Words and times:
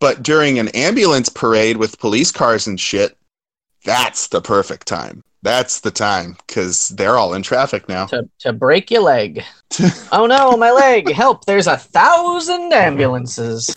but 0.00 0.22
during 0.22 0.58
an 0.58 0.68
ambulance 0.68 1.28
parade 1.28 1.76
with 1.76 1.98
police 1.98 2.30
cars 2.30 2.66
and 2.66 2.78
shit, 2.78 3.16
that's 3.84 4.28
the 4.28 4.40
perfect 4.40 4.86
time. 4.86 5.22
That's 5.42 5.80
the 5.80 5.90
time 5.90 6.36
because 6.46 6.88
they're 6.90 7.16
all 7.16 7.34
in 7.34 7.42
traffic 7.42 7.88
now. 7.88 8.06
to, 8.06 8.28
to 8.40 8.52
break 8.52 8.90
your 8.90 9.02
leg. 9.02 9.44
oh 10.12 10.26
no, 10.26 10.56
my 10.56 10.72
leg! 10.72 11.10
Help! 11.12 11.44
There's 11.44 11.68
a 11.68 11.76
thousand 11.76 12.72
ambulances. 12.72 13.72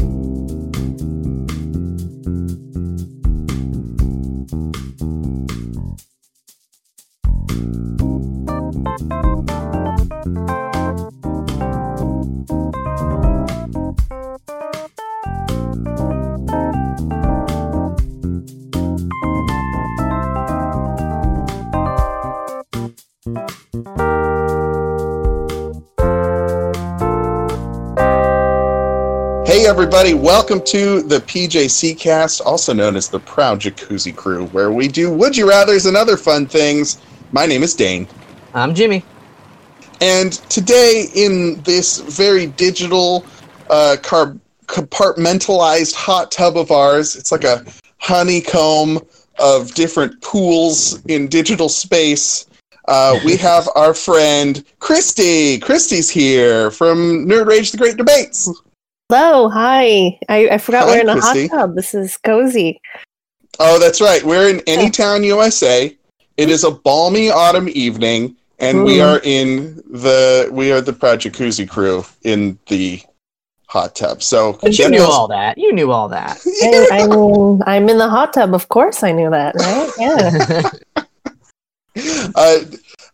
Everybody, 29.71 30.13
welcome 30.13 30.61
to 30.65 31.01
the 31.01 31.19
PJC 31.19 31.97
cast, 31.97 32.41
also 32.41 32.73
known 32.73 32.97
as 32.97 33.07
the 33.07 33.21
Proud 33.21 33.61
Jacuzzi 33.61 34.13
Crew, 34.13 34.47
where 34.47 34.69
we 34.69 34.89
do 34.89 35.09
Would 35.13 35.37
You 35.37 35.45
Rathers 35.45 35.87
and 35.87 35.95
other 35.95 36.17
fun 36.17 36.45
things. 36.45 37.01
My 37.31 37.45
name 37.45 37.63
is 37.63 37.73
Dane. 37.73 38.05
I'm 38.53 38.75
Jimmy. 38.75 39.01
And 40.01 40.33
today, 40.49 41.05
in 41.15 41.61
this 41.61 41.99
very 41.99 42.47
digital, 42.47 43.25
uh, 43.69 43.95
car- 44.03 44.35
compartmentalized 44.65 45.95
hot 45.95 46.31
tub 46.31 46.57
of 46.57 46.69
ours, 46.69 47.15
it's 47.15 47.31
like 47.31 47.45
a 47.45 47.63
honeycomb 47.99 48.99
of 49.39 49.73
different 49.73 50.21
pools 50.21 51.01
in 51.05 51.29
digital 51.29 51.69
space. 51.69 52.45
Uh, 52.89 53.17
we 53.23 53.37
have 53.37 53.69
our 53.75 53.93
friend 53.93 54.65
Kristee. 54.81 55.61
Kristee's 55.61 56.09
here 56.09 56.71
from 56.71 57.25
Nerd 57.25 57.45
Rage: 57.45 57.71
The 57.71 57.77
Great 57.77 57.95
Debates. 57.95 58.49
Hello, 59.11 59.49
hi. 59.49 60.17
I, 60.29 60.47
I 60.51 60.57
forgot 60.57 60.87
Hi, 60.87 60.95
we're 60.95 61.01
in 61.01 61.09
a 61.09 61.15
Kristee. 61.15 61.49
hot 61.49 61.57
tub. 61.57 61.75
This 61.75 61.93
is 61.93 62.15
cozy. 62.15 62.79
Oh, 63.59 63.77
that's 63.77 63.99
right. 63.99 64.23
We're 64.23 64.49
in 64.49 64.59
Anytown, 64.59 65.25
USA. 65.25 65.93
It 66.37 66.49
is 66.49 66.63
a 66.63 66.71
balmy 66.71 67.29
autumn 67.29 67.67
evening, 67.73 68.37
and 68.59 68.85
we 68.85 68.99
Mm. 68.99 69.05
are 69.05 69.21
in 69.25 69.75
the 69.89 70.47
we 70.53 70.71
are 70.71 70.79
the 70.79 70.93
Proud 70.93 71.19
Jacuzzi 71.19 71.67
crew 71.67 72.05
in 72.23 72.57
the 72.67 73.01
hot 73.67 73.95
tub. 73.97 74.23
So 74.23 74.57
But 74.61 74.79
you 74.79 74.89
knew 74.89 74.99
knows- 74.99 75.09
all 75.09 75.27
that. 75.27 75.57
You 75.57 75.73
knew 75.73 75.91
all 75.91 76.07
that. 76.07 76.39
I, 76.93 77.01
I 77.01 77.07
mean, 77.07 77.61
I'm 77.67 77.89
in 77.89 77.97
the 77.97 78.07
hot 78.07 78.31
tub. 78.31 78.53
Of 78.53 78.69
course, 78.69 79.03
I 79.03 79.11
knew 79.11 79.29
that, 79.29 79.55
right? 79.55 79.91
Yeah. 80.95 81.03
uh, 82.35 82.59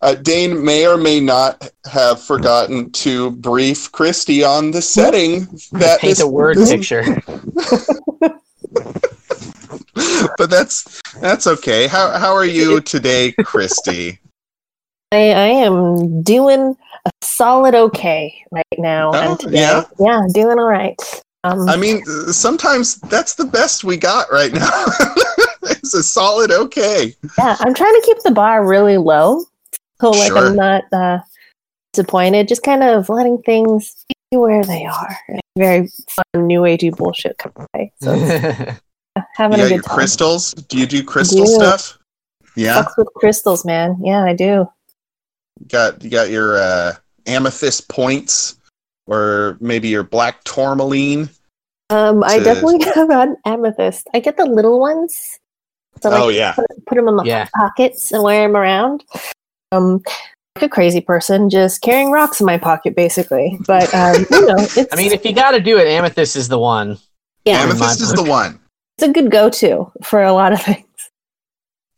uh, 0.01 0.15
Dane 0.15 0.63
may 0.63 0.87
or 0.87 0.97
may 0.97 1.19
not 1.19 1.69
have 1.91 2.21
forgotten 2.21 2.91
to 2.91 3.31
brief 3.31 3.91
Kristee 3.91 4.47
on 4.47 4.71
the 4.71 4.81
setting 4.81 5.47
that 5.71 5.99
Paint 5.99 6.17
this- 6.17 6.19
a 6.21 6.27
word 6.27 6.57
this- 6.57 6.69
picture. 6.71 7.03
but 10.37 10.49
that's 10.49 11.01
that's 11.21 11.47
okay. 11.47 11.87
How 11.87 12.17
how 12.17 12.33
are 12.33 12.45
you 12.45 12.81
today, 12.81 13.33
Kristee? 13.39 14.19
I, 15.11 15.17
I 15.17 15.47
am 15.47 16.21
doing 16.21 16.75
a 17.05 17.11
solid 17.21 17.73
okay 17.75 18.43
right 18.51 18.65
now. 18.77 19.11
Oh, 19.13 19.37
today. 19.37 19.61
yeah? 19.61 19.83
yeah, 19.99 20.21
doing 20.33 20.59
all 20.59 20.67
right. 20.67 20.99
Um, 21.43 21.69
I 21.69 21.77
mean, 21.77 22.03
sometimes 22.05 22.95
that's 23.01 23.35
the 23.35 23.45
best 23.45 23.83
we 23.85 23.95
got 23.95 24.29
right 24.31 24.51
now. 24.51 24.83
it's 25.63 25.93
a 25.93 26.03
solid 26.03 26.51
okay. 26.51 27.15
yeah, 27.37 27.55
I'm 27.59 27.73
trying 27.73 27.93
to 27.93 28.03
keep 28.05 28.17
the 28.23 28.31
bar 28.31 28.67
really 28.67 28.97
low, 28.97 29.45
so 30.01 30.11
like 30.11 30.27
Sure. 30.27 30.47
I'm 30.47 30.55
not 30.55 30.83
uh, 30.93 31.19
disappointed. 31.93 32.47
Just 32.47 32.63
kind 32.63 32.83
of 32.83 33.09
letting 33.09 33.41
things 33.43 34.05
be 34.31 34.37
where 34.37 34.63
they 34.63 34.85
are. 34.85 35.17
Very 35.57 35.89
fun, 36.09 36.47
new 36.47 36.61
agey 36.61 36.95
bullshit 36.95 37.37
coming 37.37 37.67
away. 37.73 37.91
So 38.01 38.15
having 39.35 39.59
you 39.59 39.65
a 39.65 39.69
good 39.69 39.75
your 39.75 39.81
time. 39.83 39.95
crystals? 39.95 40.53
Do 40.53 40.77
you 40.77 40.85
do 40.85 41.03
crystal 41.03 41.45
do. 41.45 41.51
stuff? 41.51 41.97
Yeah. 42.55 42.83
Fucks 42.83 42.97
with 42.97 43.07
crystals, 43.15 43.65
man. 43.65 43.97
Yeah, 44.03 44.23
I 44.23 44.33
do. 44.33 44.67
Got 45.67 46.03
you 46.03 46.09
got 46.09 46.29
your 46.29 46.57
uh, 46.57 46.93
amethyst 47.25 47.87
points, 47.89 48.57
or 49.07 49.57
maybe 49.59 49.87
your 49.87 50.03
black 50.03 50.43
tourmaline. 50.43 51.29
Um, 51.89 52.23
I 52.23 52.39
definitely 52.39 52.83
have 52.95 53.09
an 53.09 53.37
amethyst. 53.45 54.07
I 54.13 54.19
get 54.19 54.37
the 54.37 54.45
little 54.45 54.79
ones. 54.79 55.15
So 56.03 56.09
like 56.09 56.21
oh 56.21 56.29
yeah. 56.29 56.53
put, 56.53 56.65
put 56.85 56.95
them 56.95 57.07
in 57.07 57.15
my 57.15 57.23
Yeah. 57.23 57.47
pockets 57.55 58.11
and 58.11 58.21
wear 58.21 58.43
them 58.47 58.55
around. 58.55 59.03
Um, 59.71 60.01
like 60.55 60.63
a 60.63 60.69
crazy 60.69 61.01
person, 61.01 61.49
just 61.49 61.81
carrying 61.81 62.09
rocks 62.11 62.39
in 62.39 62.45
my 62.45 62.57
pocket, 62.57 62.95
basically. 62.95 63.57
But 63.67 63.93
um, 63.93 64.25
you 64.31 64.45
know, 64.47 64.55
it's 64.57 64.87
I 64.91 64.95
mean, 64.95 65.11
if 65.11 65.23
you 65.25 65.33
got 65.33 65.51
to 65.51 65.59
do 65.61 65.77
it, 65.77 65.87
amethyst 65.87 66.35
is 66.35 66.47
the 66.47 66.57
one. 66.59 66.97
yeah, 67.45 67.61
Amethyst 67.61 68.01
is 68.01 68.13
the 68.13 68.23
one. 68.23 68.59
it's 68.97 69.07
a 69.07 69.11
good 69.11 69.29
go-to 69.31 69.91
for 70.03 70.23
a 70.23 70.33
lot 70.33 70.53
of 70.53 70.61
things. 70.61 70.83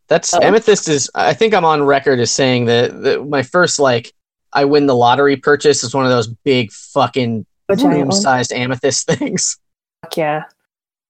That's 0.07 0.33
Oh. 0.33 0.39
amethyst 0.41 0.89
is. 0.89 1.09
I 1.13 1.33
think 1.33 1.53
I'm 1.53 1.63
on 1.65 1.83
record 1.83 2.19
as 2.19 2.31
saying 2.31 2.65
that, 2.65 3.01
that 3.03 3.27
my 3.29 3.43
first 3.43 3.77
like 3.79 4.11
I 4.53 4.65
win 4.65 4.87
the 4.87 4.95
lottery 4.95 5.35
purchase 5.37 5.83
is 5.83 5.93
one 5.93 6.05
of 6.05 6.11
those 6.11 6.27
big 6.27 6.71
fucking 6.71 7.45
room-sized 7.69 8.51
amethyst 8.51 9.05
things. 9.11 9.57
Fuck 10.03 10.17
yeah, 10.17 10.43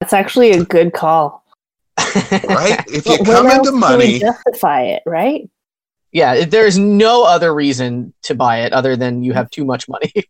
that's 0.02 0.12
actually 0.14 0.52
a 0.52 0.66
good 0.66 0.92
call. 0.94 1.44
Right? 1.98 2.84
If 2.90 3.06
you 3.06 3.18
But 3.20 3.26
come 3.28 3.46
when 3.46 3.56
into 3.58 3.70
else 3.70 3.70
can 3.70 3.74
we 3.76 3.80
money, 3.80 4.20
justify 4.20 4.82
it, 4.84 5.04
right? 5.06 5.50
Yeah, 6.12 6.46
there's 6.46 6.78
no 6.78 7.24
other 7.24 7.54
reason 7.54 8.14
to 8.24 8.36
buy 8.36 8.62
it 8.62 8.74
other 8.74 8.96
than 8.96 9.24
you 9.24 9.34
have 9.34 9.50
too 9.50 9.66
much 9.66 9.88
money. 9.88 10.12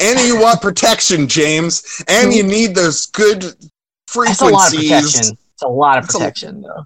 and 0.00 0.20
you 0.20 0.40
want 0.40 0.60
protection, 0.60 1.28
James, 1.28 2.02
and 2.08 2.32
you 2.32 2.42
need 2.42 2.74
those 2.74 3.06
good 3.06 3.44
frequencies. 4.06 4.38
That's 4.38 4.42
a 4.42 4.46
lot 4.46 4.68
of 4.68 4.78
frequencies. 4.78 4.90
protection. 4.90 5.38
It's 5.54 5.62
a 5.62 5.68
lot 5.68 5.98
of 5.98 6.04
That's 6.04 6.14
a- 6.14 6.18
protection, 6.18 6.62
though. 6.62 6.84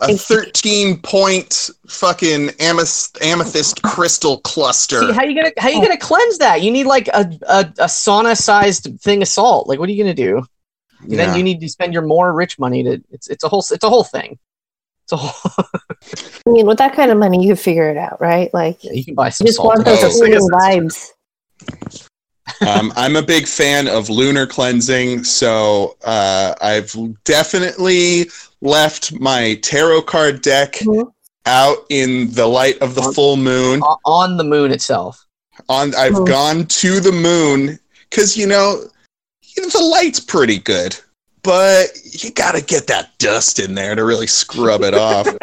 A 0.00 0.16
thirteen 0.16 0.98
point 1.00 1.70
fucking 1.86 2.50
amethyst, 2.58 3.16
amethyst 3.22 3.80
crystal 3.82 4.38
cluster. 4.40 5.00
See, 5.00 5.12
how 5.12 5.22
you 5.22 5.36
gonna 5.36 5.52
how 5.56 5.68
you 5.68 5.80
gonna 5.80 5.96
cleanse 5.96 6.38
that? 6.38 6.62
You 6.62 6.72
need 6.72 6.84
like 6.84 7.06
a 7.08 7.30
a, 7.48 7.60
a 7.60 7.86
sauna 7.86 8.36
sized 8.36 8.88
thing 9.00 9.22
of 9.22 9.28
salt. 9.28 9.68
Like, 9.68 9.78
what 9.78 9.88
are 9.88 9.92
you 9.92 10.02
gonna 10.02 10.12
do? 10.12 10.44
Yeah. 11.06 11.18
Then 11.18 11.36
you 11.36 11.44
need 11.44 11.60
to 11.60 11.68
spend 11.68 11.92
your 11.92 12.02
more 12.02 12.32
rich 12.34 12.58
money 12.58 12.82
to. 12.82 13.02
It's 13.12 13.28
it's 13.28 13.44
a 13.44 13.48
whole 13.48 13.60
it's 13.60 13.84
a 13.84 13.88
whole 13.88 14.02
thing. 14.04 14.38
It's 15.04 15.12
a 15.12 15.16
whole. 15.16 15.64
I 16.46 16.50
mean, 16.50 16.66
with 16.66 16.78
that 16.78 16.94
kind 16.94 17.10
of 17.10 17.18
money, 17.18 17.42
you 17.42 17.50
could 17.54 17.60
figure 17.60 17.88
it 17.90 17.96
out, 17.96 18.20
right? 18.20 18.52
Like, 18.54 18.82
Yeah, 18.82 18.92
you 18.92 19.04
can 19.04 19.14
buy 19.14 19.26
you 19.26 19.32
some 19.32 19.46
just 19.46 19.56
salt. 19.56 19.68
want 19.68 19.84
those 19.84 20.02
Oh, 20.02 20.10
cooling 20.10 20.48
vibes. 20.50 21.10
um, 22.66 22.92
I'm 22.96 23.16
a 23.16 23.22
big 23.22 23.46
fan 23.46 23.88
of 23.88 24.08
lunar 24.08 24.46
cleansing, 24.46 25.24
so 25.24 25.96
uh, 26.04 26.54
I've 26.60 26.94
definitely 27.24 28.30
left 28.62 29.12
my 29.20 29.54
tarot 29.62 30.02
card 30.02 30.40
deck 30.42 30.74
Mhm. 30.76 31.10
out 31.46 31.78
in 31.90 32.32
the 32.32 32.46
light 32.46 32.78
of 32.80 32.94
the 32.94 33.02
On- 33.02 33.12
full 33.14 33.36
moon. 33.36 33.82
on 34.06 34.36
the 34.38 34.44
moon 34.44 34.72
itself. 34.72 35.24
On, 35.68 35.94
I've 35.94 36.12
Mhm. 36.14 36.26
gone 36.26 36.66
to 36.66 37.00
the 37.00 37.12
moon 37.12 37.78
because 38.10 38.36
you 38.36 38.46
know 38.46 38.88
the 39.56 39.78
light's 39.82 40.20
pretty 40.20 40.58
good, 40.58 40.96
but 41.44 41.86
you 42.04 42.30
got 42.32 42.54
to 42.56 42.62
get 42.62 42.86
that 42.88 43.16
dust 43.18 43.58
in 43.60 43.74
there 43.74 43.94
to 43.94 44.04
really 44.04 44.26
scrub 44.26 44.82
it 44.82 44.94
off, 44.94 45.26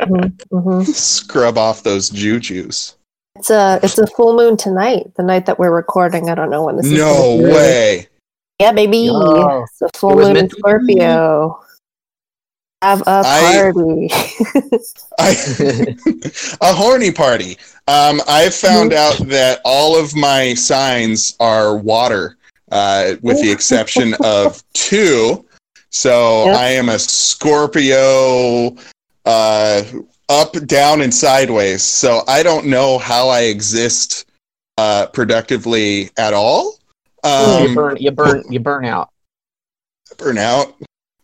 Mhm, 0.00 0.36
mhm. 0.52 0.86
scrub 0.86 1.56
off 1.56 1.84
those 1.84 2.10
juju's. 2.10 2.96
It's 3.36 3.50
a 3.50 3.78
it's 3.82 3.98
a 3.98 4.06
full 4.08 4.36
moon 4.36 4.56
tonight, 4.56 5.12
the 5.16 5.22
night 5.22 5.46
that 5.46 5.58
we're 5.58 5.70
recording. 5.74 6.28
I 6.28 6.34
don't 6.34 6.50
know 6.50 6.64
when 6.64 6.76
this 6.76 6.86
is. 6.86 6.92
No 6.92 7.36
way. 7.36 8.08
Yeah, 8.60 8.72
baby. 8.72 8.98
Yo. 8.98 9.62
It's 9.62 9.82
a 9.82 9.88
full 9.98 10.12
It 10.12 10.16
moon 10.16 10.26
in 10.30 10.34
meant 10.34 10.50
be. 10.52 10.58
Scorpio. 10.58 11.64
Have 12.82 13.00
a 13.02 13.22
party. 13.22 14.08
I, 15.18 15.94
a 16.60 16.72
horny 16.72 17.12
party. 17.12 17.56
Um, 17.86 18.20
I've 18.28 18.54
found 18.54 18.92
out 18.92 19.18
that 19.28 19.60
all 19.64 19.96
of 19.98 20.14
my 20.16 20.54
signs 20.54 21.36
are 21.40 21.76
water, 21.76 22.36
uh, 22.72 23.14
with 23.22 23.40
the 23.40 23.50
exception 23.50 24.14
of 24.24 24.62
two. 24.74 25.44
So 25.92 26.46
Yep. 26.46 26.56
I 26.56 26.68
am 26.70 26.88
a 26.88 26.98
Scorpio, 26.98 28.76
uh, 29.26 29.82
up, 30.28 30.52
down, 30.66 31.02
and 31.02 31.14
sideways. 31.14 31.82
So 31.82 32.22
I 32.26 32.42
don't 32.42 32.66
know 32.66 32.98
how 32.98 33.28
I 33.28 33.42
exist 33.42 34.24
uh, 34.78 35.06
productively 35.06 36.10
at 36.16 36.32
all. 36.32 36.78
you 37.24 37.30
Um, 37.30 37.74
burn 37.74 37.96
you 38.00 38.10
burn 38.10 38.42
you 38.50 38.58
burn 38.58 38.84
out. 38.86 39.10
burn 40.16 40.38
out. 40.38 40.74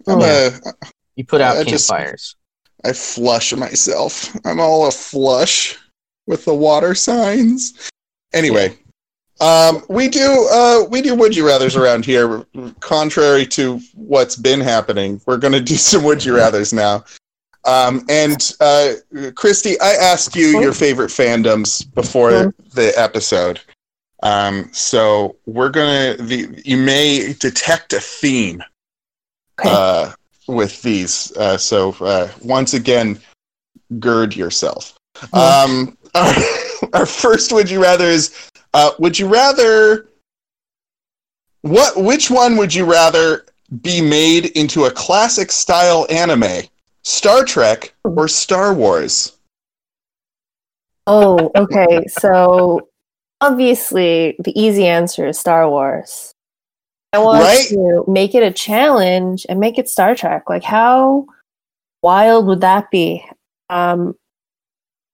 I'm 0.07 0.21
Yeah. 0.21 0.51
a, 0.65 0.73
You 1.17 1.25
put 1.25 1.41
out 1.41 1.57
I 1.57 1.65
just- 1.65 1.89
campfires. 1.89 2.37
I 2.85 2.93
flush 2.93 3.53
myself. 3.55 4.31
I'm 4.45 4.61
all 4.61 4.87
a 4.87 4.91
flush 4.93 5.77
with 6.29 6.45
the 6.45 6.55
water 6.55 6.95
signs. 6.95 7.75
Anyway, 8.33 8.79
Um, 9.41 9.85
we 9.89 10.09
do 10.09 10.49
uh, 10.51 10.85
we 10.91 11.01
do 11.01 11.15
would 11.15 11.37
you 11.37 11.47
rather's 11.47 11.77
around 11.77 12.05
here. 12.05 12.45
Contrary 12.81 13.47
to 13.47 13.81
what's 13.95 14.37
been 14.37 14.61
happening, 14.61 15.21
we're 15.27 15.37
going 15.37 15.53
to 15.53 15.61
do 15.61 15.77
some 15.77 16.03
would 16.05 16.25
you 16.25 16.37
rather's 16.37 16.73
now. 16.73 17.05
Um, 17.65 18.05
and 18.09 18.35
uh, 18.61 18.95
Kristee, 19.13 19.77
I 19.83 19.95
asked 19.95 20.35
you 20.35 20.61
your 20.61 20.73
favorite 20.73 21.11
fandoms 21.11 21.93
before 21.95 22.55
the 22.75 22.93
episode. 22.97 23.61
Um, 24.23 24.71
so 24.73 25.37
we're 25.47 25.69
gonna 25.69 26.17
the, 26.19 26.61
you 26.65 26.77
may 26.77 27.35
detect 27.35 27.93
a 27.93 28.01
theme 28.01 28.63
Okay. 29.61 29.69
uh, 29.73 30.13
with 30.47 30.83
these. 30.83 31.33
Uh, 31.37 31.57
so 31.59 31.95
uh, 32.01 32.29
once 32.43 32.75
again, 32.75 33.21
gird 33.99 34.35
yourself. 34.35 34.97
Um, 35.33 35.97
our, 36.15 36.35
our 36.93 37.07
first 37.07 37.53
would 37.53 37.71
you 37.71 37.83
rather 37.83 38.07
is 38.07 38.48
uh, 38.75 38.91
would 38.99 39.19
you 39.19 39.29
rather 39.29 40.09
what 41.63 42.03
which 42.03 42.31
one 42.31 42.57
would 42.57 42.75
you 42.75 42.85
rather 42.85 43.45
be 43.83 44.01
made 44.01 44.47
into 44.47 44.85
a 44.85 44.91
classic 44.91 45.51
style 45.51 46.07
anime? 46.11 46.65
Star 47.03 47.45
Trek 47.45 47.95
or 48.05 48.29
Star 48.29 48.75
Wars? 48.75 49.39
Oh, 51.07 51.51
okay. 51.57 52.07
So 52.09 52.89
obviously, 53.41 54.37
the 54.39 54.59
easy 54.59 54.87
answer 54.87 55.27
is 55.27 55.39
Star 55.39 55.69
Wars. 55.69 56.35
I 57.13 57.19
want 57.19 57.43
Right? 57.43 57.67
to 57.69 58.05
make 58.07 58.35
it 58.35 58.43
a 58.43 58.53
challenge 58.53 59.47
and 59.49 59.59
make 59.59 59.79
it 59.79 59.89
Star 59.89 60.15
Trek. 60.15 60.51
Like, 60.51 60.65
how 60.65 61.27
wild 62.03 62.47
would 62.47 62.61
that 62.61 62.91
be? 62.91 63.25
Um, 63.71 64.15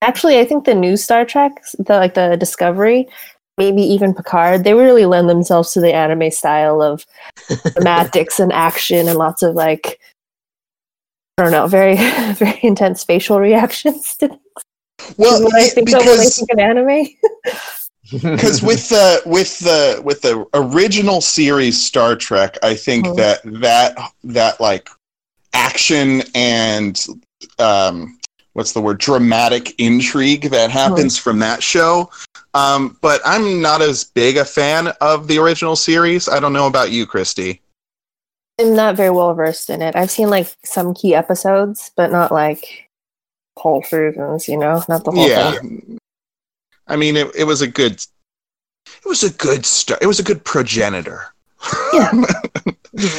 actually, 0.03 0.41
I 0.41 0.45
think 0.45 0.65
the 0.65 0.75
new 0.75 0.97
Star 0.97 1.25
Trek, 1.25 1.63
the 1.79 1.95
like 1.95 2.15
the 2.15 2.37
Discovery, 2.37 3.09
maybe 3.59 3.83
even 3.83 4.15
Picard, 4.15 4.65
they 4.65 4.75
really 4.75 5.07
lend 5.07 5.29
themselves 5.29 5.73
to 5.73 5.81
the 5.81 5.93
anime 5.93 6.31
style 6.31 6.83
of 6.83 7.05
thematics 7.49 8.39
and 8.39 8.53
action 8.53 9.09
and 9.09 9.19
lots 9.19 9.43
of 9.43 9.55
like. 9.55 9.99
I 11.39 11.43
don't 11.43 11.53
know, 11.53 11.67
very, 11.67 11.97
very 12.35 12.61
intense 12.63 13.03
facial 13.03 13.41
reactions 13.41 14.15
to 14.19 14.29
Well, 15.17 15.43
what 15.43 15.55
I 15.55 15.65
it- 15.65 15.75
think 15.75 15.89
of 15.89 15.95
when 16.01 16.09
I 16.09 16.13
because 16.13 16.37
think 16.37 16.53
of 16.53 16.59
anime. 16.61 17.07
because 18.37 18.63
with 18.63 18.89
the 18.91 19.21
with 19.27 19.59
the 19.61 20.01
with 20.05 20.21
the 20.23 20.47
original 20.55 21.21
series 21.21 21.81
Star 21.85 22.15
Trek, 22.15 22.57
I 22.63 22.75
think 22.75 23.07
Mhm. 23.07 23.17
that 23.17 23.41
that 23.61 24.13
that 24.25 24.61
like 24.61 24.89
action 25.55 26.23
and 26.37 27.05
um, 27.59 28.19
what's 28.55 28.73
the 28.73 28.81
word 28.81 28.99
dramatic 28.99 29.79
intrigue 29.79 30.51
that 30.51 30.71
happens 30.71 31.19
from 31.19 31.39
that 31.41 31.63
show. 31.63 32.11
Um, 32.55 32.97
but 33.01 33.21
I'm 33.25 33.61
not 33.61 33.83
as 33.83 34.05
big 34.05 34.37
a 34.37 34.45
fan 34.45 34.89
of 35.01 35.29
the 35.29 35.39
original 35.39 35.77
series. 35.77 36.29
I 36.29 36.41
don't 36.41 36.53
know 36.53 36.67
about 36.67 36.91
you, 36.91 37.07
Kristee. 37.07 37.61
I'm 38.59 38.75
not 38.75 38.97
very 38.97 39.11
well 39.11 39.35
versed 39.35 39.69
in 39.71 39.83
it. 39.83 39.97
I've 39.97 40.11
seen 40.11 40.31
like 40.31 40.55
some 40.65 40.95
key 40.95 41.15
episodes, 41.15 41.91
but 41.97 42.13
not 42.13 42.31
like 42.31 42.89
whole 43.57 43.83
seasons. 43.83 44.49
You 44.49 44.57
know, 44.57 44.83
not 44.89 45.05
the 45.05 45.11
whole 45.11 45.29
yeah, 45.29 45.53
thing. 45.53 45.99
I 46.87 46.97
mean, 46.97 47.17
it, 47.17 47.35
it 47.37 47.45
was 47.45 47.61
a 47.61 47.67
good, 47.67 47.95
it 47.95 49.07
was 49.07 49.25
a 49.25 49.31
good 49.31 49.67
start. 49.67 50.01
It 50.03 50.07
was 50.07 50.21
a 50.21 50.25
good 50.25 50.45
progenitor. 50.45 51.27
Yeah. 51.93 52.13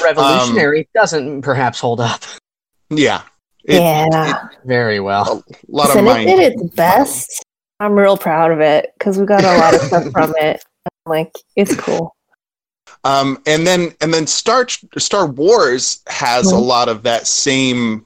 Revolutionary 0.01 0.87
doesn't 0.95 1.41
perhaps 1.41 1.81
hold 1.81 1.99
up 1.99 2.23
yeah. 2.89 3.23
It- 3.67 3.81
yeah, 3.81 4.47
very 4.65 4.99
well. 4.99 5.43
a 5.49 5.55
lot 5.67 5.87
Listen, 5.87 6.07
of 6.07 6.17
it 6.17 6.25
did 6.25 6.53
its 6.53 6.75
best. 6.75 7.43
I'm 7.79 7.93
real 7.93 8.17
proud 8.17 8.51
of 8.51 8.61
it 8.61 8.93
because 8.97 9.17
we 9.17 9.25
got 9.25 9.43
a 9.43 9.57
lot 9.57 9.73
of 9.75 9.81
stuff 9.81 10.03
from 10.11 10.33
it. 10.37 10.63
I'm 10.85 11.09
Like, 11.09 11.33
it's 11.55 11.75
cool. 11.75 12.15
Um, 13.03 13.41
and 13.45 13.65
then 13.67 13.93
and 14.01 14.13
then 14.13 14.25
Star 14.27 14.67
Star 14.97 15.27
Wars 15.27 15.99
has 16.07 16.51
a 16.51 16.55
Mhm. 16.55 16.65
lot 16.65 16.89
of 16.89 17.03
that 17.03 17.27
same 17.27 18.05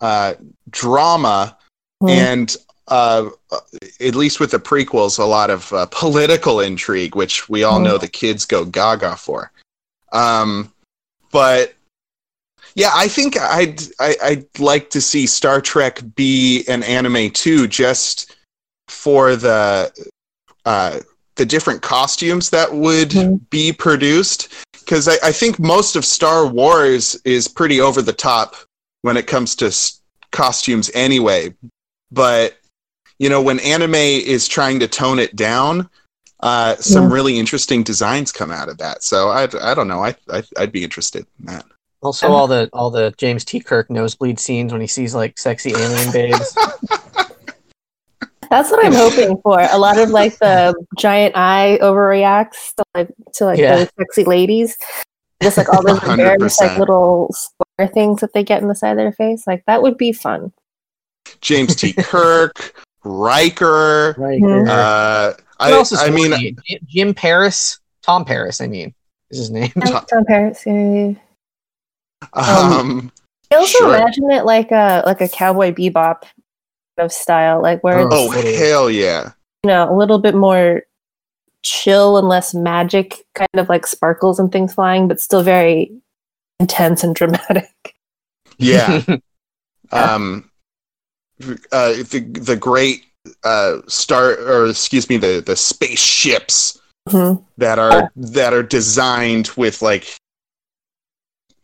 uh, 0.00 0.34
drama 0.70 1.56
Mhm. 2.02 2.08
and 2.10 2.56
uh, 2.86 3.28
at 4.00 4.14
least 4.14 4.40
with 4.40 4.50
the 4.52 4.58
prequels, 4.58 5.18
a 5.18 5.24
lot 5.24 5.50
of 5.50 5.72
uh, 5.72 5.86
political 5.90 6.60
intrigue, 6.60 7.14
which 7.14 7.48
we 7.48 7.62
all 7.64 7.80
know 7.80 7.98
the 7.98 8.08
kids 8.08 8.44
go 8.46 8.64
gaga 8.64 9.14
for. 9.16 9.50
Um, 10.12 10.72
but 11.32 11.74
yeah, 12.78 12.90
I 12.94 13.08
think 13.08 13.36
I'd 13.36 13.82
I, 13.98 14.16
I'd 14.22 14.60
like 14.60 14.88
to 14.90 15.00
see 15.00 15.26
Star 15.26 15.60
Trek 15.60 16.00
be 16.14 16.64
an 16.68 16.84
anime 16.84 17.30
too, 17.30 17.66
just 17.66 18.36
for 18.86 19.34
the 19.34 19.90
uh, 20.64 21.00
the 21.34 21.44
different 21.46 21.82
costumes 21.82 22.50
that 22.50 22.72
would 22.72 23.10
Mhm. 23.10 23.40
be 23.50 23.72
produced. 23.72 24.48
Because 24.72 25.08
I, 25.08 25.16
I 25.22 25.32
think 25.32 25.58
most 25.58 25.96
of 25.96 26.04
Star 26.04 26.46
Wars 26.46 27.14
is 27.24 27.48
pretty 27.48 27.80
over 27.80 28.00
the 28.00 28.12
top 28.12 28.54
when 29.02 29.16
it 29.16 29.26
comes 29.26 29.54
to 29.56 29.66
s- 29.66 30.00
costumes 30.32 30.90
anyway. 30.94 31.52
But 32.12 32.56
you 33.18 33.28
know, 33.28 33.42
when 33.42 33.58
anime 33.60 33.94
is 33.96 34.46
trying 34.46 34.78
to 34.80 34.86
tone 34.88 35.18
it 35.18 35.34
down, 35.34 35.90
uh, 36.40 36.76
some 36.76 37.08
Yeah. 37.08 37.14
really 37.14 37.38
interesting 37.38 37.82
designs 37.82 38.30
come 38.30 38.52
out 38.52 38.68
of 38.68 38.78
that. 38.78 39.02
So 39.02 39.28
I, 39.30 39.48
I 39.60 39.74
don't 39.74 39.88
know. 39.88 40.04
I, 40.04 40.14
I 40.30 40.42
I'd 40.56 40.70
be 40.72 40.84
interested 40.84 41.26
in 41.40 41.46
that. 41.46 41.64
Also, 42.00 42.28
all 42.28 42.46
the 42.46 42.70
all 42.72 42.90
the 42.90 43.12
James 43.18 43.44
T. 43.44 43.58
Kirk 43.60 43.90
nosebleed 43.90 44.38
scenes 44.38 44.72
when 44.72 44.80
he 44.80 44.86
sees 44.86 45.14
like 45.14 45.36
sexy 45.38 45.70
alien 45.74 46.12
babes. 46.12 46.56
That's 48.50 48.70
what 48.70 48.84
I'm 48.84 48.94
hoping 48.94 49.36
for. 49.42 49.60
A 49.60 49.76
lot 49.76 49.98
of 49.98 50.08
like 50.10 50.38
the 50.38 50.74
giant 50.96 51.36
eye 51.36 51.78
overreacts 51.82 52.74
to 52.76 52.84
like 52.94 53.10
to 53.34 53.44
like 53.44 53.58
Yeah. 53.58 53.84
the 53.84 53.90
sexy 53.98 54.24
ladies. 54.24 54.76
Just 55.42 55.56
like 55.58 55.68
all 55.68 55.82
those 55.82 56.00
various 56.00 56.58
like 56.60 56.78
little 56.78 57.30
square 57.32 57.88
things 57.88 58.20
that 58.22 58.32
they 58.32 58.42
get 58.42 58.62
in 58.62 58.68
the 58.68 58.74
side 58.74 58.92
of 58.92 58.96
their 58.96 59.12
face. 59.12 59.46
Like 59.46 59.64
that 59.66 59.82
would 59.82 59.98
be 59.98 60.12
fun. 60.12 60.52
James 61.42 61.76
T. 61.76 61.92
Kirk, 61.92 62.84
Riker. 63.04 64.14
Right. 64.16 64.40
Mhm. 64.40 64.66
Uh, 64.68 65.34
I, 65.60 65.72
else 65.72 65.92
is 65.92 65.98
I 66.00 66.08
mean. 66.10 66.56
Jim- 66.66 66.86
Jim 66.86 67.14
Paris, 67.14 67.78
Tom 68.02 68.24
Paris. 68.24 68.60
I 68.62 68.66
mean, 68.66 68.94
is 69.30 69.38
his 69.38 69.50
name. 69.50 69.70
Tom- 69.84 70.06
Tom 70.06 70.24
Paris. 70.24 70.62
Yeah, 70.64 70.72
yeah, 70.72 71.08
yeah. 71.08 71.14
Um, 72.32 73.12
I 73.50 73.56
also 73.56 73.78
Sure. 73.78 73.94
imagine 73.94 74.30
it 74.30 74.44
like 74.44 74.70
a 74.70 75.02
like 75.06 75.20
a 75.20 75.28
cowboy 75.28 75.72
bebop 75.72 76.22
of 76.98 77.12
style, 77.12 77.62
like 77.62 77.82
where 77.82 78.00
it's 78.00 78.08
oh 78.10 78.30
hell 78.30 78.90
yeah! 78.90 79.32
you 79.62 79.68
know 79.68 79.92
a 79.92 79.96
little 79.96 80.18
bit 80.18 80.34
more 80.34 80.82
chill 81.64 82.18
and 82.18 82.28
less 82.28 82.54
magic, 82.54 83.24
kind 83.34 83.48
of 83.54 83.68
like 83.68 83.86
sparkles 83.86 84.38
and 84.38 84.52
things 84.52 84.74
flying, 84.74 85.08
but 85.08 85.20
still 85.20 85.42
very 85.42 85.90
intense 86.60 87.02
and 87.04 87.14
dramatic. 87.14 87.70
Yeah. 88.58 89.02
um, 89.92 90.50
uh, 91.72 91.92
the 92.10 92.20
the 92.40 92.56
great 92.56 93.04
uh, 93.44 93.78
star, 93.86 94.32
or 94.32 94.66
excuse 94.66 95.08
me, 95.08 95.16
the 95.16 95.40
the 95.44 95.56
spaceships 95.56 96.80
Mhm. 97.08 97.42
that 97.56 97.78
are 97.78 98.10
that 98.16 98.52
are 98.52 98.62
designed 98.62 99.50
with 99.56 99.80
like. 99.82 100.16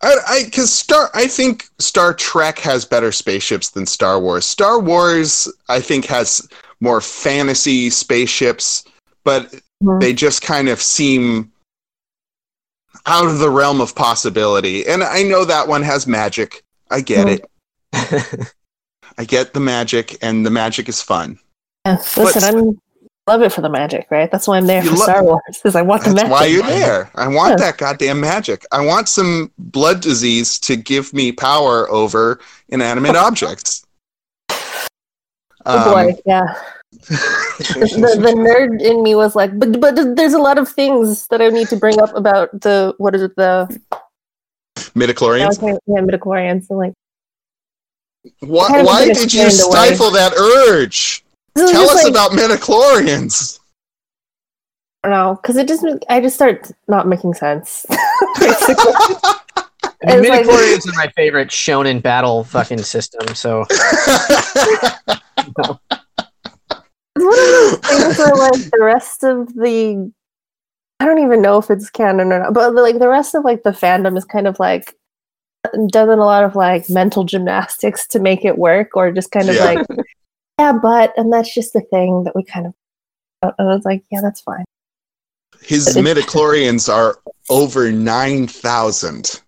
I, 0.04 0.14
I, 0.28 0.44
because 0.44 0.72
Star, 0.72 1.10
I 1.14 1.26
think 1.26 1.64
Star 1.78 2.12
Trek 2.14 2.58
has 2.58 2.84
better 2.84 3.10
spaceships 3.10 3.70
than 3.70 3.86
Star 3.86 4.20
Wars. 4.20 4.44
Star 4.44 4.78
Wars, 4.78 5.48
I 5.68 5.80
think, 5.80 6.04
has 6.06 6.46
more 6.80 7.00
fantasy 7.00 7.88
spaceships, 7.90 8.84
but 9.24 9.54
Mhm. 9.82 10.00
they 10.00 10.12
just 10.12 10.42
kind 10.42 10.68
of 10.68 10.80
seem 10.82 11.50
out 13.06 13.26
of 13.26 13.38
the 13.38 13.50
realm 13.50 13.80
of 13.80 13.94
possibility. 13.94 14.86
And 14.86 15.02
I 15.02 15.22
know 15.22 15.44
that 15.44 15.68
one 15.68 15.82
has 15.82 16.06
magic. 16.06 16.62
I 16.90 17.00
get 17.00 17.26
Mhm. 17.26 17.44
it. 17.92 18.52
I 19.18 19.24
get 19.24 19.54
the 19.54 19.60
magic, 19.60 20.16
and 20.22 20.44
the 20.44 20.50
magic 20.50 20.88
is 20.88 21.00
fun. 21.00 21.38
Yeah, 21.86 21.96
listen, 22.16 22.22
But- 22.24 22.44
I'm 22.44 22.80
love 23.26 23.42
it 23.42 23.52
for 23.52 23.60
the 23.62 23.68
magic, 23.68 24.06
right? 24.10 24.30
That's 24.30 24.46
why 24.46 24.58
I'm 24.58 24.66
there 24.66 24.82
You 24.84 24.90
for 24.90 24.96
Star 24.96 25.22
Wars 25.24 25.40
because 25.48 25.74
I 25.74 25.82
want 25.82 26.04
the 26.04 26.10
That's 26.10 26.28
magic. 26.28 26.32
why 26.32 26.46
you're 26.46 26.62
there. 26.62 27.10
I 27.14 27.28
want 27.28 27.58
that 27.58 27.78
goddamn 27.78 28.20
magic. 28.20 28.64
I 28.72 28.84
want 28.84 29.08
some 29.08 29.50
blood 29.58 30.00
disease 30.00 30.58
to 30.60 30.76
give 30.76 31.12
me 31.14 31.32
power 31.32 31.90
over 31.90 32.40
inanimate 32.68 33.16
objects. 33.28 33.84
Oh 35.66 35.92
boy, 35.92 36.10
um, 36.10 36.16
yeah. 36.26 36.54
the, 36.92 38.18
the 38.20 38.32
nerd 38.36 38.82
in 38.82 39.02
me 39.02 39.14
was 39.14 39.34
like, 39.34 39.58
but 39.58 39.80
but 39.80 39.94
there's 40.16 40.34
a 40.34 40.38
lot 40.38 40.58
of 40.58 40.68
things 40.68 41.26
that 41.28 41.40
I 41.40 41.48
need 41.48 41.68
to 41.68 41.76
bring 41.76 42.00
up 42.00 42.14
about 42.14 42.50
the 42.60 42.94
what 42.98 43.14
is 43.14 43.22
it 43.22 43.34
the 43.36 43.80
midichlorians. 44.94 45.60
yeah 45.86 46.00
midichlorians 46.02 46.68
and 46.68 46.78
like 46.78 46.92
Why, 48.40 48.82
why 48.82 49.06
did 49.06 49.32
you 49.32 49.46
explained 49.46 49.74
away. 49.74 49.86
stifle 49.94 50.10
that 50.10 50.34
urge? 50.34 51.23
This 51.54 51.70
is 51.70 51.72
Tell 51.72 51.88
us 51.90 52.04
like, 52.04 52.10
about 52.10 52.32
midichlorians. 52.32 53.58
I 55.02 55.08
don't 55.08 55.16
know 55.18 55.34
because 55.40 55.56
it 55.56 55.68
just 55.68 55.84
I 56.08 56.20
just 56.20 56.34
start 56.34 56.70
not 56.88 57.06
making 57.06 57.34
sense. 57.34 57.84
Basically, 58.38 58.92
The 60.02 60.26
like- 60.28 60.46
are 60.46 60.92
my 60.96 61.08
favorite 61.16 61.48
shonen 61.48 62.02
battle 62.02 62.44
fucking 62.44 62.82
system. 62.82 63.34
So 63.34 63.64
it's 63.70 63.78
one 67.16 67.28
of 67.28 67.36
those 67.36 67.78
things 67.78 68.18
where 68.18 68.34
like 68.34 68.70
the 68.70 68.78
rest 68.80 69.24
of 69.24 69.52
the 69.54 70.12
I 71.00 71.04
don't 71.06 71.18
even 71.24 71.42
know 71.42 71.58
if 71.58 71.70
it's 71.70 71.90
canon 71.90 72.32
or 72.32 72.38
not. 72.40 72.54
But 72.54 72.74
like 72.74 72.98
the 72.98 73.08
rest 73.08 73.34
of 73.34 73.44
like 73.44 73.62
the 73.62 73.70
fandom 73.70 74.16
is 74.16 74.24
kind 74.24 74.46
of 74.46 74.58
like 74.58 74.94
doesn't 75.88 76.18
a 76.18 76.24
lot 76.24 76.44
of 76.44 76.54
like 76.56 76.88
mental 76.90 77.24
gymnastics 77.24 78.06
to 78.08 78.20
make 78.20 78.44
it 78.44 78.58
work, 78.58 78.90
or 78.96 79.10
just 79.12 79.30
kind 79.30 79.48
of 79.48 79.54
Yeah. 79.56 79.64
like 79.64 79.86
yeah, 80.58 80.72
but 80.72 81.12
and 81.16 81.32
that's 81.32 81.52
just 81.54 81.72
the 81.72 81.80
thing 81.80 82.24
that 82.24 82.34
we 82.34 82.44
kind 82.44 82.66
of. 82.66 82.74
And 83.42 83.52
I 83.70 83.74
was 83.74 83.84
like, 83.84 84.02
yeah, 84.10 84.20
that's 84.22 84.40
fine. 84.40 84.64
His 85.60 85.88
midichlorians 85.96 86.92
are 86.92 87.18
over 87.50 87.90
9,000. 87.92 89.40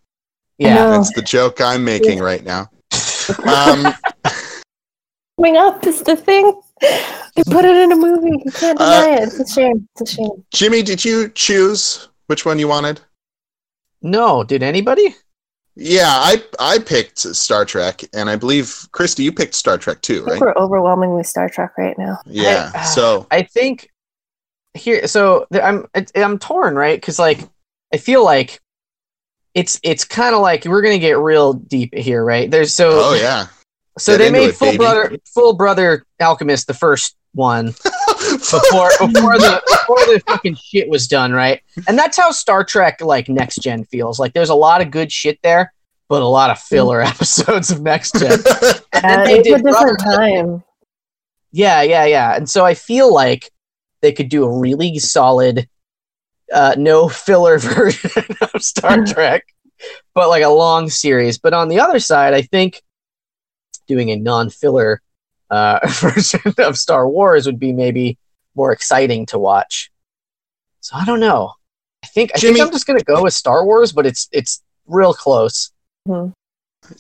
Yeah. 0.59 0.91
That's 0.91 1.13
the 1.15 1.23
joke 1.23 1.61
I'm 1.61 1.85
making 1.85 2.21
right 2.21 2.45
now. 2.45 2.71
Um, 3.45 3.93
Coming 5.39 5.57
up 5.59 5.87
is 5.87 6.03
the 6.03 6.17
thing. 6.17 6.61
You 7.37 7.45
put 7.45 7.65
it 7.67 7.77
in 7.77 7.93
a 7.93 7.97
movie. 7.97 8.43
You 8.45 8.53
can't 8.53 8.81
Uh, 8.81 9.03
deny 9.05 9.15
it. 9.17 9.23
It's 9.25 9.41
a 9.41 9.47
shame. 9.55 9.89
It's 9.99 10.13
a 10.13 10.15
shame. 10.17 10.45
Jimmy, 10.53 10.83
did 10.83 11.05
you 11.05 11.29
choose 11.31 12.09
which 12.27 12.45
one 12.47 12.59
you 12.59 12.69
wanted? 12.69 13.01
No, 14.03 14.45
did 14.45 14.63
anybody? 14.63 15.15
Yeah, 15.77 16.09
I 16.09 16.43
I 16.59 16.79
picked 16.79 17.19
Star 17.19 17.67
Trek, 17.67 18.03
and 18.15 18.31
I 18.31 18.37
believe 18.37 18.67
Kristee, 18.93 19.25
you 19.25 19.33
picked 19.33 19.55
Star 19.55 19.77
Trek 19.77 20.01
too, 20.01 20.25
I 20.27 20.31
think 20.31 20.45
right? 20.45 20.55
we're 20.57 20.63
overwhelmingly 20.63 21.23
Star 21.23 21.51
Trek 21.51 21.77
right 21.77 21.97
now. 21.99 22.19
Yeah. 22.25 22.71
I- 22.75 22.85
so 22.95 23.27
I 23.31 23.43
think 23.43 23.91
here. 24.73 25.07
So 25.07 25.47
I'm 25.53 25.87
I'm 26.15 26.39
torn, 26.39 26.77
right? 26.77 26.99
Because 26.99 27.19
like 27.19 27.41
I 27.93 27.99
feel 27.99 28.25
like 28.25 28.61
it's 29.55 29.79
it's 29.83 30.05
kind 30.05 30.35
of 30.35 30.41
like 30.41 30.65
we're 30.65 30.83
gonna 30.83 30.99
get 30.99 31.19
real 31.19 31.53
deep 31.53 31.95
here, 31.95 32.25
right? 32.25 32.51
There's 32.51 32.75
so 32.75 33.11
oh 33.11 33.15
yeah. 33.15 33.47
so 33.99 34.13
get 34.13 34.19
they 34.19 34.31
made 34.31 34.49
it, 34.49 34.57
Full 34.57 34.69
baby. 34.69 34.79
Brother 34.79 35.17
Full 35.35 35.55
Brother 35.55 36.05
Alchemist 36.21 36.69
the 36.69 36.75
first 36.75 37.17
one 37.37 37.67
before 38.51 38.91
before 38.99 39.39
the 39.39 39.63
before 39.69 39.99
the 40.07 40.23
fucking 40.27 40.57
shit 40.57 40.89
was 40.89 41.07
done, 41.07 41.33
right? 41.33 41.63
And 41.87 41.97
that's 41.97 42.17
how 42.17 42.31
Star 42.33 42.65
Trek 42.65 43.01
like 43.01 43.29
Next 43.29 43.57
Gen 43.63 43.85
feels. 43.85 44.19
Like 44.19 44.33
there's 44.33 44.49
a 44.51 44.55
lot 44.55 44.81
of 44.81 44.91
good 44.91 45.13
shit 45.13 45.39
there, 45.43 45.73
but 46.09 46.23
a 46.23 46.27
lot 46.27 46.51
of 46.51 46.59
filler 46.59 47.01
episodes 47.13 47.71
of 47.71 47.83
Next 47.83 48.15
Gen. 48.19 48.33
And 48.33 48.43
Uh, 49.05 49.25
they 49.25 49.39
it's 49.39 49.49
a 49.49 49.57
different 49.59 49.63
Brotherhood. 49.63 49.99
time. 50.01 50.65
Yeah, 51.53 51.83
yeah, 51.83 52.05
yeah. 52.07 52.37
And 52.37 52.49
so 52.51 52.65
I 52.65 52.75
feel 52.75 53.13
like 53.15 53.51
they 54.03 54.13
could 54.13 54.29
do 54.29 54.45
a 54.45 54.59
really 54.59 54.99
solid, 54.99 55.69
uh, 56.53 56.75
no 56.77 57.09
filler 57.09 57.59
version 57.59 58.11
of 58.55 58.63
Star 58.63 59.05
Trek, 59.07 59.45
but 60.15 60.29
like 60.29 60.43
a 60.43 60.49
long 60.49 60.91
series. 60.91 61.39
But 61.39 61.55
on 61.55 61.69
the 61.69 61.81
other 61.81 61.99
side, 61.99 62.35
I 62.35 62.43
think 62.43 62.83
doing 63.87 64.11
a 64.11 64.17
non 64.17 64.51
filler 64.51 65.01
uh, 65.51 65.79
version 66.01 66.41
of 66.59 66.77
Star 66.79 67.09
Wars 67.09 67.47
would 67.47 67.59
be 67.59 67.73
maybe 67.73 68.19
more 68.55 68.73
exciting 68.73 69.27
to 69.27 69.39
watch. 69.39 69.91
So 70.81 70.97
I 70.97 71.05
don't 71.05 71.21
know. 71.21 71.53
I 72.03 72.07
think 72.09 72.33
I 72.35 72.39
Jimmy- 72.39 72.55
think 72.55 72.67
I'm 72.67 72.73
just 72.73 72.87
gonna 72.87 73.03
go 73.03 73.23
with 73.23 73.35
Star 73.35 73.65
Wars, 73.65 73.93
but 73.93 74.07
it's 74.07 74.29
it's 74.33 74.63
real 74.87 75.13
close. 75.15 75.71
Mhm. 76.09 76.33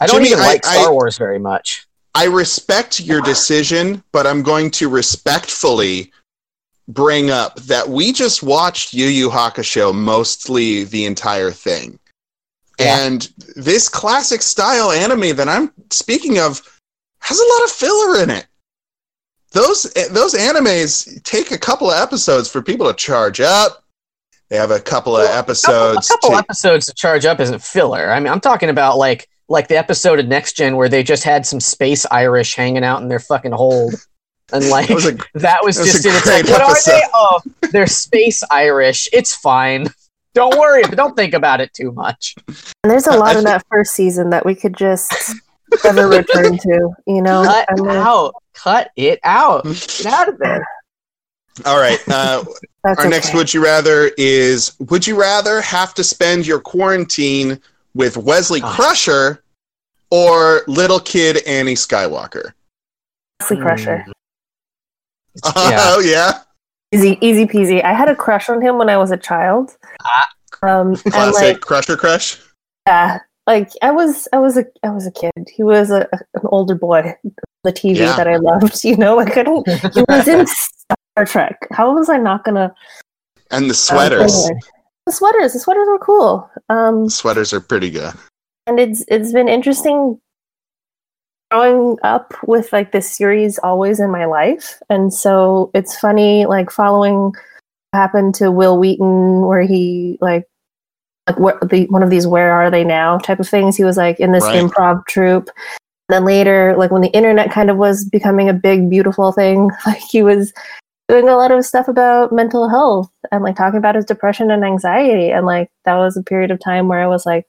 I 0.00 0.06
don't 0.06 0.16
Jimmy, 0.16 0.30
even 0.32 0.40
I- 0.40 0.46
like 0.46 0.64
Star 0.64 0.88
I- 0.88 0.92
Wars 0.92 1.16
very 1.18 1.38
much. 1.38 1.86
I 2.14 2.24
respect 2.24 2.98
your 3.00 3.20
decision, 3.20 4.02
but 4.10 4.26
I'm 4.26 4.42
going 4.42 4.70
to 4.72 4.88
respectfully 4.88 6.12
bring 6.88 7.30
up 7.30 7.56
that 7.62 7.86
we 7.88 8.10
just 8.12 8.42
watched 8.42 8.94
Yu 8.94 9.06
Yu 9.06 9.28
Hakusho 9.28 9.94
mostly 9.94 10.84
the 10.84 11.04
entire 11.04 11.50
thing. 11.50 11.98
Yeah. 12.78 13.00
And 13.00 13.28
this 13.54 13.88
classic 13.88 14.40
style 14.42 14.90
anime 14.92 15.36
that 15.36 15.48
I'm 15.48 15.72
speaking 15.90 16.38
of 16.38 16.62
has 17.26 17.38
a 17.38 17.44
lot 17.44 17.64
of 17.64 17.70
filler 17.70 18.22
in 18.22 18.30
it. 18.30 18.46
Those 19.52 19.82
those 20.10 20.34
animes 20.34 21.22
take 21.24 21.50
a 21.50 21.58
couple 21.58 21.90
of 21.90 21.98
episodes 22.00 22.48
for 22.50 22.62
people 22.62 22.86
to 22.86 22.94
charge 22.94 23.40
up. 23.40 23.82
They 24.48 24.56
have 24.56 24.70
a 24.70 24.80
couple 24.80 25.16
of 25.16 25.24
Well, 25.24 25.38
episodes. 25.38 26.08
A 26.08 26.12
couple, 26.12 26.28
a 26.28 26.30
couple 26.30 26.30
to- 26.30 26.38
episodes 26.38 26.86
to 26.86 26.94
charge 26.94 27.24
up 27.24 27.40
isn't 27.40 27.62
filler. 27.62 28.10
I 28.10 28.20
mean, 28.20 28.32
I'm 28.32 28.40
talking 28.40 28.68
about 28.68 28.98
like 28.98 29.28
like 29.48 29.68
the 29.68 29.76
episode 29.76 30.18
of 30.20 30.26
Next 30.26 30.54
Gen 30.56 30.76
where 30.76 30.88
they 30.88 31.02
just 31.02 31.24
had 31.24 31.46
some 31.46 31.60
space 31.60 32.04
Irish 32.10 32.54
hanging 32.54 32.84
out 32.84 33.00
in 33.02 33.08
their 33.08 33.18
fucking 33.20 33.52
hold, 33.52 33.94
and 34.52 34.68
like 34.70 34.88
that 34.88 34.94
was 34.94 35.06
a 35.06 35.12
that 35.38 35.64
was 35.64 35.76
that 35.76 35.82
was 35.82 35.92
just 35.92 36.04
a 36.04 36.08
it. 36.10 36.14
It's 36.16 36.26
like, 36.26 36.44
great 36.44 36.52
what 36.52 36.62
are 36.62 36.70
episode. 36.70 36.90
they? 36.92 37.02
Oh, 37.14 37.40
they're 37.72 37.86
space 37.86 38.42
Irish. 38.50 39.08
It's 39.12 39.34
fine. 39.34 39.86
Don't 40.34 40.58
worry. 40.58 40.82
Don't 40.82 41.16
think 41.16 41.32
about 41.32 41.60
it 41.62 41.72
too 41.72 41.92
much. 41.92 42.34
And 42.46 42.90
there's 42.92 43.06
a 43.06 43.12
lot 43.16 43.28
think- 43.28 43.38
in 43.38 43.44
that 43.44 43.64
first 43.70 43.92
season 43.94 44.30
that 44.30 44.44
we 44.44 44.54
could 44.54 44.76
just 44.76 45.32
never 45.84 46.08
return 46.08 46.58
to, 46.58 46.90
you 47.06 47.22
know? 47.22 47.44
Cut 47.44 47.66
And 47.70 47.86
then- 47.88 47.96
out. 47.96 48.34
Cut 48.54 48.90
it 48.96 49.20
out. 49.22 49.64
Get 49.64 50.06
out 50.06 50.28
of 50.30 50.38
there. 50.38 50.66
all 51.66 51.78
right. 51.78 51.98
Uh, 52.08 52.42
that's 52.84 53.00
Our 53.00 53.08
next 53.08 53.28
okay. 53.28 53.38
would 53.38 53.52
you 53.52 53.62
rather 53.62 54.10
is 54.16 54.72
would 54.78 55.06
you 55.06 55.18
rather 55.20 55.60
have 55.60 55.92
to 55.94 56.04
spend 56.04 56.46
your 56.46 56.60
quarantine 56.60 57.60
with 57.94 58.16
Wesley 58.16 58.60
Ah. 58.62 58.74
Crusher 58.74 59.42
or 60.10 60.62
little 60.68 61.00
kid 61.00 61.38
Annie 61.46 61.74
Skywalker? 61.74 62.52
Wesley 63.40 63.58
Crusher. 63.58 64.04
Mm. 64.06 64.12
Yeah. 65.70 65.78
Oh 65.82 66.00
yeah. 66.00 66.40
Easy, 66.92 67.18
easy 67.20 67.44
peasy. 67.46 67.84
I 67.84 67.92
had 67.92 68.08
a 68.08 68.16
crush 68.16 68.48
on 68.48 68.62
him 68.62 68.78
when 68.78 68.88
I 68.88 68.96
was 68.96 69.10
a 69.10 69.16
child. 69.18 69.76
Ah. 70.02 70.28
Um, 70.62 70.88
and 70.92 71.02
Classic 71.12 71.42
like, 71.42 71.60
Crusher 71.60 71.96
crush. 71.98 72.40
yeah, 72.86 73.18
like 73.46 73.70
I 73.82 73.90
was, 73.90 74.28
I 74.32 74.38
was 74.38 74.56
a, 74.56 74.64
I 74.82 74.90
was 74.90 75.06
a 75.06 75.12
kid. 75.12 75.32
He 75.54 75.62
was 75.62 75.90
a, 75.90 76.08
an 76.12 76.40
older 76.44 76.74
boy. 76.74 77.14
The 77.64 77.72
TV 77.72 77.96
Yeah. 77.96 78.16
that 78.16 78.28
I 78.28 78.36
loved, 78.36 78.84
you 78.84 78.96
know, 78.96 79.16
like 79.16 79.36
I 79.36 79.42
don't. 79.42 79.68
He 79.68 80.04
was 80.08 80.28
in 80.28 80.46
Star 80.46 81.24
Trek. 81.24 81.66
How 81.72 81.94
was 81.94 82.08
I 82.08 82.16
not 82.18 82.44
gonna? 82.44 82.72
And 83.50 83.68
the 83.70 83.74
sweaters. 83.74 84.44
anyway. 84.46 84.60
The 85.06 85.12
sweaters. 85.12 85.52
The 85.52 85.58
sweaters 85.60 85.86
were 85.88 85.98
cool. 85.98 86.50
Um, 86.68 87.08
Sweaters 87.08 87.52
are 87.52 87.60
pretty 87.60 87.90
good. 87.90 88.12
and 88.66 88.78
it's 88.80 89.04
it's 89.08 89.32
been 89.32 89.48
interesting 89.48 90.20
growing 91.52 91.96
up 92.02 92.34
with 92.46 92.72
like 92.72 92.90
this 92.90 93.10
series 93.16 93.56
always 93.60 94.00
in 94.00 94.10
my 94.10 94.24
life 94.24 94.80
and 94.90 95.14
so 95.14 95.70
it's 95.74 95.96
funny 95.96 96.44
like 96.44 96.72
following 96.72 97.16
what 97.26 97.34
happened 97.94 98.34
to 98.34 98.50
wil 98.50 98.76
wheaton 98.80 99.42
where 99.46 99.62
he 99.62 100.18
like 100.20 100.44
like 101.26 101.38
what 101.38 101.68
the 101.70 101.86
one 101.86 102.02
of 102.02 102.10
these 102.10 102.26
where 102.26 102.52
are 102.52 102.70
they 102.70 102.84
now 102.84 103.18
type 103.18 103.40
of 103.40 103.48
things 103.48 103.76
he 103.76 103.84
was 103.84 103.96
like 103.96 104.20
in 104.20 104.32
this 104.32 104.44
Right. 104.44 104.62
improv 104.62 105.04
troupe 105.06 105.48
And 106.08 106.14
then 106.14 106.24
later 106.24 106.74
like 106.76 106.90
when 106.90 107.02
the 107.02 107.08
internet 107.14 107.50
kind 107.50 107.70
of 107.70 107.76
was 107.76 108.04
becoming 108.04 108.48
a 108.48 108.54
big 108.54 108.88
beautiful 108.88 109.32
thing 109.32 109.70
like 109.86 110.02
he 110.10 110.22
was 110.22 110.52
doing 111.08 111.28
a 111.28 111.36
lot 111.36 111.50
of 111.52 111.64
stuff 111.64 111.86
about 111.88 112.32
mental 112.32 112.68
health 112.68 113.10
and 113.30 113.42
like 113.44 113.56
talking 113.56 113.78
about 113.78 113.94
his 113.94 114.04
depression 114.04 114.50
and 114.50 114.64
anxiety 114.64 115.30
and 115.30 115.46
like 115.46 115.70
that 115.84 115.94
was 115.96 116.16
a 116.16 116.22
period 116.22 116.50
of 116.50 116.58
time 116.60 116.88
where 116.88 117.00
i 117.00 117.06
was 117.06 117.24
like 117.26 117.46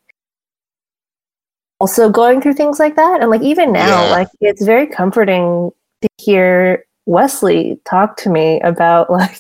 also 1.79 2.09
going 2.09 2.41
through 2.41 2.53
things 2.53 2.79
like 2.79 2.95
that 2.95 3.21
and 3.21 3.29
like 3.29 3.41
even 3.41 3.71
now 3.71 4.03
Yeah. 4.05 4.11
like 4.11 4.27
it's 4.41 4.63
very 4.65 4.87
comforting 4.87 5.71
to 6.01 6.07
hear 6.17 6.83
wesley 7.05 7.79
talk 7.85 8.17
to 8.17 8.29
me 8.29 8.59
about 8.61 9.09
like 9.11 9.37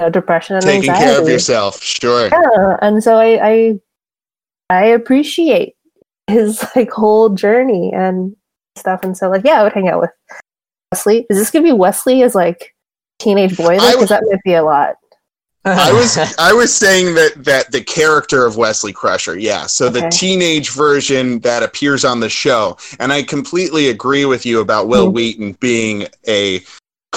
know, 0.00 0.10
depression 0.10 0.56
and 0.56 0.64
Taking 0.64 0.90
anxiety 0.90 1.04
care 1.12 1.20
of 1.22 1.28
yourself, 1.28 1.82
sure. 1.82 2.28
yeah 2.28 2.76
and 2.82 3.02
so 3.02 3.16
I, 3.16 3.48
I 3.48 3.80
i 4.70 4.84
appreciate 4.86 5.74
his 6.26 6.64
like 6.76 6.90
whole 6.90 7.30
journey 7.30 7.92
and 7.92 8.36
stuff 8.76 9.00
and 9.02 9.16
so 9.16 9.28
like 9.28 9.44
yeah 9.44 9.60
i 9.60 9.62
would 9.64 9.72
hang 9.72 9.88
out 9.88 10.00
with 10.00 10.10
wesley 10.92 11.26
is 11.30 11.36
this 11.38 11.50
gonna 11.50 11.64
be 11.64 11.72
wesley 11.72 12.22
as 12.22 12.34
like 12.34 12.74
teenage 13.18 13.56
boy 13.56 13.76
I 13.76 13.92
because 13.92 13.96
would- 13.98 14.08
that 14.10 14.22
might 14.28 14.42
be 14.44 14.54
a 14.54 14.62
lot 14.62 14.94
I 15.64 15.92
was 15.92 16.16
I 16.38 16.52
was 16.52 16.72
saying 16.72 17.14
that 17.16 17.32
that 17.44 17.72
the 17.72 17.82
character 17.82 18.46
of 18.46 18.56
Wesley 18.56 18.92
Crusher, 18.92 19.36
yeah. 19.38 19.66
So 19.66 19.90
the 19.90 20.08
teenage 20.08 20.70
version 20.70 21.40
that 21.40 21.62
appears 21.62 22.06
on 22.06 22.20
the 22.20 22.28
show, 22.30 22.78
and 23.00 23.12
I 23.12 23.22
completely 23.22 23.88
agree 23.88 24.24
with 24.24 24.46
you 24.46 24.60
about 24.60 24.88
Wil 24.88 25.08
Mhm. 25.10 25.12
Wheaton 25.14 25.52
being 25.60 26.06
a 26.26 26.62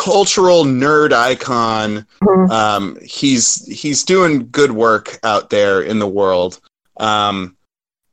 cultural 0.02 0.64
nerd 0.64 1.14
icon. 1.14 2.08
Mhm. 2.24 2.50
Um, 2.50 2.98
he's 3.04 3.64
he's 3.68 4.04
doing 4.04 4.50
good 4.52 4.72
work 4.72 5.20
out 5.24 5.52
there 5.52 5.82
in 5.84 6.00
the 6.00 6.08
world. 6.08 6.60
Um, 7.00 7.56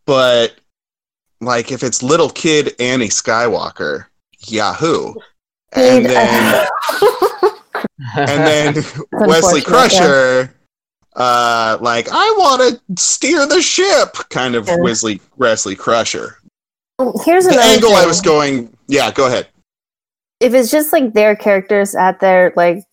but 0.04 0.54
like 1.40 1.73
if 1.73 1.83
it's 1.83 2.02
little 2.02 2.28
kid 2.28 2.75
Annie 2.78 3.09
Skywalker, 3.09 4.04
Yahoo, 4.47 5.14
and 5.73 6.04
then 6.04 6.66
and 8.16 8.40
then 8.47 8.75
Wesley 9.12 9.61
unfortunate, 9.61 9.64
Crusher, 9.64 10.54
uh, 11.16 11.78
like 11.80 12.09
I 12.12 12.35
want 12.38 12.61
to 12.87 13.02
steer 13.02 13.47
the 13.47 13.62
ship, 13.62 14.14
kind 14.28 14.54
of 14.57 14.66
Yeah. 14.68 14.76
Wesley 14.80 15.23
Wesley 15.38 15.75
Crusher. 15.75 16.38
here's 17.25 17.45
The 17.45 17.52
another 17.52 17.61
angle 17.62 17.95
I 17.95 18.04
was 18.04 18.21
going, 18.21 18.76
yeah, 18.88 19.11
go 19.11 19.26
ahead. 19.26 19.49
If 20.40 20.54
it's 20.54 20.71
just 20.71 20.92
like 20.92 21.12
their 21.14 21.35
characters 21.37 21.95
at 21.95 22.21
their 22.21 22.52
like 22.57 22.85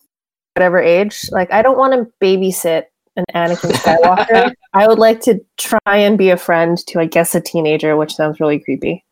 whatever 0.55 0.79
age, 0.79 1.29
like 1.31 1.51
I 1.51 1.61
don't 1.61 1.77
want 1.77 1.93
to 1.93 2.11
babysit 2.23 2.85
an 3.15 3.25
Anakin 3.33 3.71
Skywalker. 3.71 4.53
I 4.73 4.87
would 4.87 4.99
like 4.99 5.21
to 5.21 5.39
try 5.57 5.79
and 5.85 6.17
be 6.17 6.29
a 6.29 6.37
friend 6.37 6.77
to, 6.87 6.99
I 6.99 7.05
guess, 7.05 7.35
a 7.35 7.41
teenager, 7.41 7.95
which 7.97 8.15
sounds 8.15 8.39
really 8.39 8.59
creepy. 8.59 9.03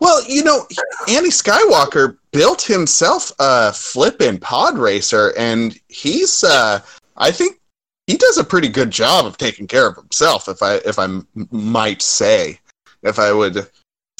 Well, 0.00 0.22
you 0.28 0.44
know, 0.44 0.66
Andy 1.08 1.30
Skywalker 1.30 2.18
built 2.32 2.62
himself 2.62 3.32
a 3.38 3.72
flippin' 3.72 4.38
pod 4.38 4.76
racer, 4.76 5.32
and 5.38 5.78
he's, 5.88 6.44
uh, 6.44 6.80
I 7.16 7.30
think, 7.30 7.58
he 8.06 8.16
does 8.16 8.36
a 8.36 8.44
pretty 8.44 8.68
good 8.68 8.90
job 8.90 9.24
of 9.24 9.38
taking 9.38 9.66
care 9.66 9.86
of 9.86 9.96
himself. 9.96 10.48
If 10.48 10.62
I 10.62 10.74
if 10.84 10.98
I 10.98 11.04
m- 11.04 11.26
might 11.50 12.02
say, 12.02 12.58
if 13.02 13.18
I 13.18 13.32
would 13.32 13.66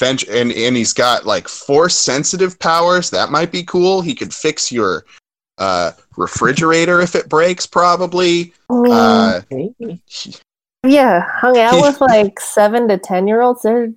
and 0.02 0.52
and 0.52 0.76
he's 0.76 0.92
got 0.92 1.24
like 1.26 1.48
force 1.48 1.96
sensitive 1.96 2.58
powers. 2.58 3.10
That 3.10 3.30
might 3.30 3.52
be 3.52 3.62
cool. 3.62 4.02
He 4.02 4.14
could 4.14 4.32
fix 4.34 4.70
your 4.72 5.04
uh, 5.58 5.92
refrigerator 6.16 7.00
if 7.00 7.14
it 7.14 7.28
breaks, 7.28 7.66
probably. 7.66 8.52
I 8.70 9.42
mean, 9.50 9.70
Uh, 9.80 9.96
yeah, 10.86 11.26
hung 11.30 11.58
out 11.58 11.80
with 11.80 12.00
like 12.00 12.40
seven 12.40 12.88
to 12.88 12.98
ten 12.98 13.28
year 13.28 13.40
olds. 13.42 13.62
They're 13.62 13.92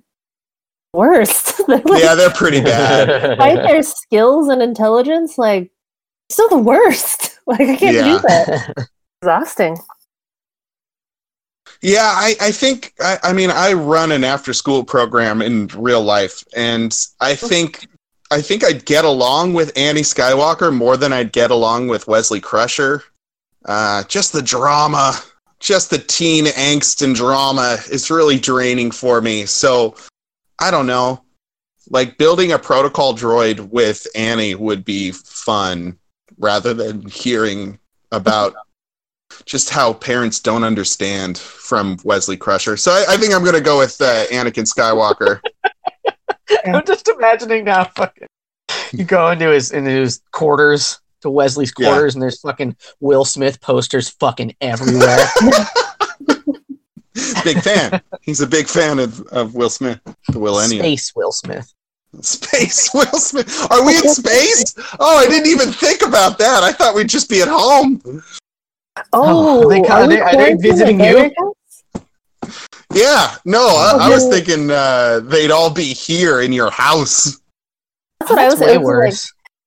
worst. 0.94 1.56
they're 1.66 1.78
like, 1.78 2.02
yeah, 2.02 2.14
they're 2.14 2.30
pretty 2.30 2.60
bad. 2.60 3.06
despite 3.38 3.56
their 3.66 3.82
skills 3.82 4.48
and 4.48 4.62
intelligence, 4.62 5.36
like 5.38 5.70
still 6.30 6.48
the 6.48 6.58
worst. 6.58 7.32
Like 7.48 7.60
I 7.60 7.76
can't 7.76 7.94
Yeah. 7.94 8.02
do 8.16 8.18
that. 8.26 8.88
Exhausting. 9.22 9.78
Yeah, 11.82 12.10
I, 12.14 12.34
I 12.40 12.50
think 12.50 12.94
I, 13.00 13.18
I 13.22 13.32
mean 13.32 13.50
I 13.50 13.72
run 13.72 14.12
an 14.12 14.24
after 14.24 14.52
school 14.52 14.84
program 14.84 15.42
in 15.42 15.68
real 15.76 16.02
life, 16.02 16.44
and 16.56 16.96
I 17.20 17.34
think 17.34 17.86
I 18.30 18.40
think 18.40 18.64
I'd 18.64 18.84
get 18.84 19.04
along 19.04 19.54
with 19.54 19.76
Annie 19.76 20.02
Skywalker 20.02 20.74
more 20.74 20.96
than 20.96 21.12
I'd 21.12 21.32
get 21.32 21.50
along 21.50 21.88
with 21.88 22.08
Wesley 22.08 22.40
Crusher. 22.40 23.04
Uh, 23.64 24.04
just 24.04 24.32
the 24.32 24.42
drama, 24.42 25.20
just 25.60 25.90
the 25.90 25.98
teen 25.98 26.46
angst 26.46 27.02
and 27.02 27.14
drama 27.14 27.78
is 27.90 28.10
really 28.10 28.38
draining 28.38 28.90
for 28.90 29.20
me. 29.20 29.46
So 29.46 29.94
I 30.58 30.70
don't 30.70 30.86
know. 30.86 31.22
Like 31.90 32.18
building 32.18 32.52
a 32.52 32.58
protocol 32.58 33.14
droid 33.14 33.70
with 33.70 34.06
Annie 34.16 34.56
would 34.56 34.84
be 34.84 35.12
fun 35.12 35.98
rather 36.38 36.74
than 36.74 37.06
hearing 37.06 37.78
about 38.10 38.54
just 39.44 39.70
how 39.70 39.92
parents 39.92 40.40
don't 40.40 40.64
understand 40.64 41.38
from 41.38 41.96
Wesley 42.04 42.36
Crusher. 42.36 42.76
So 42.76 42.92
I, 42.92 43.04
I 43.10 43.16
think 43.16 43.34
I'm 43.34 43.42
going 43.42 43.54
to 43.54 43.60
go 43.60 43.78
with 43.78 44.00
uh, 44.00 44.26
Anakin 44.26 44.66
Skywalker. 44.72 45.40
I'm 46.64 46.84
just 46.86 47.08
imagining 47.08 47.64
now. 47.64 47.84
Fucking, 47.84 48.28
you 48.92 49.04
go 49.04 49.30
into 49.30 49.50
his 49.50 49.72
into 49.72 49.90
his 49.90 50.20
quarters 50.32 51.00
to 51.22 51.30
Wesley's 51.30 51.72
Yeah. 51.78 51.88
quarters, 51.88 52.14
and 52.14 52.22
there's 52.22 52.40
fucking 52.40 52.76
Will 53.00 53.24
Smith 53.24 53.60
posters 53.60 54.08
fucking 54.10 54.54
everywhere. 54.60 55.26
big 57.44 57.60
fan. 57.62 58.00
He's 58.20 58.40
a 58.40 58.46
big 58.46 58.66
fan 58.68 58.98
of, 58.98 59.20
of 59.28 59.54
Will 59.54 59.70
Smith, 59.70 60.00
the 60.28 60.38
Millennium. 60.38 60.82
Space 60.82 61.12
Will 61.16 61.32
Smith. 61.32 61.72
Space 62.20 62.90
Will 62.94 63.04
Smith. 63.18 63.70
Are 63.70 63.84
we 63.84 63.96
in 63.96 64.08
space? 64.08 64.74
Oh, 65.00 65.18
I 65.18 65.26
didn't 65.26 65.48
even 65.48 65.72
think 65.72 66.02
about 66.02 66.38
that. 66.38 66.62
I 66.62 66.72
thought 66.72 66.94
we'd 66.94 67.08
just 67.08 67.28
be 67.28 67.42
at 67.42 67.48
home. 67.48 68.00
Oh, 69.12 69.64
are 69.64 69.68
they 69.68 69.82
co- 69.82 69.94
are 69.94 70.08
we 70.08 70.14
they- 70.16 70.20
are 70.20 70.36
they 70.36 70.54
visiting 70.54 71.00
you? 71.00 71.30
Yeah, 72.92 73.34
no, 73.44 73.66
I, 73.66 73.98
I 74.02 74.08
was 74.08 74.28
thinking 74.28 74.70
uh, 74.70 75.20
they'd 75.24 75.50
all 75.50 75.70
be 75.70 75.92
here 75.92 76.40
in 76.40 76.52
your 76.52 76.70
house. 76.70 77.40
That's 78.20 78.30
what 78.30 78.38
I 78.38 78.48
That's 78.48 78.60
was. 78.60 78.68
way 78.68 78.74
it 78.74 78.80
like- 78.82 79.14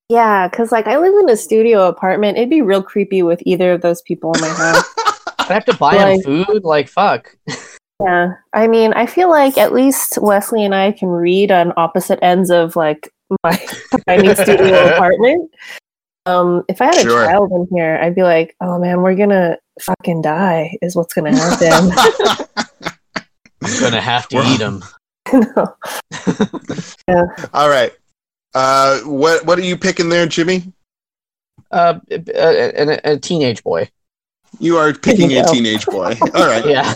yeah, 0.10 0.48
because 0.48 0.72
like 0.72 0.88
I 0.88 0.98
live 0.98 1.14
in 1.22 1.30
a 1.30 1.38
studio 1.38 1.88
apartment. 1.88 2.38
It'd 2.38 2.50
be 2.50 2.62
real 2.64 2.82
creepy 2.82 3.22
with 3.22 3.42
either 3.46 3.74
of 3.74 3.82
those 3.82 4.02
people 4.04 4.32
in 4.34 4.42
my 4.42 4.48
house. 4.50 4.84
I'd 5.40 5.46
have 5.54 5.66
to 5.66 5.76
buy 5.76 5.96
Like- 5.96 6.26
him 6.26 6.46
food. 6.46 6.64
Like 6.64 6.88
fuck. 6.88 7.36
yeah, 8.02 8.34
I 8.54 8.68
mean, 8.68 8.94
I 8.94 9.06
feel 9.06 9.30
like 9.30 9.58
at 9.60 9.74
least 9.74 10.18
Wesley 10.20 10.66
and 10.66 10.74
I 10.74 10.94
can 10.94 11.10
read 11.10 11.52
on 11.52 11.74
opposite 11.78 12.18
ends 12.24 12.50
of 12.50 12.76
like 12.76 13.10
my 13.44 13.52
tiny 14.08 14.34
studio 14.34 14.96
apartment. 14.96 15.52
Um, 16.26 16.64
if 16.68 16.82
I 16.82 16.86
had 16.86 16.98
a 16.98 17.02
Sure. 17.02 17.26
child 17.26 17.52
in 17.52 17.68
here, 17.72 17.98
I'd 18.02 18.16
be 18.16 18.24
like, 18.24 18.56
"Oh 18.62 18.78
man, 18.80 19.02
we're 19.02 19.16
gonna 19.16 19.58
fucking 19.82 20.22
die," 20.22 20.78
is 20.82 20.96
what's 20.96 21.14
gonna 21.14 21.36
happen. 21.36 21.92
I'm 23.64 23.80
gonna 23.80 24.02
have 24.02 24.28
to 24.30 24.36
Well- 24.38 24.54
eat 24.54 24.60
him. 24.62 24.84
No. 27.08 27.28
all 27.54 27.70
right. 27.70 27.92
Uh, 28.56 29.00
what 29.02 29.46
what 29.46 29.60
are 29.60 29.64
you 29.64 29.78
picking 29.78 30.10
there, 30.10 30.26
Jimmy? 30.26 30.74
Uh, 31.72 32.00
a, 32.10 32.24
a, 32.36 33.00
a 33.14 33.18
teenage 33.18 33.64
boy. 33.64 33.88
You 34.60 34.78
are 34.78 34.92
picking 34.94 35.32
a 35.38 35.44
teenage 35.46 35.86
boy. 35.86 36.16
All 36.34 36.48
right. 36.48 36.66
Yeah. 36.66 36.96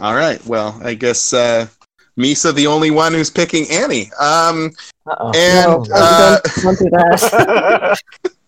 All 0.00 0.14
right. 0.14 0.44
Well, 0.46 0.78
I 0.84 0.92
guess 0.92 1.32
uh, 1.32 1.66
Misa 2.18 2.52
the 2.54 2.66
only 2.66 2.90
one 2.90 3.14
who's 3.14 3.30
picking 3.30 3.70
Annie. 3.70 4.10
Um, 4.20 4.72
Uh-oh. 5.06 5.32
and 5.34 5.66
No, 5.66 5.86
uh, 5.94 6.40
don't, 6.40 6.62
don't 6.62 6.78
do 6.78 6.90
that. 6.90 7.98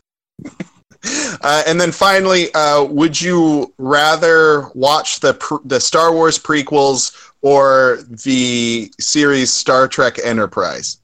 uh, 1.43 1.63
and 1.67 1.81
then 1.81 1.93
finally, 1.93 2.53
uh, 2.55 2.85
would 2.85 3.21
you 3.21 3.73
rather 3.79 4.69
watch 4.75 5.21
the 5.21 5.35
pr- 5.35 5.63
the 5.65 5.81
Star 5.81 6.13
Wars 6.13 6.39
prequels 6.39 7.33
or 7.43 8.01
the 8.09 8.93
series 9.01 9.51
Star 9.51 9.89
Trek 9.89 10.19
Enterprise? 10.23 10.99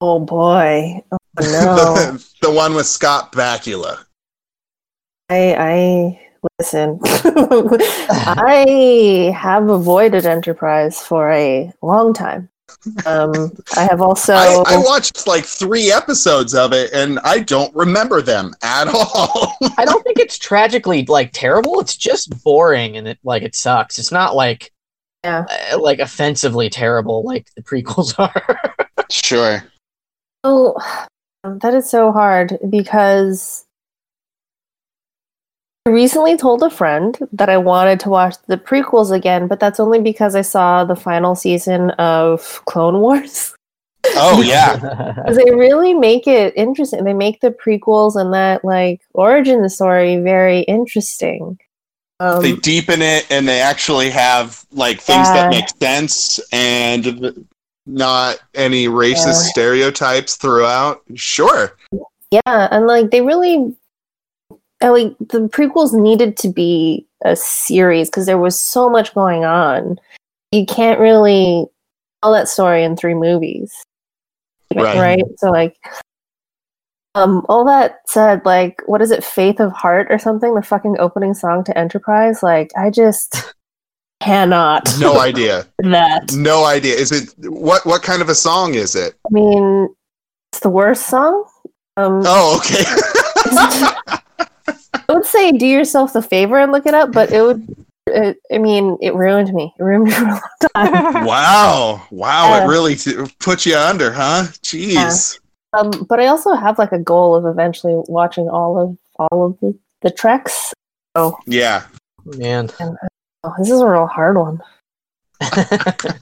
Oh 0.00 0.20
boy. 0.20 1.02
Oh 1.10 1.16
no. 1.40 1.94
the, 1.94 2.28
the 2.42 2.50
one 2.50 2.74
with 2.74 2.86
Scott 2.86 3.32
Bakula. 3.32 4.04
I 5.30 5.56
I 5.58 6.20
listen. 6.58 6.98
I 8.10 9.34
have 9.36 9.68
avoided 9.68 10.26
Enterprise 10.26 11.00
for 11.00 11.30
a 11.30 11.72
long 11.82 12.12
time. 12.12 12.48
Um, 13.06 13.52
I 13.76 13.84
have 13.90 14.00
also 14.00 14.34
I, 14.34 14.62
I 14.66 14.76
watched 14.78 15.26
like 15.26 15.44
three 15.44 15.90
episodes 15.92 16.54
of 16.54 16.72
it, 16.72 16.92
and 16.92 17.18
I 17.20 17.40
don't 17.40 17.74
remember 17.74 18.20
them 18.22 18.54
at 18.62 18.88
all. 18.92 19.54
I 19.78 19.84
don't 19.84 20.02
think 20.02 20.18
it's 20.18 20.38
tragically 20.38 21.04
like 21.06 21.30
terrible. 21.32 21.80
It's 21.80 21.96
just 21.96 22.42
boring 22.42 22.96
and 22.96 23.06
it 23.08 23.18
like 23.22 23.42
it 23.42 23.54
sucks. 23.54 23.98
It's 23.98 24.12
not 24.12 24.34
like 24.34 24.70
Yeah. 25.24 25.44
uh, 25.72 25.78
like 25.80 25.98
offensively 25.98 26.68
terrible 26.70 27.22
like 27.24 27.48
the 27.54 27.62
prequels 27.62 28.18
are. 28.18 28.60
sure. 29.10 29.62
oh, 30.42 30.74
that 31.44 31.74
is 31.74 31.88
so 31.88 32.12
hard 32.12 32.58
because 32.70 33.64
I 35.86 35.90
recently 35.90 36.36
told 36.38 36.62
a 36.62 36.70
friend 36.70 37.18
that 37.32 37.50
I 37.50 37.58
wanted 37.58 38.00
to 38.00 38.08
watch 38.08 38.36
the 38.46 38.56
prequels 38.56 39.10
again, 39.14 39.48
but 39.48 39.60
that's 39.60 39.78
only 39.78 40.00
because 40.00 40.34
I 40.34 40.40
saw 40.40 40.82
the 40.84 40.96
final 40.96 41.34
season 41.34 41.90
of 41.92 42.62
Clone 42.64 43.00
Wars. 43.00 43.54
Oh 44.16 44.40
yeah. 44.46 44.76
they 45.28 45.50
really 45.50 45.92
make 45.92 46.26
it 46.26 46.54
interesting. 46.56 47.04
They 47.04 47.12
make 47.12 47.40
the 47.42 47.50
prequels 47.50 48.16
and 48.18 48.32
that 48.32 48.64
like 48.64 49.02
origin 49.12 49.68
story 49.68 50.16
very 50.16 50.60
interesting. 50.60 51.58
Um, 52.20 52.40
they 52.40 52.54
deepen 52.56 53.02
it 53.02 53.26
and 53.30 53.46
they 53.46 53.60
actually 53.60 54.08
have 54.08 54.64
like 54.72 55.00
things 55.00 55.28
that 55.28 55.50
make 55.50 55.66
sense 55.82 56.40
and 56.52 57.46
not 57.86 58.38
any 58.54 58.86
racist 58.86 59.26
Yeah. 59.26 59.32
stereotypes 59.50 60.36
throughout. 60.36 61.02
Sure. 61.14 61.76
yeah, 62.30 62.68
and 62.70 62.86
like 62.86 63.10
they 63.10 63.20
really, 63.20 63.74
like 64.90 65.16
the 65.18 65.48
prequels 65.48 65.92
needed 65.92 66.36
to 66.38 66.48
be 66.48 67.06
a 67.24 67.36
series 67.36 68.08
because 68.08 68.26
there 68.26 68.38
was 68.38 68.58
so 68.60 68.88
much 68.90 69.14
going 69.14 69.44
on. 69.44 69.98
You 70.52 70.66
can't 70.66 71.00
really 71.00 71.66
tell 72.22 72.32
that 72.32 72.48
story 72.48 72.84
in 72.84 72.96
three 72.96 73.14
movies, 73.14 73.72
Right. 74.74 74.98
right? 74.98 75.24
So 75.38 75.50
like. 75.50 75.76
Um, 77.16 77.46
all 77.48 77.64
that 77.66 78.00
said, 78.08 78.44
like, 78.44 78.82
what 78.86 79.00
is 79.00 79.12
it, 79.12 79.22
Faith 79.22 79.60
of 79.60 79.70
Heart 79.70 80.08
or 80.10 80.18
something? 80.18 80.52
The 80.56 80.62
fucking 80.62 80.96
opening 80.98 81.32
song 81.32 81.62
to 81.62 81.78
Enterprise? 81.78 82.42
Like, 82.42 82.72
I 82.76 82.90
just 82.90 83.54
cannot. 84.20 84.90
No 84.98 85.20
idea. 85.20 85.64
that. 85.78 86.32
No 86.32 86.64
idea. 86.64 86.96
Is 86.96 87.12
it 87.12 87.32
what 87.48 87.86
what 87.86 88.02
kind 88.02 88.20
of 88.20 88.28
a 88.28 88.34
song 88.34 88.74
is 88.74 88.96
it? 88.96 89.14
I 89.24 89.28
mean, 89.30 89.94
it's 90.52 90.58
the 90.60 90.70
worst 90.70 91.06
song. 91.06 91.44
Um, 91.96 92.22
Oh, 92.26 92.58
okay. 92.58 92.82
I 94.66 95.04
would 95.12 95.26
say 95.26 95.52
do 95.52 95.66
yourself 95.66 96.12
the 96.12 96.22
favor 96.22 96.58
and 96.58 96.72
look 96.72 96.86
it 96.86 96.94
up, 96.94 97.12
but 97.12 97.32
it 97.32 97.42
would. 97.42 97.66
It, 98.06 98.36
I 98.52 98.58
mean, 98.58 98.98
it 99.00 99.14
ruined 99.14 99.52
me. 99.54 99.74
It 99.78 99.82
ruined 99.82 100.04
me 100.04 100.10
for 100.12 100.24
a 100.24 100.28
long 100.28 100.40
time. 100.74 101.24
wow. 101.26 102.06
Wow, 102.10 102.48
Yeah. 102.50 102.64
it 102.64 102.68
really 102.68 102.96
t- 102.96 103.16
put 103.40 103.64
you 103.64 103.76
under, 103.76 104.12
huh? 104.12 104.44
Jeez. 104.62 105.38
Um, 105.72 105.90
but 106.08 106.20
I 106.20 106.26
also 106.26 106.52
have 106.54 106.78
like 106.78 106.92
a 106.92 106.98
goal 106.98 107.34
of 107.34 107.46
eventually 107.46 107.94
watching 108.08 108.48
all 108.48 108.78
of 108.78 108.96
all 109.18 109.46
of 109.46 109.58
the, 109.60 109.76
the 110.02 110.10
treks. 110.10 110.72
Oh, 111.14 111.36
Yeah. 111.46 111.84
Man. 112.24 112.68
oh, 113.42 113.52
this 113.58 113.70
is 113.70 113.80
a 113.80 113.86
real 113.88 114.06
hard 114.06 114.36
one. 114.36 114.60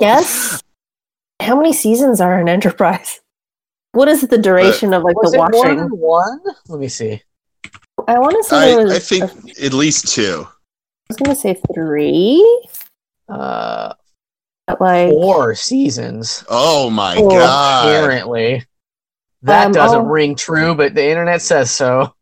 Yes. 0.00 0.60
How 1.40 1.56
many 1.56 1.72
seasons 1.72 2.20
are 2.20 2.40
in 2.40 2.48
Enterprise? 2.48 3.20
What 3.92 4.08
is 4.08 4.22
the 4.22 4.38
duration 4.38 4.92
of 4.92 5.02
like 5.04 5.16
Was 5.22 5.32
the 5.32 5.38
it 5.38 5.40
more 5.40 5.50
watching? 5.62 5.76
than 5.76 5.88
one? 5.90 6.40
Let 6.68 6.80
me 6.80 6.88
see. 6.88 7.22
I 8.08 8.18
want 8.18 8.36
to 8.36 8.44
say 8.44 8.70
there 8.72 8.80
I, 8.80 8.84
was. 8.84 8.92
I 8.92 8.98
think 8.98 9.24
I 9.24 9.64
at 9.66 9.72
least 9.72 10.08
two. 10.14 10.46
I 10.46 10.50
was 11.10 11.16
gonna 11.16 11.36
say 11.36 11.54
three, 11.74 12.42
Uh, 13.28 13.92
but 14.66 14.80
like 14.80 15.10
four 15.10 15.54
seasons. 15.54 16.44
Oh 16.48 16.90
my 16.90 17.16
Oh, 17.16 17.28
god. 17.30 17.88
Apparently, 17.88 18.64
that 19.42 19.66
Um, 19.66 19.72
doesn't 19.72 19.98
I'll- 20.00 20.04
ring 20.06 20.34
true, 20.34 20.74
but 20.74 20.94
the 20.94 21.06
internet 21.08 21.42
says 21.42 21.70
so. 21.70 22.14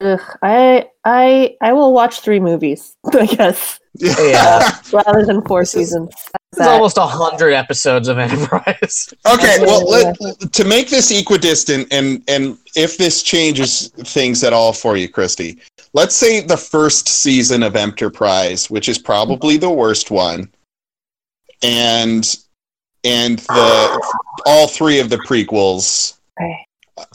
Ugh, 0.00 0.20
I 0.42 0.88
I 1.04 1.56
I 1.62 1.72
will 1.72 1.92
watch 1.92 2.20
three 2.20 2.40
movies, 2.40 2.96
I 3.14 3.26
guess, 3.26 3.78
Yeah. 3.98 4.78
rather 4.92 5.24
than 5.24 5.42
four 5.42 5.64
seasons. 5.64 6.12
It's 6.52 6.66
almost 6.66 6.96
a 6.96 7.06
hundred 7.06 7.52
episodes 7.52 8.08
of 8.08 8.18
Enterprise. 8.18 9.12
Okay, 9.26 9.56
well, 9.60 9.82
Yeah. 10.02 10.12
let, 10.20 10.52
to 10.52 10.64
make 10.64 10.88
this 10.88 11.10
equidistant, 11.10 11.88
and 11.92 12.22
and 12.28 12.56
if 12.76 12.96
this 12.96 13.22
changes 13.22 13.88
things 13.88 14.42
at 14.44 14.52
all 14.52 14.72
for 14.72 14.96
you, 14.96 15.08
Kristee, 15.08 15.58
let's 15.92 16.14
say 16.14 16.40
the 16.40 16.56
first 16.56 17.08
season 17.08 17.62
of 17.62 17.76
Enterprise, 17.76 18.70
which 18.70 18.88
is 18.88 18.98
probably 18.98 19.56
the 19.58 19.70
worst 19.70 20.10
one, 20.10 20.48
and 21.62 22.36
and 23.04 23.38
the 23.40 24.14
all 24.46 24.66
three 24.68 24.98
of 25.00 25.10
the 25.10 25.18
prequels, 25.18 26.16
Okay. 26.40 26.66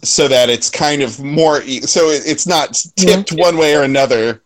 so 0.04 0.28
that 0.28 0.50
it's 0.50 0.70
kind 0.70 1.02
of 1.02 1.20
more, 1.20 1.62
e- 1.64 1.82
so 1.82 2.10
it's 2.10 2.46
not 2.48 2.80
tipped 2.96 3.32
one 3.32 3.58
way 3.58 3.76
or 3.76 3.84
another. 3.84 4.42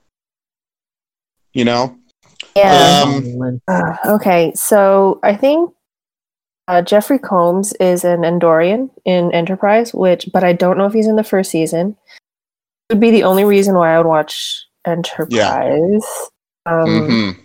You 1.54 1.66
know, 1.66 1.98
Yeah. 2.56 3.04
Um, 3.06 3.62
Uh, 3.68 3.98
okay, 4.06 4.52
so 4.56 5.20
I 5.24 5.36
think 5.36 5.72
uh, 6.68 6.82
Jeffrey 6.82 7.20
Combs 7.20 7.74
is 7.74 8.04
an 8.06 8.22
Andorian 8.22 8.90
in 9.06 9.32
Enterprise, 9.34 9.94
which, 9.94 10.30
but 10.34 10.44
I 10.44 10.54
don't 10.54 10.78
know 10.78 10.86
if 10.86 10.94
he's 10.94 11.08
in 11.08 11.16
the 11.18 11.24
first 11.24 11.52
season. 11.52 11.98
Would 12.90 13.00
be 13.00 13.12
the 13.12 13.24
only 13.24 13.44
reason 13.44 13.76
why 13.76 13.94
I 13.94 13.98
would 13.98 14.08
watch 14.08 14.64
Enterprise. 14.86 16.04
Um, 16.66 16.86
mhm. 16.88 17.38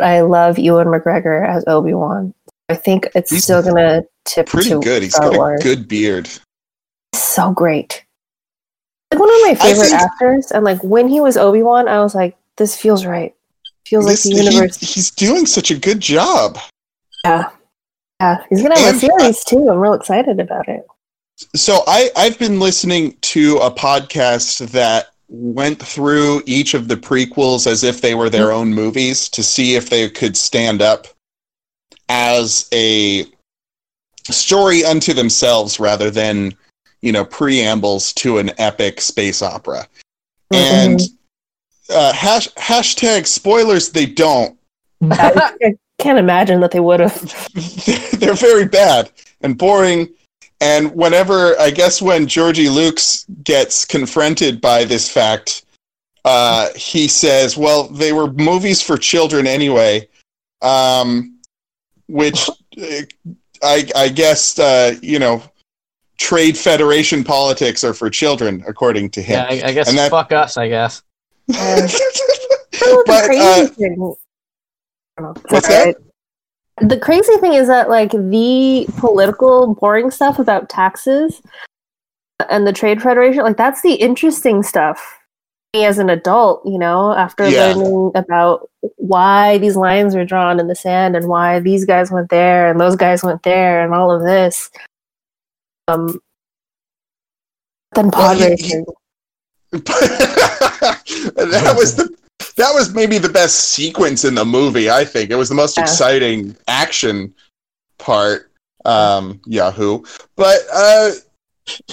I 0.00 0.20
love 0.20 0.58
Ewan 0.58 0.88
McGregor 0.88 1.48
as 1.48 1.64
Obi 1.66 1.94
Wan. 1.94 2.34
I 2.68 2.74
think 2.74 3.08
it's 3.14 3.30
He's 3.30 3.44
still 3.44 3.62
gonna 3.62 4.02
tip 4.24 4.46
pretty 4.46 4.70
to 4.70 4.80
good. 4.80 5.02
He's 5.02 5.14
Star 5.14 5.30
got 5.30 5.60
a 5.60 5.62
good 5.62 5.86
beard. 5.88 6.28
so 7.14 7.50
great. 7.52 8.04
Like 9.12 9.20
one 9.20 9.28
of 9.30 9.36
my 9.42 9.54
favorite 9.54 9.88
think- 9.88 10.00
actors, 10.02 10.50
and 10.50 10.64
like 10.64 10.82
when 10.82 11.08
he 11.08 11.20
was 11.20 11.36
Obi 11.36 11.62
Wan, 11.62 11.88
I 11.88 12.00
was 12.02 12.14
like, 12.14 12.36
this 12.56 12.76
feels 12.76 13.04
right. 13.04 13.33
Feels 13.86 14.06
This- 14.06 14.24
like 14.26 14.34
the 14.34 14.42
he- 14.42 14.48
universe. 14.54 14.76
he's 14.78 15.10
doing 15.10 15.46
such 15.46 15.70
a 15.70 15.76
good 15.76 16.00
job. 16.00 16.58
yeah, 17.24 17.50
yeah. 18.20 18.44
He's 18.50 18.62
gonna 18.62 18.78
have 18.78 18.94
And- 18.94 18.96
a 18.96 19.06
series 19.18 19.44
too. 19.44 19.68
I'm 19.68 19.78
real 19.78 19.94
excited 19.94 20.40
about 20.40 20.68
it. 20.68 20.86
So 21.56 21.82
I 21.86 22.10
I've 22.16 22.38
been 22.38 22.60
listening 22.60 23.16
to 23.22 23.58
a 23.58 23.70
podcast 23.70 24.70
that 24.70 25.08
went 25.28 25.82
through 25.82 26.42
each 26.46 26.74
of 26.74 26.86
the 26.88 26.96
prequels 26.96 27.66
as 27.66 27.82
if 27.82 28.00
they 28.00 28.14
were 28.14 28.30
their 28.30 28.48
mm-hmm. 28.48 28.58
own 28.58 28.74
movies 28.74 29.28
to 29.30 29.42
see 29.42 29.74
if 29.74 29.90
they 29.90 30.08
could 30.08 30.36
stand 30.36 30.80
up 30.82 31.06
as 32.08 32.68
a 32.72 33.26
story 34.30 34.84
unto 34.84 35.12
themselves 35.12 35.80
rather 35.80 36.10
than 36.10 36.54
you 37.02 37.10
know 37.12 37.24
preambles 37.24 38.12
to 38.12 38.38
an 38.38 38.50
epic 38.58 39.00
space 39.00 39.42
opera 39.42 39.86
mm-hmm. 40.52 40.56
and 40.56 41.00
uh, 41.90 42.12
hash, 42.12 42.48
hashtag 42.54 43.26
spoilers 43.26 43.90
they 43.90 44.06
don't 44.06 44.58
I, 45.10 45.52
I 45.62 45.74
can't 45.98 46.18
imagine 46.18 46.60
that 46.60 46.70
they 46.70 46.80
would 46.80 47.00
have. 47.00 47.50
they're 48.18 48.34
very 48.34 48.66
bad 48.66 49.10
and 49.42 49.56
boring. 49.58 50.08
And 50.60 50.94
whenever, 50.94 51.58
I 51.60 51.70
guess, 51.70 52.00
when 52.00 52.26
Georgie 52.26 52.66
Lukes 52.68 53.24
gets 53.44 53.84
confronted 53.84 54.60
by 54.60 54.84
this 54.84 55.10
fact, 55.10 55.64
uh, 56.24 56.68
he 56.74 57.06
says, 57.06 57.56
"Well, 57.56 57.88
they 57.88 58.12
were 58.12 58.32
movies 58.32 58.80
for 58.80 58.96
children 58.96 59.46
anyway," 59.46 60.08
um, 60.62 61.38
which 62.08 62.48
uh, 62.80 63.02
I, 63.62 63.86
I 63.94 64.08
guess 64.08 64.58
uh, 64.58 64.94
you 65.02 65.18
know, 65.18 65.42
trade 66.18 66.56
federation 66.56 67.24
politics 67.24 67.84
are 67.84 67.92
for 67.94 68.08
children, 68.08 68.64
according 68.66 69.10
to 69.10 69.20
Yeah, 69.20 69.46
him. 69.50 69.64
I, 69.64 69.68
I 69.68 69.72
guess 69.72 69.88
And 69.88 69.98
that- 69.98 70.10
fuck 70.10 70.32
us. 70.32 70.56
I 70.56 70.68
guess. 70.68 71.02
Um, 71.48 71.56
the 72.72 73.04
but 73.06 73.24
crazy 73.26 73.42
uh, 73.42 73.66
thing. 73.68 74.14
What's 75.48 75.68
Alright. 75.68 75.96
The 76.78 76.98
crazy 76.98 77.36
thing 77.36 77.54
is 77.54 77.68
that 77.68 77.88
like 77.88 78.10
the 78.10 78.86
political 78.96 79.74
boring 79.74 80.10
stuff 80.10 80.38
about 80.38 80.68
taxes 80.68 81.40
and 82.50 82.66
the 82.66 82.72
trade 82.72 83.00
federation, 83.00 83.42
like 83.44 83.56
that's 83.56 83.82
the 83.82 83.94
interesting 83.94 84.62
stuff. 84.62 85.20
Me 85.72 85.84
as 85.84 85.98
an 85.98 86.10
adult, 86.10 86.62
you 86.64 86.78
know, 86.78 87.12
after 87.12 87.48
Yeah. 87.48 87.74
learning 87.74 88.10
about 88.14 88.68
why 88.96 89.58
these 89.58 89.76
lines 89.76 90.16
were 90.16 90.24
drawn 90.24 90.58
in 90.58 90.66
the 90.66 90.74
sand 90.74 91.14
and 91.14 91.28
why 91.28 91.60
these 91.60 91.84
guys 91.84 92.10
went 92.10 92.28
there 92.30 92.68
and 92.70 92.80
those 92.80 92.96
guys 92.96 93.22
went 93.22 93.42
there 93.44 93.84
and 93.84 93.94
all 93.94 94.10
of 94.10 94.22
this. 94.22 94.70
Um 95.88 96.20
then 97.92 98.10
pod 98.10 98.38
Well, 98.38 98.50
racing. 98.50 98.84
That 99.82 101.74
was 101.76 101.96
the 101.96 102.14
that 102.56 102.72
was 102.74 102.94
maybe 102.94 103.18
the 103.18 103.28
best 103.28 103.56
sequence 103.70 104.24
in 104.24 104.34
the 104.34 104.44
movie 104.44 104.90
i 104.90 105.04
think. 105.04 105.30
It 105.30 105.36
was 105.36 105.48
the 105.48 105.54
most 105.54 105.76
Yeah. 105.76 105.82
exciting 105.84 106.56
action 106.68 107.34
part 107.98 108.50
um 108.84 109.40
yahoo. 109.46 110.02
But 110.36 110.60
uh 110.72 111.10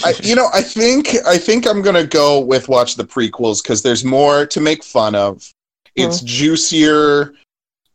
I, 0.04 0.14
you 0.22 0.36
know 0.36 0.50
i 0.54 0.62
think 0.62 1.16
i 1.26 1.38
think 1.38 1.66
i'm 1.66 1.82
gonna 1.82 2.06
go 2.06 2.42
with 2.42 2.68
watch 2.68 2.96
the 2.96 3.06
prequels 3.06 3.64
because 3.64 3.82
there's 3.82 4.04
more 4.04 4.46
to 4.46 4.60
make 4.60 4.84
fun 4.84 5.16
of. 5.16 5.50
It's 5.96 6.22
juicier 6.22 7.34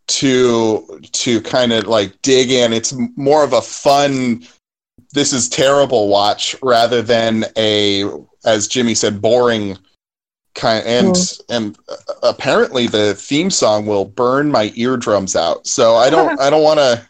to 0.09 1.01
to 1.13 1.41
kind 1.43 1.73
of 1.73 1.87
like 1.87 2.21
dig 2.23 2.51
in. 2.51 2.73
It's 2.73 2.95
more 3.17 3.45
of 3.45 3.53
a 3.53 3.61
fun 3.61 4.47
this 5.17 5.33
is 5.33 5.49
terrible 5.49 6.09
watch 6.09 6.55
rather 6.63 7.01
than 7.01 7.47
a 7.57 8.05
as 8.45 8.69
jimmy 8.69 8.95
said 8.95 9.23
boring 9.23 9.77
kind 10.55 10.85
and 10.87 11.17
and 11.49 11.79
uh, 11.89 11.97
apparently 12.23 12.87
the 12.87 13.15
theme 13.15 13.51
song 13.51 13.87
will 13.87 14.05
burn 14.05 14.51
my 14.51 14.73
eardrums 14.77 15.35
out. 15.35 15.67
So 15.67 15.97
i 15.97 16.11
don't 16.11 16.39
i 16.45 16.51
don't 16.51 16.63
want 16.63 16.79
to 16.79 17.07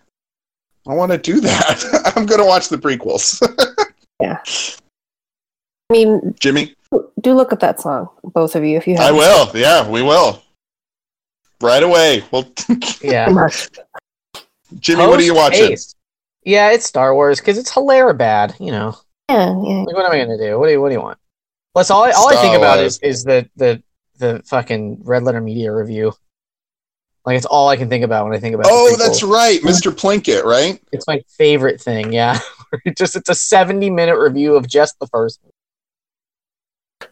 i 0.86 0.94
want 0.94 1.10
to 1.10 1.18
do 1.18 1.40
that. 1.40 2.12
I'm 2.16 2.26
going 2.26 2.40
to 2.40 2.46
watch 2.46 2.68
the 2.68 2.78
prequels. 2.78 3.42
Yeah. 4.18 4.40
I 5.90 5.92
mean, 5.92 6.34
jimmy? 6.40 6.74
do 7.20 7.34
look 7.34 7.52
at 7.52 7.60
that 7.60 7.82
song, 7.82 8.08
both 8.24 8.56
of 8.56 8.64
you, 8.64 8.78
if 8.78 8.86
you 8.86 8.96
have 8.96 9.02
i 9.02 9.06
have 9.08 9.52
will. 9.52 9.60
Yeah 9.60 9.88
we 9.90 10.00
will. 10.02 10.42
Right 11.60 11.82
away. 11.82 12.24
Well 12.30 12.50
Yeah. 13.02 13.28
much. 13.28 13.68
jimmy 14.78 15.06
what 15.06 15.20
are 15.20 15.22
you 15.22 15.34
watching? 15.34 15.68
Post-haste. 15.68 15.95
Yeah, 16.46 16.70
it's 16.70 16.86
Star 16.86 17.12
Wars 17.12 17.40
because 17.40 17.58
it's 17.58 17.72
hilarious 17.72 18.16
bad. 18.16 18.54
You 18.60 18.70
know, 18.70 18.96
Yeah, 19.28 19.48
yeah. 19.48 19.82
like 19.82 19.96
what 19.96 20.06
am 20.06 20.12
I 20.12 20.18
gonna 20.24 20.38
do? 20.38 20.58
What 20.58 20.66
do 20.66 20.72
you 20.72 20.80
What 20.80 20.88
do 20.88 20.94
you 20.94 21.02
want? 21.02 21.18
Plus, 21.74 21.90
all 21.90 22.04
I, 22.04 22.12
all 22.12 22.28
I 22.28 22.32
Star 22.32 22.42
think 22.44 22.56
about 22.56 22.78
is 22.78 22.98
is 23.00 23.24
the 23.24 23.50
the 23.56 23.82
the 24.18 24.42
fucking 24.46 25.00
Red 25.02 25.24
Letter 25.24 25.40
Media 25.40 25.72
review. 25.72 26.12
Like 27.26 27.36
it's 27.36 27.46
all 27.46 27.68
I 27.68 27.76
can 27.76 27.88
think 27.88 28.04
about 28.04 28.24
when 28.24 28.32
I 28.34 28.38
think 28.38 28.54
about. 28.54 28.66
the 28.66 28.70
oh 28.72 28.96
that's 28.96 29.24
right 29.24 29.60
mr 29.62 29.90
plinkett 29.90 30.44
right 30.44 30.80
It's 30.92 31.08
my 31.08 31.20
favorite 31.36 31.80
thing. 31.80 32.12
Yeah, 32.12 32.38
It 32.84 32.96
just 32.96 33.16
it's 33.16 33.28
a 33.28 33.34
seventy 33.34 33.90
minute 33.90 34.16
review 34.16 34.54
of 34.54 34.68
just 34.68 34.98
the 35.00 35.08
first. 35.08 35.40
one. 35.42 35.50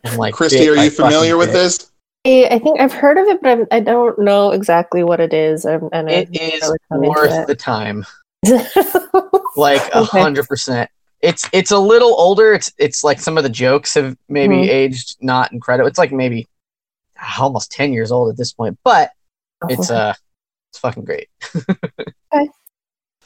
And 0.05 0.17
like, 0.17 0.35
kristee 0.35 0.59
bit 0.59 0.69
are 0.69 0.77
by 0.77 0.85
you 0.85 0.91
familiar 0.91 1.37
with 1.37 1.49
bit. 1.49 1.55
this 1.55 1.91
I 2.25 2.49
I 2.53 2.59
think 2.61 2.81
I've 2.81 2.93
heard 2.93 3.19
of 3.19 3.27
it, 3.27 3.43
but 3.43 3.51
I'm, 3.51 3.67
I 3.73 3.81
don't 3.81 4.19
know 4.21 4.53
exactly 4.53 5.03
what 5.03 5.19
it 5.21 5.35
is. 5.35 5.65
And, 5.65 5.91
and 5.93 6.09
It 6.09 6.29
I 6.41 6.45
is 6.45 6.63
really 6.63 6.79
come 6.89 7.01
worth 7.03 7.47
the 7.49 7.55
time. 7.57 8.07
It. 8.51 9.43
like 9.57 9.83
a 9.93 10.05
hundred 10.05 10.47
percent. 10.49 10.91
It's 11.21 11.49
it's 11.53 11.71
a 11.71 11.79
little 11.79 12.15
older. 12.21 12.53
It's 12.53 12.73
it's 12.79 13.03
like 13.05 13.21
some 13.21 13.39
of 13.39 13.45
the 13.45 13.51
jokes 13.51 13.95
have 13.95 14.17
maybe 14.29 14.57
Mhm. 14.57 14.69
aged 14.69 15.17
not 15.21 15.53
incredible. 15.53 15.89
It's 15.89 15.99
like 15.99 16.13
maybe 16.13 16.47
ah, 17.19 17.43
almost 17.43 17.71
ten 17.73 17.93
years 17.93 18.11
old 18.13 18.31
at 18.31 18.37
this 18.37 18.53
point, 18.53 18.79
but 18.85 19.11
it's 19.69 19.91
uh 19.91 20.15
it's 20.71 20.79
fucking 20.81 21.05
great. 21.05 21.29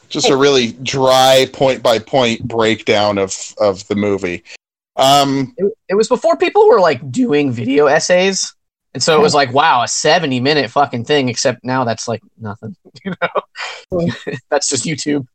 just 0.09 0.31
a 0.31 0.37
really 0.37 0.72
dry 0.83 1.46
point 1.52 1.83
by 1.83 1.98
point 1.98 2.46
breakdown 2.46 3.18
of 3.18 3.35
of 3.59 3.87
the 3.88 3.94
movie 3.94 4.42
um 4.96 5.54
It, 5.59 5.72
it 5.90 5.94
was 5.94 6.09
before 6.09 6.37
people 6.37 6.66
were 6.68 6.81
like 6.81 7.11
doing 7.11 7.52
video 7.52 7.87
essays, 7.87 8.54
and 8.94 9.03
so 9.03 9.18
it 9.18 9.22
was 9.22 9.35
like 9.35 9.53
wow, 9.53 9.83
a 9.83 9.88
seventy 9.88 10.40
minute 10.40 10.70
fucking 10.70 11.05
thing. 11.05 11.29
Except 11.29 11.64
now 11.64 11.85
that's 11.85 12.09
like 12.09 12.22
nothing. 12.38 12.77
You 13.05 13.14
know, 13.22 14.09
that's 14.51 14.68
just 14.68 14.85
YouTube. 14.85 15.27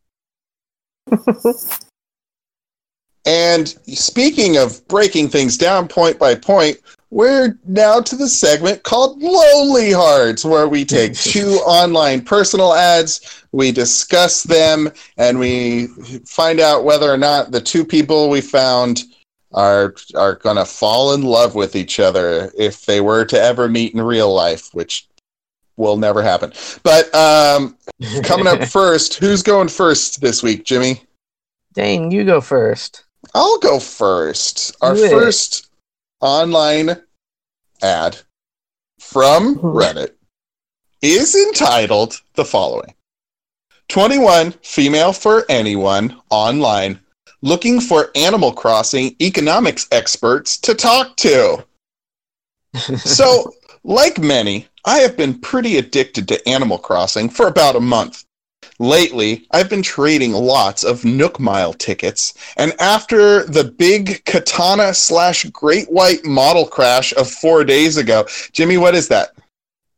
And 3.26 3.70
speaking 3.88 4.58
of 4.58 4.86
breaking 4.88 5.30
things 5.30 5.58
down 5.58 5.88
point 5.88 6.20
by 6.20 6.36
point, 6.36 6.78
we're 7.10 7.58
now 7.66 8.02
to 8.02 8.16
the 8.16 8.28
segment 8.28 8.84
called 8.84 9.22
Lonely 9.22 9.92
Hearts, 9.92 10.44
where 10.44 10.68
we 10.68 10.84
take 10.84 11.14
two 11.18 11.60
online 11.66 12.22
personal 12.22 12.74
ads, 12.74 13.46
we 13.52 13.72
discuss 13.72 14.44
them, 14.44 14.92
and 15.18 15.40
we 15.40 15.88
find 16.26 16.60
out 16.60 16.84
whether 16.84 17.10
or 17.10 17.18
not 17.18 17.52
the 17.52 17.62
two 17.62 17.86
people 17.86 18.30
we 18.30 18.42
found 18.42 19.04
are 19.54 19.96
are 20.16 20.36
gonna 20.36 20.66
fall 20.66 21.14
in 21.14 21.22
love 21.24 21.56
with 21.56 21.76
each 21.76 22.00
other 22.00 22.52
if 22.58 22.86
they 22.86 23.02
were 23.02 23.26
to 23.26 23.40
ever 23.40 23.70
meet 23.70 23.94
in 23.94 24.02
real 24.02 24.34
life, 24.34 24.74
which 24.74 25.08
will 25.78 25.98
never 25.98 26.22
happen. 26.22 26.54
But 26.84 27.14
um, 27.16 27.78
coming 28.24 28.48
up 28.48 28.68
first, 28.68 29.16
who's 29.16 29.44
going 29.44 29.70
first 29.70 30.22
this 30.22 30.44
week, 30.44 30.66
Jimmy? 30.66 31.02
Dane, 31.74 32.12
you 32.12 32.24
go 32.24 32.42
first. 32.42 33.04
I'll 33.34 33.58
go 33.60 33.80
first. 33.80 34.76
Our 34.82 34.96
it. 34.96 35.10
first 35.10 35.70
online 36.22 37.02
ad 37.82 38.18
from 39.00 39.56
Mhm. 39.58 39.74
Reddit 39.74 40.12
is 41.02 41.36
entitled 41.36 42.22
the 42.36 42.46
following 42.46 42.94
21 43.90 44.54
female 44.62 45.12
for 45.12 45.46
anyone 45.50 46.22
online 46.30 47.00
looking 47.44 47.82
for 47.82 48.10
Animal 48.16 48.54
Crossing 48.54 49.16
economics 49.22 49.88
experts 49.92 50.58
to 50.60 50.74
talk 50.74 51.16
to. 51.18 51.64
So, 52.98 53.54
like 53.84 54.18
many, 54.18 54.68
I 54.84 54.98
have 55.00 55.16
been 55.16 55.40
pretty 55.40 55.78
addicted 55.78 56.28
to 56.30 56.50
Animal 56.50 56.80
Crossing 56.80 57.30
for 57.30 57.48
about 57.48 57.76
a 57.76 57.80
month. 57.80 58.24
Lately, 58.80 59.46
I've 59.52 59.70
been 59.70 59.84
trading 59.84 60.32
lots 60.32 60.84
of 60.84 61.06
Nook 61.06 61.40
Mile 61.40 61.74
tickets, 61.74 62.34
and 62.58 62.74
after 62.80 63.44
the 63.44 63.64
big 63.66 64.26
Katana 64.26 64.96
slash 64.96 65.44
Great 65.52 65.88
White 65.92 66.26
model 66.26 66.66
crash 66.66 67.14
of 67.14 67.30
four 67.30 67.64
days 67.64 67.98
ago, 67.98 68.26
Jimmy, 68.54 68.78
what 68.78 68.96
is 68.96 69.08
that? 69.10 69.30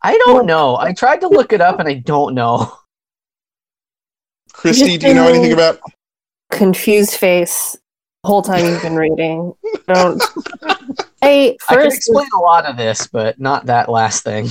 I 0.01 0.17
don't 0.25 0.45
know. 0.45 0.75
I 0.75 0.91
tried 0.91 1.21
to 1.21 1.29
look 1.29 1.53
it 1.53 1.61
up 1.61 1.79
and 1.79 1.87
I 1.87 1.93
don't 1.93 2.35
know. 2.35 2.73
Kristee, 4.51 4.99
do 4.99 5.07
you 5.07 5.13
know 5.13 5.29
anything 5.29 5.53
about? 5.53 5.79
Confused 6.55 7.15
face 7.15 7.77
the 8.23 8.27
whole 8.29 8.41
time 8.41 8.65
you've 8.65 8.81
been 8.81 8.95
reading. 8.95 9.53
I 9.87 9.93
don't. 9.93 10.23
I 11.21 11.57
I 11.69 11.75
can 11.75 11.83
first 11.83 11.97
explain 11.97 12.27
a 12.35 12.39
lot 12.39 12.65
of 12.65 12.77
this, 12.77 13.07
but 13.07 13.39
not 13.39 13.65
that 13.67 13.89
last 13.89 14.23
thing. 14.23 14.47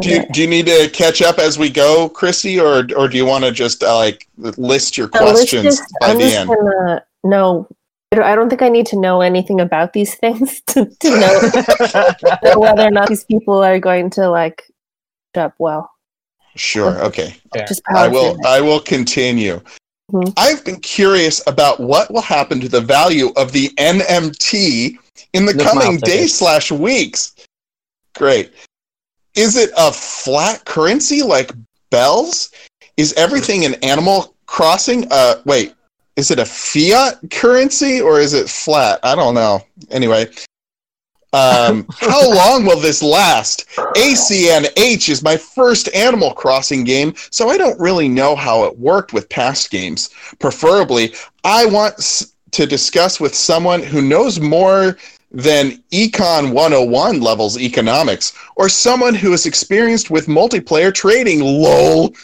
Do 0.00 0.10
you, 0.10 0.26
do 0.32 0.40
you 0.42 0.48
need 0.48 0.66
to 0.66 0.88
catch 0.92 1.22
up 1.22 1.38
as 1.38 1.56
we 1.58 1.70
go, 1.70 2.08
Chrissy, 2.08 2.58
or 2.58 2.86
or 2.96 3.06
do 3.08 3.16
you 3.16 3.24
want 3.24 3.44
to 3.44 3.52
just 3.52 3.82
uh, 3.84 3.94
like 3.96 4.26
list 4.36 4.98
your 4.98 5.08
No, 5.14 5.24
let's 5.26 5.38
questions 5.50 5.64
just- 5.78 5.94
by 6.00 6.08
I'm 6.08 6.16
the 6.18 6.22
just 6.24 6.36
end? 6.36 6.48
gonna 6.48 7.04
no. 7.24 7.68
I 8.12 8.34
don't- 8.34 8.48
think 8.48 8.62
I 8.62 8.68
need 8.68 8.86
to 8.86 8.98
know 9.00 9.20
anything 9.20 9.60
about 9.60 9.92
these 9.92 10.14
things 10.14 10.60
to, 10.68 10.86
to 10.86 11.10
know 11.10 12.14
know 12.54 12.58
whether 12.60 12.82
or 12.86 12.90
not 12.90 13.08
these 13.08 13.24
people 13.24 13.62
are 13.62 13.78
going 13.78 14.10
to 14.10 14.28
like 14.30 14.62
up 15.36 15.54
well. 15.58 15.90
Sure. 16.56 17.00
Okay. 17.02 17.36
Just 17.66 17.82
I 17.94 18.08
will. 18.08 18.36
I 18.46 18.60
will 18.60 18.80
continue. 18.80 19.60
Mhm. 20.12 20.32
I've 20.36 20.64
been 20.64 20.80
curious 20.80 21.42
about 21.46 21.80
what 21.80 22.10
will 22.12 22.22
happen 22.22 22.60
to 22.60 22.68
the 22.68 22.80
value 22.80 23.32
of 23.36 23.52
the 23.52 23.70
NMT 23.78 24.98
in 25.32 25.46
the 25.46 25.54
Nook 25.54 25.66
coming 25.66 25.92
Mile 25.92 25.96
days 25.98 26.34
slash 26.34 26.70
weeks. 26.70 27.34
Great. 28.14 28.52
Is 29.34 29.56
it 29.56 29.70
a 29.76 29.92
flat 29.92 30.64
currency 30.64 31.22
like 31.22 31.52
bells? 31.90 32.50
Is 32.96 33.12
everything 33.14 33.64
an 33.64 33.74
Animal 33.82 34.34
Crossing? 34.46 35.06
Uh, 35.10 35.42
wait. 35.44 35.74
Is 36.16 36.30
it 36.30 36.38
a 36.38 36.46
fiat 36.46 37.18
currency 37.30 38.00
or 38.00 38.20
is 38.20 38.32
it 38.32 38.48
flat? 38.48 39.00
I 39.02 39.14
don't 39.14 39.34
know. 39.34 39.60
Anyway, 39.90 40.30
um, 41.32 41.86
how 41.98 42.32
long 42.32 42.64
will 42.64 42.80
this 42.80 43.02
last? 43.02 43.66
ACNH 43.96 45.08
is 45.08 45.22
my 45.22 45.36
first 45.36 45.88
Animal 45.94 46.32
Crossing 46.32 46.84
game, 46.84 47.14
so 47.30 47.48
I 47.48 47.58
don't 47.58 47.78
really 47.78 48.08
know 48.08 48.34
how 48.36 48.64
it 48.64 48.78
worked 48.78 49.12
with 49.12 49.28
past 49.28 49.70
games. 49.70 50.10
Preferably, 50.38 51.14
I 51.44 51.66
want 51.66 51.94
s- 51.94 52.32
to 52.52 52.66
discuss 52.66 53.20
with 53.20 53.34
someone 53.34 53.82
who 53.82 54.00
knows 54.00 54.40
more 54.40 54.96
than 55.32 55.82
Econ 55.92 56.52
101 56.52 57.20
levels 57.20 57.58
economics, 57.58 58.32
or 58.56 58.68
someone 58.68 59.14
who 59.14 59.32
is 59.32 59.44
experienced 59.44 60.10
with 60.10 60.26
multiplayer 60.26 60.94
trading. 60.94 61.40
LOL. 61.40 62.14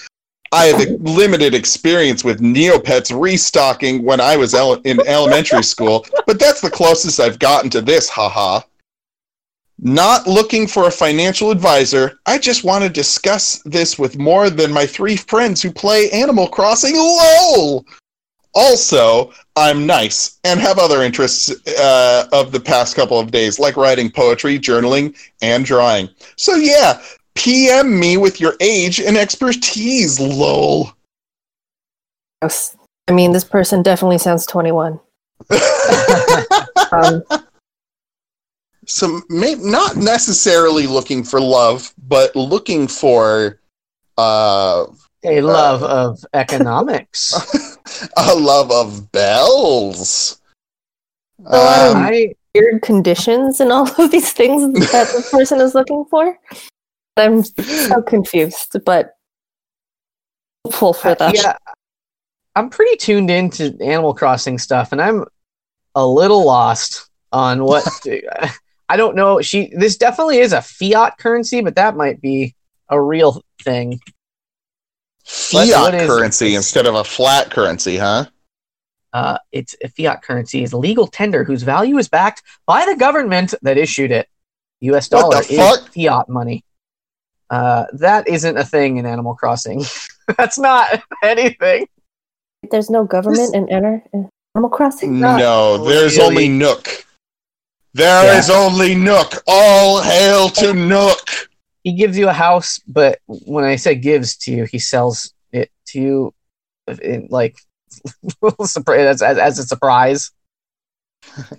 I 0.55 0.67
have 0.67 1.01
limited 1.01 1.55
experience 1.55 2.25
with 2.25 2.41
Neopets 2.43 3.11
restocking 3.19 4.03
when 4.05 4.21
I 4.21 4.37
was 4.37 4.55
ele- 4.55 4.83
in 4.85 5.01
elementary 5.07 5.63
school, 5.63 6.07
but 6.27 6.39
that's 6.39 6.61
the 6.61 6.69
closest 6.71 7.21
I've 7.21 7.39
gotten 7.39 7.71
to 7.71 7.81
this, 7.81 8.11
haha. 8.11 8.61
Not 9.85 10.29
looking 10.29 10.69
for 10.69 10.87
a 10.87 10.93
financial 10.93 11.51
advisor, 11.51 12.21
I 12.27 12.39
just 12.39 12.63
want 12.63 12.85
to 12.85 12.89
discuss 12.89 13.61
this 13.65 13.99
with 13.99 14.17
more 14.17 14.49
than 14.49 14.73
my 14.73 14.87
three 14.87 15.17
friends 15.17 15.61
who 15.61 15.73
play 15.73 16.09
Animal 16.13 16.47
Crossing. 16.47 16.95
LOL! 16.95 17.85
Also, 18.55 19.33
I'm 19.57 19.85
nice 19.85 20.39
and 20.45 20.61
have 20.61 20.79
other 20.79 21.03
interests 21.03 21.51
uh, 21.81 22.29
of 22.33 22.53
the 22.53 22.61
past 22.61 22.95
couple 22.95 23.19
of 23.19 23.33
days, 23.33 23.59
like 23.59 23.77
writing 23.77 24.09
poetry, 24.09 24.57
journaling, 24.57 25.17
and 25.41 25.65
drawing. 25.65 26.09
So, 26.37 26.55
yeah, 26.55 27.03
PM 27.35 27.99
me 27.99 28.19
with 28.19 28.41
your 28.41 28.55
age 28.61 29.01
and 29.01 29.17
expertise, 29.17 30.21
lol. 30.21 30.93
I 32.41 33.13
mean, 33.13 33.33
this 33.33 33.45
person 33.45 33.83
definitely 33.83 34.19
sounds 34.19 34.47
21. 34.47 35.01
Um, 36.93 37.23
so 38.87 39.21
may, 39.29 39.55
not 39.57 39.97
necessarily 39.97 40.87
looking 40.87 41.23
for 41.25 41.41
love, 41.41 41.93
but 42.09 42.35
looking 42.37 42.87
for 42.89 43.61
uh, 44.19 44.87
A 45.25 45.41
love 45.41 45.83
of 45.83 46.25
economics. 46.35 47.33
a 48.17 48.35
love 48.35 48.71
of 48.73 49.11
bells. 49.13 50.41
A 51.47 51.57
lot 51.57 51.91
of- 51.91 51.97
Um, 51.97 52.03
I 52.03 52.35
weird 52.55 52.83
conditions 52.83 53.61
and 53.61 53.73
all 53.73 53.89
of 54.03 54.11
these 54.11 54.33
things 54.33 54.73
that 54.93 55.09
the 55.09 55.27
person 55.31 55.61
is 55.61 55.75
looking 55.75 56.05
for. 56.11 56.39
I'm 57.17 57.43
so 57.45 58.03
confused, 58.03 58.77
but 58.85 59.15
hopeful 60.65 60.93
for 60.93 61.15
that. 61.15 61.35
yeah, 61.35 61.57
I'm 62.57 62.69
pretty 62.71 62.97
tuned 62.97 63.31
into 63.31 63.77
Animal 63.83 64.15
Crossing 64.15 64.59
stuff, 64.59 64.93
and 64.93 65.01
I'm 65.01 65.25
a 65.95 66.07
little 66.07 66.45
lost 66.45 67.09
on 67.33 67.65
what. 67.65 67.85
I 68.93 68.97
don't 68.97 69.17
know. 69.17 69.41
She 69.41 69.73
this 69.75 69.97
definitely 69.97 70.39
is 70.39 70.53
a 70.53 70.61
fiat 70.61 71.17
currency, 71.17 71.63
but 71.63 71.77
that 71.77 71.97
might 71.97 72.21
be 72.21 72.55
a 72.91 73.01
real 73.01 73.43
thing. 73.63 73.99
Fiat 75.25 75.81
what 75.81 75.95
is- 75.95 76.07
currency 76.09 76.55
instead 76.55 76.87
of 76.87 76.95
a 76.95 77.05
flat 77.05 77.51
currency, 77.51 77.97
huh? 77.97 78.27
Uh, 79.15 79.39
it's 79.51 79.75
a 79.85 79.89
fiat 79.89 80.23
currency 80.23 80.63
is 80.63 80.73
a 80.73 80.77
legal 80.79 81.07
tender 81.07 81.45
whose 81.45 81.63
value 81.63 81.97
is 81.99 82.09
backed 82.09 82.43
by 82.67 82.85
the 82.87 82.97
government 82.97 83.55
that 83.63 83.77
issued 83.79 84.11
it. 84.11 84.27
U.S. 84.81 85.09
Dollar 85.09 85.41
is 85.41 85.57
fuck? 85.57 85.89
fiat 85.95 86.29
money. 86.29 86.65
Uh, 87.51 87.85
that 87.95 88.27
isn't 88.27 88.57
a 88.57 88.65
thing 88.65 88.97
in 88.97 89.07
Animal 89.07 89.35
Crossing. 89.35 89.85
That's 90.39 90.59
not 90.59 91.03
anything. 91.23 91.87
There's 92.71 92.89
no 92.91 93.05
government 93.05 93.55
in 93.55 93.69
Enter 93.69 94.03
in 94.15 94.29
Animal 94.55 94.71
Crossing. 94.71 95.21
Not 95.21 95.39
No, 95.39 95.79
there's 95.85 96.17
really. 96.17 96.29
only 96.29 96.49
Nook. 96.49 97.02
There 97.95 98.25
Yeah. 98.25 98.39
is 98.39 98.51
only 98.51 98.95
Nook. 98.95 99.43
All 99.47 100.01
hail 100.03 100.49
to 100.51 100.73
Nook. 100.73 101.19
He 101.85 101.95
gives 101.95 102.17
you 102.17 102.29
a 102.29 102.33
house, 102.33 102.79
but 102.87 103.19
when 103.27 103.65
I 103.65 103.77
say 103.77 103.95
gives 103.97 104.37
to 104.39 104.53
you, 104.53 104.65
he 104.65 104.79
sells 104.79 105.33
it 105.53 105.71
to 105.89 106.01
you, 106.01 106.35
in, 107.03 107.27
like 107.31 107.57
as, 108.61 109.23
as, 109.23 109.39
as 109.39 109.59
a 109.59 109.65
surprise. 109.65 110.31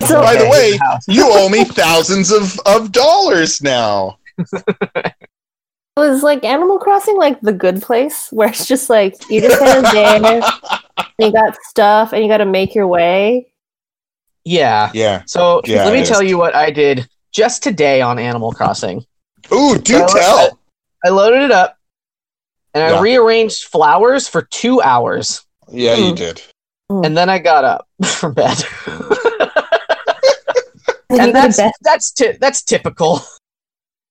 So- 0.07 0.21
By 0.21 0.35
the 0.35 0.49
way, 0.49 0.71
the 0.77 1.01
you 1.07 1.23
owe 1.25 1.49
me 1.49 1.63
thousands 1.65 2.31
of, 2.31 2.57
of 2.65 2.91
dollars 2.91 3.61
now. 3.61 4.17
Was 5.95 6.23
like 6.23 6.43
Animal 6.43 6.79
Crossing 6.79 7.17
like 7.17 7.39
the 7.41 7.53
good 7.53 7.79
place 7.83 8.29
where 8.31 8.47
it's 8.49 8.65
just 8.65 8.89
like 8.89 9.13
you 9.29 9.39
just 9.41 9.59
kind 9.59 9.85
of 9.85 9.91
there, 9.91 10.15
and 10.97 11.05
you 11.19 11.31
got 11.31 11.55
stuff, 11.65 12.13
and 12.13 12.23
you 12.23 12.27
got 12.27 12.37
to 12.39 12.45
make 12.45 12.73
your 12.73 12.87
way. 12.87 13.52
Yeah. 14.45 14.91
yeah. 14.93 15.23
So 15.25 15.61
Yeah, 15.65 15.85
let 15.85 15.93
me 15.93 16.05
tell 16.05 16.21
you 16.23 16.37
what 16.37 16.55
I 16.55 16.69
did 16.71 17.07
just 17.31 17.63
today 17.63 18.01
on 18.01 18.19
Animal 18.19 18.51
Crossing. 18.51 19.05
Ooh, 19.51 19.77
do 19.77 19.93
So, 19.99 20.07
tell. 20.07 20.59
I 21.05 21.09
loaded 21.09 21.41
it 21.43 21.51
up 21.51 21.77
and 22.73 22.83
I 22.83 22.91
Yeah. 22.91 23.01
rearranged 23.01 23.65
flowers 23.65 24.27
for 24.27 24.43
two 24.43 24.81
hours. 24.81 25.45
Yeah, 25.71 25.95
you 25.95 26.13
Mm. 26.13 26.17
did. 26.17 26.41
And 26.89 27.17
then 27.17 27.29
I 27.29 27.39
got 27.39 27.63
up 27.63 27.87
from 28.05 28.33
bed. 28.33 28.57
And 31.09 31.17
you 31.19 31.23
and 31.25 31.33
go 31.33 31.41
to 31.41 31.47
that's 31.47 31.77
that's 31.81 32.11
ty- 32.11 32.37
that's 32.41 32.63
typical. 32.63 33.19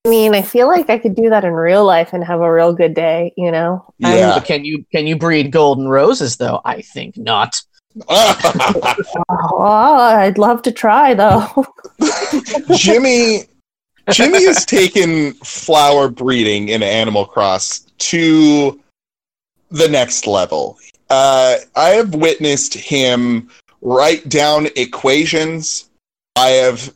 I 0.04 0.08
mean, 0.08 0.34
I 0.34 0.42
feel 0.42 0.68
like 0.68 0.88
I 0.88 0.98
could 0.98 1.16
do 1.16 1.30
that 1.30 1.44
in 1.44 1.52
real 1.52 1.84
life 1.84 2.12
and 2.12 2.22
have 2.22 2.40
a 2.40 2.52
real 2.52 2.72
good 2.72 2.94
day. 2.94 3.32
You 3.36 3.50
know? 3.50 3.92
Yeah. 3.98 4.34
But 4.34 4.44
can 4.44 4.64
you 4.64 4.84
can 4.92 5.06
you 5.08 5.16
breed 5.16 5.50
golden 5.50 5.88
roses 5.88 6.36
though? 6.36 6.60
I 6.64 6.82
think 6.82 7.16
not. 7.16 7.60
Oh, 9.28 9.96
I'd 9.98 10.38
love 10.38 10.62
to 10.62 10.72
try 10.72 11.14
though. 11.14 11.66
Jimmy 12.76 13.44
Jimmy 14.10 14.44
has 14.44 14.64
taken 14.64 15.32
flower 15.34 16.08
breeding 16.08 16.68
in 16.68 16.82
Animal 16.82 17.26
Cross 17.26 17.80
to 17.98 18.80
the 19.70 19.88
next 19.88 20.26
level. 20.26 20.78
Uh, 21.10 21.56
I 21.76 21.90
have 21.90 22.14
witnessed 22.14 22.74
him 22.74 23.50
write 23.82 24.28
down 24.28 24.68
equations. 24.76 25.90
I 26.36 26.48
have 26.48 26.92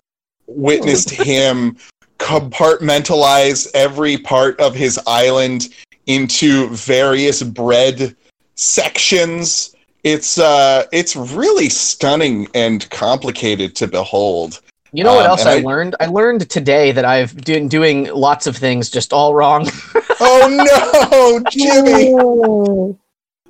witnessed 0.47 1.11
him 1.11 1.77
compartmentalize 2.19 3.69
every 3.75 4.17
part 4.17 4.59
of 4.59 4.75
his 4.75 4.99
island 5.07 5.69
into 6.07 6.69
various 6.71 7.43
bread 7.43 8.17
sections. 8.55 9.76
It's 10.07 10.39
uh 10.39 10.85
it's 10.93 11.17
really 11.17 11.69
stunning 11.69 12.47
and 12.55 12.89
complicated 12.91 13.75
to 13.77 13.89
behold. 13.89 14.61
You 14.93 15.03
know 15.03 15.15
what 15.17 15.25
Um, 15.27 15.31
else 15.33 15.45
I, 15.45 15.57
I- 15.57 15.61
learned? 15.63 15.97
I 15.99 16.07
learned 16.07 16.49
today 16.49 16.93
that 16.93 17.05
I've 17.05 17.37
been 17.45 17.67
doing 17.67 18.05
lots 18.15 18.47
of 18.47 18.57
things 18.57 18.89
just 18.89 19.13
all 19.13 19.35
wrong. 19.35 19.69
Oh 20.19 20.49
no, 20.49 21.43
Jimmy! 21.51 22.11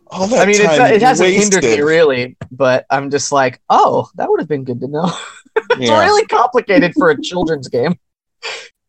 All 0.09 0.27
that 0.29 0.43
I 0.43 0.47
mean, 0.47 0.57
it's, 0.61 0.77
time 0.77 0.93
it 0.95 1.01
hasn't 1.03 1.31
hindered 1.31 1.63
me 1.63 1.81
really, 1.81 2.37
but 2.51 2.87
I'm 2.91 3.09
just 3.09 3.31
like, 3.31 3.61
oh, 3.71 4.09
that 4.17 4.29
would 4.29 4.41
have 4.41 4.49
been 4.49 4.65
good 4.65 4.81
to 4.81 4.89
know. 4.89 5.13
it's 5.57 5.79
Yeah. 5.89 6.03
really 6.05 6.27
complicated 6.27 6.93
for 6.95 7.11
a 7.11 7.21
children's 7.23 7.69
game. 7.69 7.97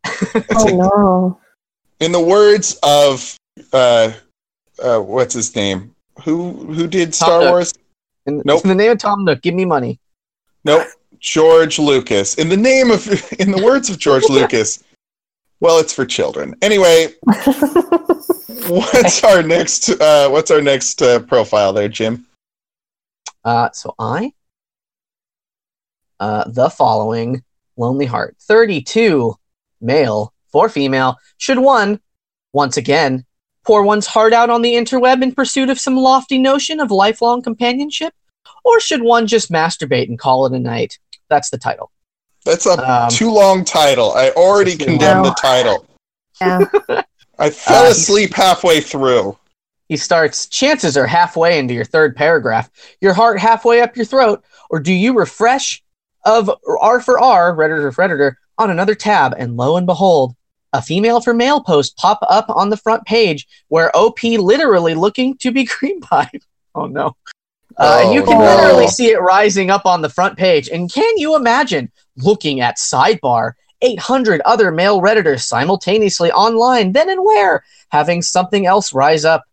Oh 0.05 0.65
no. 0.65 1.39
In 1.99 2.11
the 2.13 2.19
words 2.21 2.79
of 2.81 3.37
uh, 3.73 4.11
uh, 4.81 4.99
what's 4.99 5.35
his 5.35 5.55
name? 5.55 5.93
Who 6.23 6.51
who 6.73 6.87
did 6.87 7.13
Star 7.13 7.41
Nook. 7.41 7.51
Wars? 7.51 7.73
In, 8.25 8.41
Nope. 8.45 8.63
in 8.63 8.69
the 8.69 8.75
name 8.75 8.91
of 8.91 8.97
Tom 8.97 9.23
Nook, 9.23 9.41
give 9.41 9.55
me 9.55 9.65
money. 9.65 9.99
Nope. 10.63 10.87
George 11.19 11.79
Lucas. 11.79 12.35
In 12.35 12.49
the 12.49 12.57
name 12.57 12.91
of, 12.91 13.07
in 13.39 13.51
the 13.51 13.61
words 13.63 13.89
of 13.89 13.97
George 13.97 14.23
Lucas, 14.29 14.83
well, 15.59 15.79
it's 15.79 15.93
for 15.93 16.05
children. 16.05 16.55
Anyway, 16.61 17.07
what's 18.67 19.23
our 19.23 19.41
next? 19.41 19.89
Uh, 19.89 20.29
what's 20.29 20.51
our 20.51 20.61
next 20.61 21.01
uh, 21.01 21.19
profile 21.21 21.73
there, 21.73 21.87
Jim? 21.87 22.27
Uh, 23.43 23.71
so 23.71 23.95
I, 23.97 24.33
uh, 26.19 26.43
the 26.49 26.69
following 26.69 27.43
lonely 27.77 28.05
heart, 28.05 28.35
32, 28.41 29.35
male, 29.81 30.33
for 30.51 30.69
female, 30.69 31.17
should 31.37 31.59
one, 31.59 31.99
once 32.53 32.77
again, 32.77 33.25
pour 33.67 33.83
one's 33.83 34.07
heart 34.07 34.31
out 34.31 34.49
on 34.49 34.61
the 34.61 34.73
interweb 34.75 35.21
in 35.21 35.33
pursuit 35.35 35.69
of 35.69 35.77
some 35.77 35.97
lofty 35.97 36.37
notion 36.39 36.79
of 36.79 36.89
lifelong 36.89 37.41
companionship, 37.41 38.13
or 38.63 38.79
should 38.79 39.01
one 39.03 39.27
just 39.27 39.51
masturbate 39.51 40.07
and 40.07 40.17
call 40.17 40.45
it 40.45 40.53
a 40.53 40.59
night? 40.59 40.97
That's 41.29 41.49
the 41.49 41.57
title. 41.57 41.91
That's 42.45 42.65
a 42.65 42.71
Um, 43.03 43.09
too 43.09 43.29
long 43.29 43.65
title. 43.65 44.13
I 44.13 44.29
already 44.29 44.77
condemned 44.77 45.23
long. 45.23 45.23
the 45.23 45.35
title. 45.41 45.85
Yeah. 46.39 47.01
I 47.39 47.49
fell 47.49 47.85
Uh, 47.87 47.89
asleep 47.89 48.33
halfway 48.33 48.79
through. 48.79 49.37
He 49.89 49.97
starts, 49.97 50.47
chances 50.47 50.95
are 50.95 51.05
halfway 51.07 51.59
into 51.59 51.73
your 51.73 51.83
third 51.85 52.15
paragraph, 52.15 52.69
your 53.01 53.13
heart 53.13 53.37
halfway 53.37 53.81
up 53.81 53.97
your 53.97 54.05
throat, 54.05 54.43
or 54.69 54.79
do 54.79 54.93
you 54.93 55.13
refresh 55.13 55.83
of 56.23 56.49
R 56.79 57.01
for 57.01 57.19
R, 57.19 57.53
Redditor 57.53 57.93
for 57.93 58.01
Redditor, 58.07 58.35
on 58.57 58.69
another 58.69 58.95
tab, 58.95 59.35
and 59.37 59.57
lo 59.57 59.75
and 59.75 59.85
behold, 59.85 60.35
a 60.77 60.81
female 60.81 61.19
for 61.19 61.33
male 61.33 61.59
post 61.61 61.97
pop 61.97 62.19
up 62.29 62.45
on 62.49 62.69
the 62.69 62.77
front 62.77 63.03
page 63.05 63.47
where 63.67 63.91
OP 63.95 64.21
literally 64.23 64.93
looking 64.93 65.35
to 65.37 65.51
be 65.51 65.65
cream 65.75 65.99
pie. 66.01 66.29
Oh 66.75 66.85
no. 66.85 67.15
Uh, 67.77 68.01
and 68.05 68.13
you 68.13 68.23
can 68.23 68.37
Oh, 68.37 68.39
no. 68.39 68.55
literally 68.55 68.87
see 68.87 69.07
it 69.11 69.19
rising 69.21 69.69
up 69.69 69.85
on 69.85 70.01
the 70.01 70.09
front 70.09 70.37
page. 70.37 70.69
And 70.69 70.91
can 70.91 71.17
you 71.17 71.35
imagine 71.35 71.91
looking 72.15 72.61
at 72.61 72.77
sidebar 72.77 73.53
800 73.81 74.41
other 74.45 74.71
male 74.71 75.01
Redditors 75.01 75.41
simultaneously 75.43 76.31
online, 76.31 76.93
then 76.93 77.09
and 77.09 77.23
where, 77.23 77.63
having 77.89 78.21
something 78.23 78.65
else 78.65 78.93
rise 78.93 79.25
up? 79.25 79.43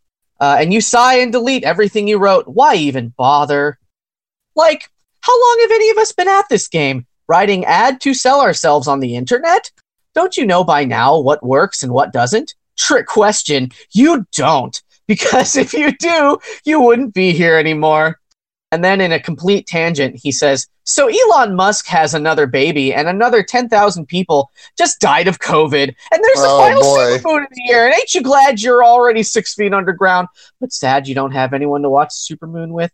Uh, 0.41 0.57
and 0.59 0.73
you 0.73 0.81
sigh 0.81 1.17
and 1.19 1.33
delete 1.33 1.65
everything 1.65 2.09
you 2.09 2.19
wrote. 2.19 2.47
Why 2.49 2.75
even 2.77 3.13
bother? 3.17 3.79
Like, 4.57 4.89
how 5.21 5.39
long 5.39 5.59
have 5.63 5.71
any 5.71 5.91
of 5.91 5.99
us 5.99 6.13
been 6.13 6.29
at 6.29 6.49
this 6.49 6.69
game? 6.69 7.07
Writing 7.29 7.65
ad 7.67 8.01
to 8.03 8.15
sell 8.15 8.41
ourselves 8.41 8.89
on 8.89 9.01
the 9.01 9.17
internet? 9.17 9.71
Don't 10.15 10.37
you 10.37 10.47
know 10.47 10.65
by 10.65 10.85
now 10.85 11.19
what 11.19 11.45
works 11.45 11.83
and 11.83 11.93
what 11.93 12.13
doesn't? 12.13 12.55
Trick 12.77 13.07
question. 13.07 13.71
You 13.93 14.27
don't. 14.33 14.81
Because 15.07 15.55
if 15.57 15.75
you 15.75 15.93
do, 15.99 16.39
you 16.65 16.81
wouldn't 16.81 17.13
be 17.13 17.33
here 17.33 17.59
anymore. 17.59 18.19
And 18.73 18.83
then 18.83 19.03
in 19.03 19.13
a 19.13 19.21
complete 19.21 19.67
tangent, 19.67 20.17
he 20.17 20.33
says, 20.33 20.67
So 20.85 21.09
Elon 21.09 21.55
Musk 21.55 21.87
has 21.89 22.15
another 22.15 22.47
baby, 22.47 22.95
and 22.95 23.07
another 23.07 23.43
10,000 23.43 24.07
people 24.07 24.51
just 24.79 25.01
died 25.01 25.29
of 25.29 25.41
COVID. 25.41 25.95
And 26.11 26.25
there's 26.25 26.39
Oh, 26.39 26.57
a 26.57 26.59
final 26.59 26.81
boy. 26.81 27.19
supermoon 27.19 27.41
in 27.41 27.47
the 27.51 27.71
air. 27.71 27.85
And 27.85 27.95
ain't 27.95 28.15
you 28.15 28.23
glad 28.23 28.63
you're 28.63 28.83
already 28.83 29.23
six 29.23 29.53
feet 29.55 29.75
underground? 29.75 30.29
But 30.59 30.73
sad 30.73 31.07
you 31.07 31.15
don't 31.15 31.33
have 31.33 31.53
anyone 31.53 31.83
to 31.83 31.91
watch 31.91 32.09
the 32.27 32.35
supermoon 32.35 32.71
with. 32.71 32.91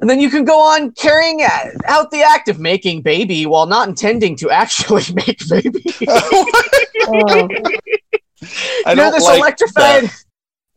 And 0.00 0.10
then 0.10 0.20
you 0.20 0.28
can 0.28 0.44
go 0.44 0.60
on 0.60 0.92
carrying 0.92 1.42
out 1.42 2.10
the 2.10 2.22
act 2.22 2.48
of 2.48 2.58
making 2.58 3.02
baby 3.02 3.46
while 3.46 3.66
not 3.66 3.88
intending 3.88 4.36
to 4.36 4.50
actually 4.50 5.04
make 5.14 5.40
baby. 5.48 5.84
Oh. 6.08 7.48
I 8.84 8.92
You're 8.92 8.96
don't 8.96 9.12
this 9.12 9.24
like 9.24 9.38
electrified. 9.38 10.04
that. 10.04 10.24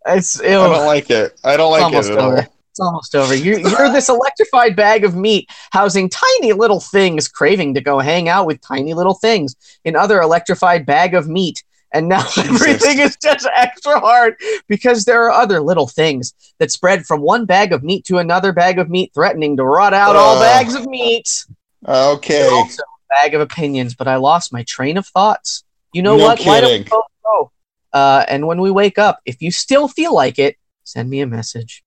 It's, 0.07 0.41
I 0.41 0.47
don't 0.47 0.85
like 0.85 1.09
it. 1.09 1.37
I 1.43 1.57
don't 1.57 1.71
like 1.71 1.93
it 1.93 2.09
at 2.09 2.17
all. 2.17 2.37
It's 2.37 2.79
almost 2.79 3.15
over. 3.15 3.35
You're, 3.35 3.59
you're 3.59 3.91
this 3.91 4.07
electrified 4.07 4.75
bag 4.75 5.03
of 5.03 5.15
meat 5.15 5.49
housing 5.71 6.09
tiny 6.09 6.53
little 6.53 6.79
things 6.79 7.27
craving 7.27 7.73
to 7.73 7.81
go 7.81 7.99
hang 7.99 8.29
out 8.29 8.45
with 8.45 8.61
tiny 8.61 8.93
little 8.93 9.15
things. 9.15 9.55
Another 9.83 10.21
electrified 10.21 10.85
bag 10.85 11.13
of 11.13 11.27
meat. 11.27 11.63
And 11.93 12.07
now 12.07 12.21
Jesus. 12.33 12.37
everything 12.61 12.99
is 12.99 13.17
just 13.21 13.47
extra 13.55 13.99
hard 13.99 14.35
because 14.67 15.05
there 15.05 15.23
are 15.23 15.31
other 15.31 15.59
little 15.59 15.87
things 15.87 16.33
that 16.59 16.71
spread 16.71 17.05
from 17.05 17.21
one 17.21 17.45
bag 17.45 17.73
of 17.73 17.83
meat 17.83 18.05
to 18.05 18.19
another 18.19 18.53
bag 18.53 18.77
of 18.79 18.89
meat, 18.89 19.11
threatening 19.13 19.57
to 19.57 19.63
rot 19.63 19.93
out 19.93 20.15
all 20.15 20.39
bags 20.39 20.75
of 20.75 20.85
meat. 20.85 21.45
Okay. 21.87 22.43
And 22.43 22.53
also 22.53 22.83
a 22.83 23.15
bag 23.23 23.33
of 23.33 23.41
opinions, 23.41 23.95
but 23.95 24.07
I 24.07 24.17
lost 24.17 24.53
my 24.53 24.63
train 24.63 24.97
of 24.97 25.07
thoughts. 25.07 25.63
You 25.93 26.03
know 26.03 26.15
No 26.17 26.25
what? 26.25 26.39
Why 26.41 26.61
don't 26.61 26.69
we 26.71 26.77
kidding. 26.79 26.89
both 26.91 27.05
go? 27.23 27.51
Uh, 27.91 28.23
and 28.27 28.45
when 28.45 28.61
we 28.61 28.69
wake 28.69 28.99
up, 28.99 29.19
if 29.25 29.41
you 29.41 29.49
still 29.51 29.87
feel 29.87 30.13
like 30.13 30.37
it, 30.37 30.57
send 30.83 31.09
me 31.09 31.21
a 31.21 31.27
message. 31.27 31.83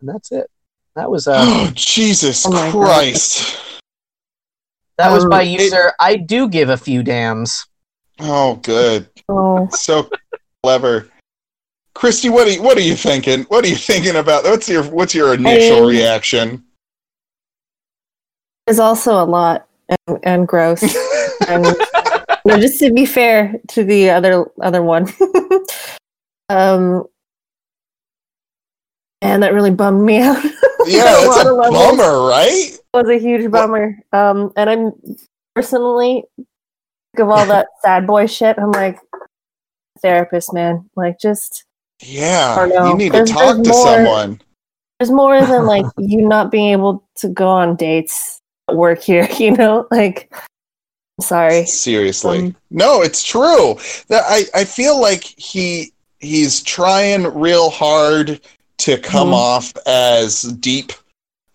And 0.00 0.08
that's 0.08 0.30
it. 0.30 0.48
That 0.94 1.10
was 1.10 1.26
uh, 1.26 1.34
Oh, 1.44 1.70
Jesus 1.74 2.46
Oh 2.46 2.52
my 2.52 2.70
God. 2.70 2.84
Christ. 2.84 3.56
that 4.98 5.10
was 5.10 5.24
by 5.26 5.42
it- 5.42 5.60
user. 5.60 5.92
I 5.98 6.14
do 6.16 6.48
give 6.48 6.68
a 6.68 6.76
few 6.76 7.02
damns. 7.02 7.66
Oh, 8.20 8.56
good. 8.56 9.08
Oh. 9.28 9.68
So 9.70 10.08
clever. 10.62 11.08
Kristee, 11.94 12.30
what 12.30 12.48
are 12.48 12.50
you, 12.50 12.62
what 12.62 12.76
are 12.76 12.82
you 12.82 12.96
thinking? 12.96 13.44
What 13.44 13.64
are 13.64 13.68
you 13.68 13.76
thinking 13.76 14.16
about? 14.16 14.44
What's 14.44 14.68
your 14.68 14.82
what's 14.84 15.14
your 15.14 15.34
initial 15.34 15.78
Um, 15.78 15.86
reaction? 15.86 16.64
There's 18.66 18.78
also 18.78 19.22
a 19.22 19.24
lot 19.24 19.68
and, 19.88 20.18
and 20.24 20.48
gross. 20.48 20.82
and 21.48 21.64
no, 22.44 22.58
just 22.58 22.80
to 22.80 22.92
be 22.92 23.06
fair 23.06 23.54
to 23.68 23.84
the 23.84 24.10
other 24.10 24.46
other 24.60 24.82
one. 24.82 25.08
um 26.48 27.04
and 29.22 29.42
that 29.42 29.54
really 29.54 29.70
bummed 29.70 30.04
me 30.04 30.18
out. 30.18 30.42
yeah, 30.86 31.04
that's 31.04 31.26
lot 31.26 31.46
a 31.46 31.70
bummer, 31.70 32.26
right? 32.26 32.78
was 32.92 33.08
a 33.08 33.18
huge 33.18 33.50
bummer. 33.50 33.98
Um, 34.12 34.52
and 34.56 34.70
I'm 34.70 34.92
personally 35.54 36.24
of 37.18 37.28
all 37.30 37.46
that 37.54 37.68
sad 37.82 38.06
boy 38.06 38.26
shit. 38.26 38.58
I'm 38.58 38.70
like, 38.72 38.98
therapist, 40.02 40.52
man. 40.52 40.88
Like, 40.96 41.18
just 41.20 41.64
Yeah, 42.02 42.66
you 42.66 42.96
need 42.96 43.12
There's- 43.12 43.28
to 43.28 43.34
talk 43.34 43.62
to 43.62 43.68
more. 43.70 43.86
someone. 43.86 44.40
there's 44.98 45.10
more 45.10 45.40
than 45.40 45.66
like 45.74 45.86
you 45.98 46.26
not 46.28 46.50
being 46.50 46.70
able 46.72 47.04
to 47.16 47.28
go 47.28 47.48
on 47.48 47.76
dates 47.76 48.40
at 48.68 48.76
work 48.76 49.00
here. 49.02 49.28
You 49.38 49.52
know, 49.56 49.86
like, 49.90 50.32
I'm 50.32 51.22
sorry. 51.24 51.66
Seriously, 51.66 52.38
Um, 52.38 52.56
no, 52.70 53.00
it's 53.02 53.22
true. 53.22 53.76
That 54.08 54.24
I 54.26 54.44
I 54.54 54.64
feel 54.64 55.00
like 55.00 55.22
he 55.22 55.92
he's 56.18 56.62
trying 56.62 57.22
real 57.38 57.70
hard 57.70 58.40
to 58.78 58.98
come 58.98 59.28
Mhm. 59.28 59.34
off 59.34 59.72
as 59.86 60.42
deep. 60.42 60.92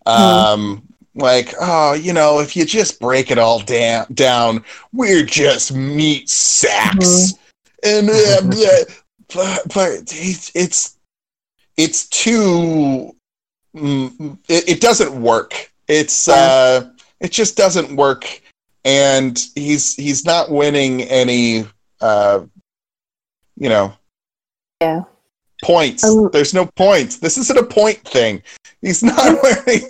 Mm-hmm. 0.07 0.53
Um, 0.53 0.83
like 1.19 1.53
oh, 1.61 1.93
you 1.93 2.13
know, 2.13 2.39
if 2.39 2.55
you 2.55 2.65
just 2.65 2.99
break 2.99 3.31
it 3.31 3.37
all 3.37 3.59
down, 3.59 4.05
down, 4.13 4.63
we're 4.93 5.23
just 5.25 5.73
meat 5.73 6.29
sacks, 6.29 7.33
Mm-hmm. 7.83 8.09
and 8.09 8.09
uh, 8.09 8.83
but 9.33 9.61
but 9.73 9.91
it's 10.11 10.51
it's 10.55 10.97
it's 11.77 12.07
too. 12.07 13.15
mm, 13.75 14.37
It, 14.47 14.67
it 14.69 14.81
doesn't 14.81 15.21
work. 15.21 15.71
It's 15.87 16.27
uh, 16.27 16.89
it 17.19 17.31
just 17.31 17.55
doesn't 17.57 17.95
work 17.95 18.41
and 18.85 19.45
he's 19.55 19.95
he's 19.95 20.23
not 20.23 20.49
winning 20.49 21.01
any 21.03 21.65
uh 21.99 22.39
you 23.57 23.67
know 23.67 23.91
Yeah. 24.81 25.03
points 25.61 26.05
Um, 26.05 26.29
there's 26.31 26.53
no 26.53 26.65
points 26.77 27.17
this 27.17 27.37
isn't 27.37 27.59
a 27.59 27.65
point 27.65 27.97
thing 28.07 28.41
he's 28.81 29.03
not 29.03 29.37
winning 29.43 29.89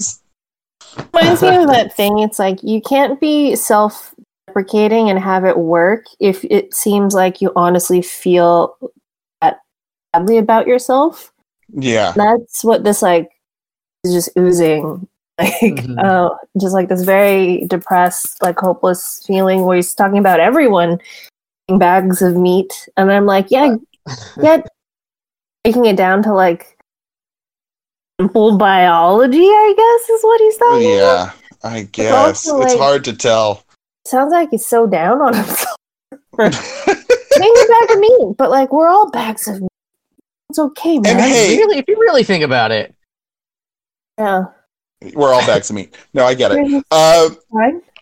reminds 1.14 1.42
me 1.42 1.56
of 1.56 1.68
that 1.68 1.96
thing. 1.96 2.20
It's 2.20 2.40
like 2.40 2.62
you 2.64 2.82
can't 2.82 3.20
be 3.20 3.56
self 3.56 4.14
deprecating 4.48 5.10
and 5.10 5.20
have 5.20 5.46
it 5.46 5.58
work 5.58 6.06
if 6.20 6.44
it 6.46 6.74
seems 6.74 7.14
like 7.14 7.42
you 7.42 7.52
honestly 7.56 8.02
feel 8.02 8.76
that 9.42 9.60
badly 10.14 10.38
about 10.38 10.68
yourself. 10.68 11.32
yeah 11.74 12.14
That's 12.16 12.64
what 12.64 12.84
this 12.84 13.02
like 13.02 13.30
is 14.04 14.14
just 14.14 14.30
oozing. 14.38 15.08
Like 15.40 15.76
Mhm. 15.76 16.04
uh, 16.04 16.36
just 16.60 16.74
like 16.74 16.90
this 16.90 17.04
very 17.04 17.66
depressed, 17.68 18.42
like 18.42 18.60
hopeless 18.60 19.24
feeling 19.26 19.64
where 19.64 19.78
he's 19.78 19.94
talking 19.94 20.18
about 20.18 20.42
everyone 20.42 21.00
bags 21.78 22.22
of 22.22 22.36
meat. 22.36 22.90
And 22.98 23.10
I'm 23.10 23.26
like, 23.26 23.50
yeah, 23.50 23.76
yeah 24.42 24.62
breaking 25.64 25.86
it 25.86 25.96
down 25.96 26.24
to 26.24 26.34
like 26.34 26.78
simple 28.20 28.58
biology, 28.58 29.38
I 29.46 29.74
guess, 29.78 30.10
is 30.10 30.24
what 30.24 30.42
he's 30.42 30.58
talking 30.58 30.94
about. 30.98 31.26
yeah 31.26 31.32
i 31.62 31.82
guess 31.92 32.48
also, 32.48 32.62
it's 32.62 32.74
like- 32.74 32.80
hard 32.82 33.04
to 33.06 33.14
tell 33.14 33.64
sounds 34.06 34.32
like 34.32 34.50
he's 34.50 34.66
so 34.66 34.88
down 34.88 35.22
on 35.22 35.34
himself. 35.36 35.76
Maybe 36.38 36.48
a 36.50 37.68
bag 37.68 37.92
of 37.92 38.00
meat, 38.00 38.36
but 38.38 38.50
like 38.50 38.72
we're 38.74 38.88
all 38.88 39.12
bags 39.12 39.48
of 39.48 39.62
meat. 39.62 39.70
It's 40.50 40.58
okay, 40.58 40.98
man. 41.00 41.20
hey- 41.20 41.58
really, 41.58 41.78
if 41.78 41.86
you 41.88 41.96
really 42.00 42.24
think 42.24 42.44
about 42.44 42.72
it, 42.72 42.96
yeah, 44.18 44.46
We're 45.14 45.32
all 45.34 45.46
bags 45.46 45.70
of 45.70 45.76
meat. 45.76 45.96
No, 46.14 46.26
I 46.26 46.34
get 46.34 46.52
it. 46.52 46.58
It's 46.60 46.88
Uh. 46.92 47.30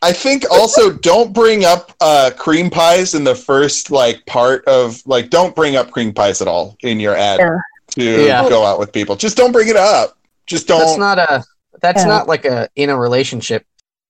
I 0.03 0.13
think 0.13 0.45
also 0.51 0.91
don't 0.93 1.33
bring 1.33 1.65
up 1.65 1.91
uh, 1.99 2.29
cream 2.37 2.69
pies 2.69 3.15
in 3.15 3.23
the 3.23 3.33
first 3.35 3.89
like 3.91 4.23
part 4.27 4.63
of 4.65 5.01
like 5.07 5.29
don't 5.31 5.55
bring 5.55 5.75
up 5.75 5.89
cream 5.91 6.13
pies 6.13 6.41
at 6.41 6.47
all 6.47 6.77
in 6.83 6.99
your 6.99 7.15
ad 7.15 7.39
Yeah. 7.39 7.57
To 7.97 8.25
Yeah. 8.25 8.47
go 8.49 8.63
out 8.65 8.79
with 8.79 8.91
people. 8.91 9.15
Just 9.15 9.37
don't 9.37 9.51
bring 9.51 9.67
it 9.67 9.75
up. 9.75 10.17
Just 10.45 10.67
don't. 10.67 10.79
that's 10.79 10.97
not 10.97 11.19
a 11.19 11.43
that's 11.81 12.01
Yeah. 12.03 12.07
not 12.07 12.27
like 12.27 12.45
a 12.45 12.69
in 12.75 12.89
a 12.89 12.97
relationship 12.97 13.65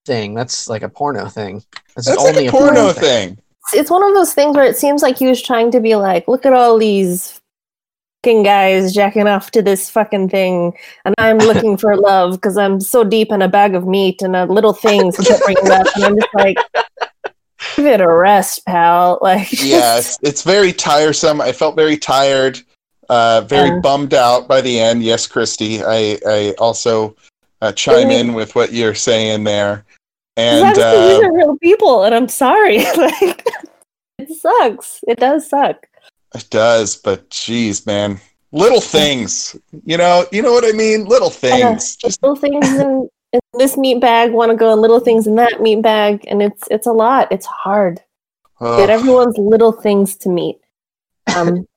thing. 0.06 0.34
That's 0.36 0.70
like 0.70 0.84
a 0.84 0.90
porno 0.90 1.28
thing. 1.28 1.64
That's, 1.96 2.08
that's 2.08 2.22
only 2.22 2.44
like 2.46 2.48
a 2.50 2.52
porno 2.52 2.74
porno 2.74 2.94
thing. 2.94 3.32
It's- 3.34 3.44
It's 3.74 3.92
one 3.92 4.04
of 4.04 4.14
those 4.14 4.34
things 4.34 4.56
where 4.56 4.66
it 4.66 4.78
seems 4.78 5.02
like 5.02 5.18
he 5.18 5.28
was 5.28 5.42
trying 5.42 5.72
to 5.72 5.80
be 5.82 5.96
like, 5.96 6.28
look 6.28 6.46
at 6.46 6.54
all 6.54 6.78
these 6.78 7.42
fucking 8.24 8.44
guys 8.44 8.94
jacking 8.94 9.28
off 9.28 9.52
to 9.52 9.62
this 9.62 9.90
fucking 9.90 10.30
thing, 10.30 10.74
and 11.04 11.14
I'm 11.18 11.38
looking 11.38 11.76
for 11.78 11.96
love 12.10 12.34
because 12.34 12.58
I'm 12.58 12.80
so 12.80 13.04
deep 13.04 13.32
in 13.32 13.42
a 13.42 13.48
bag 13.50 13.76
of 13.76 13.86
meat 13.86 14.22
and 14.22 14.36
a 14.36 14.46
little 14.46 14.72
things 14.74 15.18
he 15.18 15.26
kept 15.26 15.44
bringing 15.44 15.70
up, 15.72 15.86
and 15.96 16.04
I'm 16.06 16.16
just 16.16 16.34
like, 16.34 16.58
give 17.76 17.86
it 17.86 18.00
a 18.02 18.08
rest, 18.10 18.66
pal. 18.66 19.20
Like, 19.22 19.52
yeah, 19.62 19.98
it's, 19.98 20.18
it's 20.22 20.44
very 20.44 20.72
tiresome. 20.72 21.42
I 21.42 21.52
felt 21.52 21.76
very 21.76 21.98
tired, 21.98 22.62
uh, 23.10 23.42
very 23.42 23.70
Yeah. 23.70 23.80
bummed 23.80 24.14
out 24.14 24.48
by 24.48 24.62
the 24.62 24.80
end. 24.80 25.04
Yes, 25.04 25.28
Kristee, 25.28 25.82
I, 25.86 26.20
I 26.30 26.54
also 26.60 27.16
uh, 27.62 27.72
chime 27.72 28.10
in 28.12 28.34
with 28.34 28.56
what 28.56 28.72
you're 28.74 28.96
saying 28.96 29.44
there. 29.44 29.86
And 30.36 30.76
these 30.76 30.84
uh, 30.84 31.22
are 31.24 31.34
real 31.34 31.58
people, 31.58 32.04
and 32.04 32.14
I'm 32.14 32.28
sorry. 32.28 32.78
like, 32.98 33.48
it 34.20 34.30
sucks. 34.30 35.00
It 35.08 35.20
does 35.20 35.50
suck. 35.50 35.88
it 36.36 36.48
does, 36.52 36.96
but 36.96 37.28
geez, 37.32 37.86
man, 37.88 38.20
little 38.52 38.82
things. 38.82 39.56
You 39.86 39.98
know, 39.98 40.26
you 40.32 40.42
know 40.44 40.52
what 40.52 40.64
I 40.66 40.74
mean. 40.78 41.06
Little 41.06 41.32
things. 41.32 41.96
Just 41.96 42.22
little 42.22 42.36
things 42.36 42.70
in, 42.70 43.10
in 43.34 43.40
this 43.54 43.78
meat 43.78 44.00
bag 44.00 44.32
want 44.32 44.52
to 44.52 44.56
go 44.58 44.74
in 44.74 44.80
little 44.82 45.00
things 45.00 45.26
in 45.26 45.36
that 45.36 45.60
meat 45.62 45.82
bag, 45.82 46.24
and 46.28 46.44
it's 46.44 46.68
it's 46.70 46.86
a 46.86 46.92
lot. 46.94 47.32
It's 47.32 47.48
hard. 47.48 48.00
ugh. 48.62 48.78
Get 48.78 48.92
everyone's 48.92 49.38
little 49.40 49.72
things 49.72 50.16
to 50.18 50.30
meet. 50.30 50.60
Um, 51.36 51.68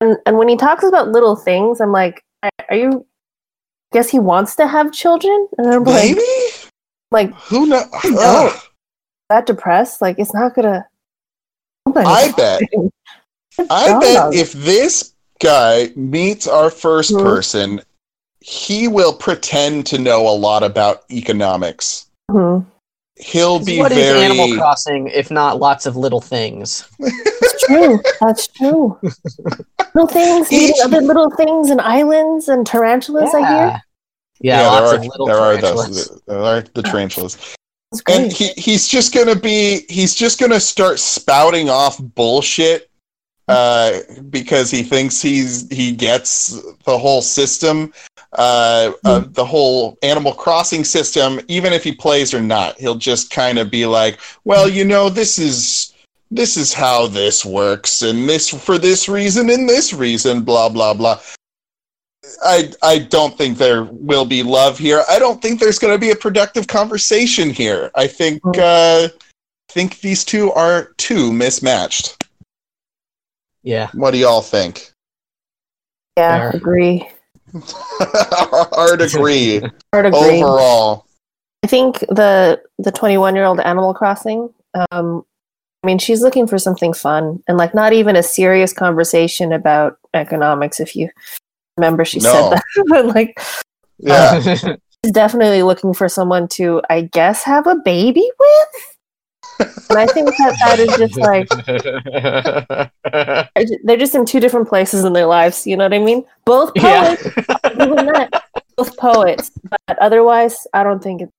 and 0.00 0.16
and 0.26 0.38
when 0.38 0.48
he 0.48 0.56
talks 0.56 0.84
about 0.84 1.08
little 1.08 1.36
things, 1.36 1.80
I'm 1.80 1.92
like, 1.92 2.22
are 2.42 2.76
you? 2.76 3.06
Guess 3.92 4.08
he 4.10 4.18
wants 4.20 4.54
to 4.56 4.66
have 4.68 4.92
children, 4.92 5.48
and 5.58 5.66
I'm 5.68 5.84
like, 5.84 6.14
maybe. 6.16 6.22
like 7.10 7.34
Who 7.48 7.66
knows? 7.66 7.86
No. 8.04 8.52
that 9.28 9.46
depressed. 9.46 10.00
Like 10.00 10.18
it's 10.18 10.32
not 10.32 10.54
gonna. 10.54 10.86
I 11.96 12.32
bet. 12.36 12.62
I 13.70 13.98
bet 13.98 14.34
if 14.34 14.52
this 14.52 15.12
guy 15.40 15.90
meets 15.96 16.46
our 16.46 16.70
1st 16.70 17.12
Mhm. 17.12 17.22
person, 17.22 17.80
he 18.40 18.86
will 18.88 19.12
pretend 19.12 19.86
to 19.86 19.98
know 19.98 20.28
a 20.28 20.36
lot 20.36 20.62
about 20.62 21.02
economics. 21.10 22.06
Mhm. 22.30 22.64
He'll 23.20 23.64
be 23.64 23.78
What 23.78 23.92
is 23.92 23.98
very. 23.98 24.20
Animal 24.20 24.56
Crossing 24.56 25.08
if 25.08 25.30
not 25.30 25.58
lots 25.58 25.86
of 25.86 25.96
little 25.96 26.20
things? 26.20 26.88
That's 26.98 27.66
true. 27.66 28.00
That's 28.20 28.46
true. 28.48 28.98
little 29.94 30.08
things, 30.08 30.52
Each- 30.52 30.74
other 30.84 31.00
little 31.00 31.30
things 31.30 31.70
and 31.70 31.80
islands 31.80 32.48
and 32.48 32.66
tarantulas. 32.66 33.34
I 33.34 33.40
hear. 33.40 33.82
Yeah, 34.40 34.58
there 34.58 34.66
lots 34.70 34.92
are, 34.92 34.96
of 34.96 35.06
little 35.06 35.26
there 35.26 35.38
are 35.38 35.56
those. 35.58 36.20
There 36.26 36.38
are 36.38 36.62
the 36.62 36.82
tarantulas. 36.82 37.56
And 38.08 38.32
he, 38.32 38.48
he's 38.56 38.86
just 38.86 39.12
gonna 39.12 39.34
be 39.34 39.84
he's 39.88 40.14
just 40.14 40.38
gonna 40.38 40.60
start 40.60 40.98
spouting 40.98 41.68
off 41.68 41.98
bullshit 41.98 42.88
uh, 43.48 43.98
because 44.30 44.70
he 44.70 44.82
thinks 44.82 45.20
he's 45.20 45.68
he 45.70 45.92
gets 45.92 46.62
the 46.84 46.96
whole 46.96 47.20
system 47.20 47.92
uh, 48.34 48.92
uh, 49.04 49.24
the 49.30 49.44
whole 49.44 49.98
animal 50.02 50.32
crossing 50.32 50.84
system 50.84 51.40
even 51.48 51.72
if 51.72 51.82
he 51.82 51.92
plays 51.92 52.32
or 52.32 52.40
not 52.40 52.78
he'll 52.78 52.94
just 52.94 53.30
kind 53.30 53.58
of 53.58 53.70
be 53.70 53.86
like 53.86 54.20
well 54.44 54.68
you 54.68 54.84
know 54.84 55.08
this 55.08 55.38
is 55.38 55.94
this 56.30 56.56
is 56.56 56.72
how 56.72 57.08
this 57.08 57.44
works 57.44 58.02
and 58.02 58.28
this 58.28 58.48
for 58.48 58.78
this 58.78 59.08
reason 59.08 59.50
and 59.50 59.68
this 59.68 59.92
reason 59.92 60.42
blah 60.42 60.68
blah 60.68 60.94
blah 60.94 61.18
I 62.44 62.72
I 62.82 62.98
don't 62.98 63.36
think 63.36 63.58
there 63.58 63.84
will 63.84 64.26
be 64.26 64.42
love 64.42 64.78
here. 64.78 65.02
I 65.08 65.18
don't 65.18 65.40
think 65.40 65.58
there's 65.58 65.78
going 65.78 65.94
to 65.94 65.98
be 65.98 66.10
a 66.10 66.16
productive 66.16 66.66
conversation 66.66 67.50
here. 67.50 67.90
I 67.94 68.06
think 68.06 68.42
uh, 68.58 69.08
think 69.70 70.00
these 70.00 70.22
two 70.22 70.52
are 70.52 70.92
too 70.98 71.32
mismatched. 71.32 72.22
Yeah. 73.62 73.90
What 73.94 74.12
do 74.12 74.18
y'all 74.18 74.42
think? 74.42 74.92
yeah, 76.16 76.50
fair. 76.50 76.56
agree. 76.56 77.08
Hard 78.72 79.00
agree 79.02 79.60
Hard 79.92 80.06
agree. 80.06 80.42
overall. 80.42 81.06
I 81.62 81.66
think 81.66 82.00
the 82.00 82.60
the 82.78 82.92
21 82.92 83.34
year 83.34 83.44
old 83.44 83.60
Animal 83.60 83.94
Crossing. 83.94 84.48
Um, 84.90 85.24
I 85.82 85.86
mean, 85.86 85.98
she's 85.98 86.22
looking 86.22 86.46
for 86.46 86.58
something 86.58 86.92
fun 86.92 87.42
and 87.48 87.56
like 87.56 87.74
not 87.74 87.92
even 87.92 88.14
a 88.16 88.22
serious 88.22 88.72
conversation 88.72 89.52
about 89.52 89.98
economics. 90.14 90.78
If 90.80 90.94
you 90.94 91.08
remember, 91.76 92.04
she 92.04 92.20
No. 92.20 92.32
said 92.32 92.50
that. 92.52 92.64
but 92.88 93.06
like, 93.06 93.38
Yeah, 93.98 94.40
she's 94.40 95.12
definitely 95.12 95.62
looking 95.62 95.94
for 95.94 96.08
someone 96.08 96.48
to, 96.48 96.82
I 96.90 97.02
guess, 97.02 97.42
have 97.44 97.66
a 97.66 97.76
baby 97.76 98.30
with. 98.38 98.89
And 99.60 99.98
I 99.98 100.06
think 100.06 100.28
that 100.28 100.56
that 100.64 100.78
is 100.78 100.96
just 100.96 101.16
like 101.16 101.48
they're 103.84 103.96
just 103.96 104.14
in 104.14 104.24
two 104.24 104.40
different 104.40 104.68
places 104.68 105.04
in 105.04 105.12
their 105.12 105.26
lives. 105.26 105.66
You 105.66 105.76
know 105.76 105.84
what 105.84 105.94
I 105.94 105.98
mean? 105.98 106.24
Both 106.44 106.74
poets, 106.74 107.26
I'll 107.64 107.70
give 107.70 107.96
them 107.96 108.06
that. 108.06 108.44
both 108.76 108.96
poets, 108.96 109.50
but 109.68 109.98
otherwise, 110.00 110.66
I 110.72 110.82
don't 110.82 111.02
think 111.02 111.22
it's. 111.22 111.32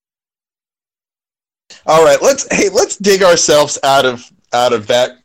All 1.86 2.04
right, 2.04 2.22
let's 2.22 2.48
hey, 2.54 2.70
let's 2.70 2.98
dig 2.98 3.24
ourselves 3.24 3.80
out 3.84 4.06
of 4.06 4.30
out 4.54 4.74
of 4.74 4.88
that 4.88 5.22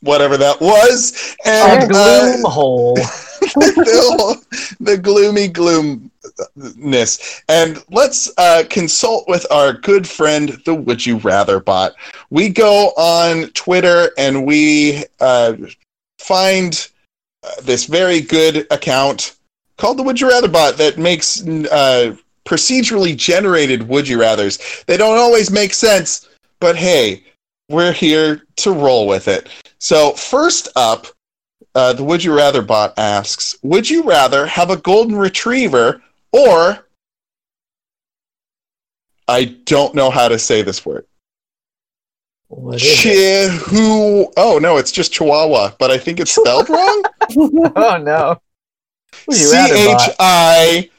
whatever 0.00 0.36
that 0.36 0.60
was, 0.60 1.36
A 1.46 1.48
and 1.48 1.84
uh, 1.84 1.86
gloom 1.86 2.44
hole. 2.44 2.96
the, 3.54 4.76
the 4.80 4.98
gloomy 4.98 5.48
gloomness. 5.48 7.42
And 7.48 7.82
let's 7.90 8.30
uh, 8.38 8.64
consult 8.68 9.28
with 9.28 9.46
our 9.50 9.72
good 9.72 10.08
friend, 10.08 10.60
the 10.64 10.74
Would 10.74 11.04
You 11.04 11.18
Rather 11.18 11.60
bot. 11.60 11.94
We 12.30 12.48
go 12.48 12.88
on 12.96 13.48
Twitter 13.50 14.10
and 14.16 14.46
we 14.46 15.04
uh, 15.20 15.56
find 16.18 16.88
uh, 17.42 17.60
this 17.62 17.84
very 17.86 18.20
good 18.20 18.66
account 18.70 19.36
called 19.76 19.98
the 19.98 20.02
Would 20.02 20.20
You 20.20 20.28
Rather 20.28 20.48
bot 20.48 20.76
that 20.76 20.98
makes 20.98 21.46
uh, 21.46 22.16
procedurally 22.44 23.16
generated 23.16 23.88
Would 23.88 24.08
You 24.08 24.18
Rathers. 24.18 24.84
They 24.86 24.96
don't 24.96 25.18
always 25.18 25.50
make 25.50 25.74
sense, 25.74 26.28
but 26.60 26.76
hey, 26.76 27.24
we're 27.68 27.92
here 27.92 28.44
to 28.56 28.72
roll 28.72 29.06
with 29.06 29.28
it. 29.28 29.48
So, 29.78 30.12
first 30.12 30.68
up, 30.76 31.08
uh, 31.74 31.92
the 31.92 32.04
Would 32.04 32.22
You 32.22 32.36
Rather 32.36 32.62
bot 32.62 32.94
asks 32.98 33.56
Would 33.62 33.88
you 33.88 34.02
rather 34.02 34.46
have 34.46 34.70
a 34.70 34.76
golden 34.76 35.16
retriever 35.16 36.02
or. 36.32 36.86
I 39.28 39.44
don't 39.64 39.94
know 39.94 40.10
how 40.10 40.28
to 40.28 40.38
say 40.38 40.62
this 40.62 40.84
word. 40.84 41.06
What 42.48 42.82
is 42.82 43.04
it? 43.04 43.50
Chihu. 43.50 44.30
Oh, 44.36 44.58
no, 44.58 44.76
it's 44.76 44.92
just 44.92 45.12
Chihuahua, 45.12 45.72
but 45.78 45.90
I 45.90 45.96
think 45.96 46.20
it's 46.20 46.34
spelled 46.34 46.68
wrong. 46.68 47.02
Oh 47.76 47.96
no. 47.96 48.40
Would 49.26 49.38
you 49.38 49.46
C 49.46 49.56
rather 49.56 49.74
H 49.74 49.86
bot? 49.86 50.16
I 50.18 50.90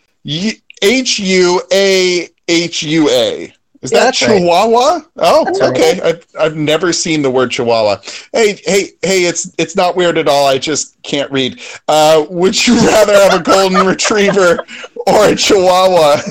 H 0.82 1.20
U 1.20 1.62
A 1.72 2.30
H 2.48 2.84
U 2.84 3.10
A. 3.10 3.54
Is 3.84 3.92
Yeah, 3.92 4.00
that 4.00 4.06
that's 4.06 4.22
right. 4.22 4.38
Chihuahua? 4.40 5.02
Oh, 5.18 5.44
That's 5.46 5.60
right. 5.60 5.70
okay. 5.72 6.02
I've, 6.02 6.26
I've 6.40 6.56
never 6.56 6.94
seen 6.94 7.22
the 7.22 7.30
word 7.30 7.52
Chihuahua. 7.52 7.98
Hey, 8.32 8.54
hey, 8.66 8.92
hey! 9.02 9.26
It's 9.26 9.54
it's 9.58 9.76
not 9.76 9.98
weird 9.98 10.18
at 10.18 10.28
all. 10.30 10.48
I 10.48 10.58
just 10.58 11.02
can't 11.04 11.30
read. 11.32 11.60
Uh, 11.90 12.26
would 12.30 12.66
you 12.66 12.76
rather 12.78 13.14
have 13.14 13.34
a 13.40 13.44
golden 13.44 13.86
retriever 13.86 14.60
or 15.06 15.28
a 15.28 15.36
Chihuahua? 15.36 16.22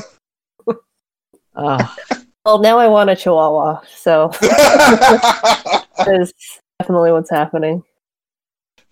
Oh, 1.54 1.96
Well, 2.44 2.58
now 2.58 2.76
I 2.78 2.88
want 2.88 3.08
a 3.08 3.14
Chihuahua, 3.14 3.82
so 3.96 4.28
that 4.40 5.86
is 6.20 6.32
definitely 6.80 7.12
what's 7.12 7.30
happening. 7.30 7.84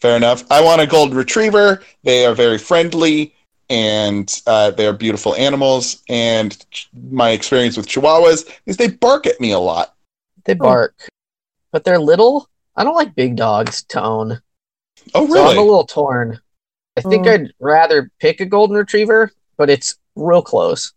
Fair 0.01 0.17
enough. 0.17 0.45
I 0.53 0.61
want 0.63 0.81
a 0.81 0.87
golden 0.87 1.17
retriever. 1.17 1.83
They 2.05 2.25
are 2.27 2.35
very 2.35 2.59
friendly 2.59 3.35
and 3.71 4.43
uh, 4.47 4.73
they 4.73 4.87
are 4.87 4.93
beautiful 4.93 5.35
animals. 5.37 6.03
And 6.09 6.59
ch- 6.71 6.91
my 7.11 7.31
experience 7.31 7.77
with 7.77 7.87
Chihuahuas 7.87 8.51
is 8.67 8.77
they 8.77 8.89
bark 8.89 9.27
at 9.27 9.41
me 9.41 9.53
a 9.53 9.59
lot. 9.59 9.95
they 10.45 10.55
bark, 10.55 10.95
but 11.73 11.85
they're 11.85 11.99
little. 11.99 12.49
I 12.77 12.85
don't 12.85 12.95
like 12.95 13.15
big 13.15 13.37
dogs 13.37 13.83
to 13.85 14.03
own, 14.03 14.41
Oh, 15.15 15.27
so 15.33 15.47
I'm 15.49 15.57
a 15.59 15.61
little 15.63 15.85
torn. 15.87 16.41
I 16.97 17.01
think 17.03 17.27
Mm. 17.27 17.33
I'd 17.47 17.53
rather 17.61 18.11
pick 18.21 18.41
a 18.41 18.47
golden 18.47 18.77
retriever, 18.77 19.33
but 19.57 19.71
it's 19.71 19.97
real 20.17 20.43
close. 20.43 20.93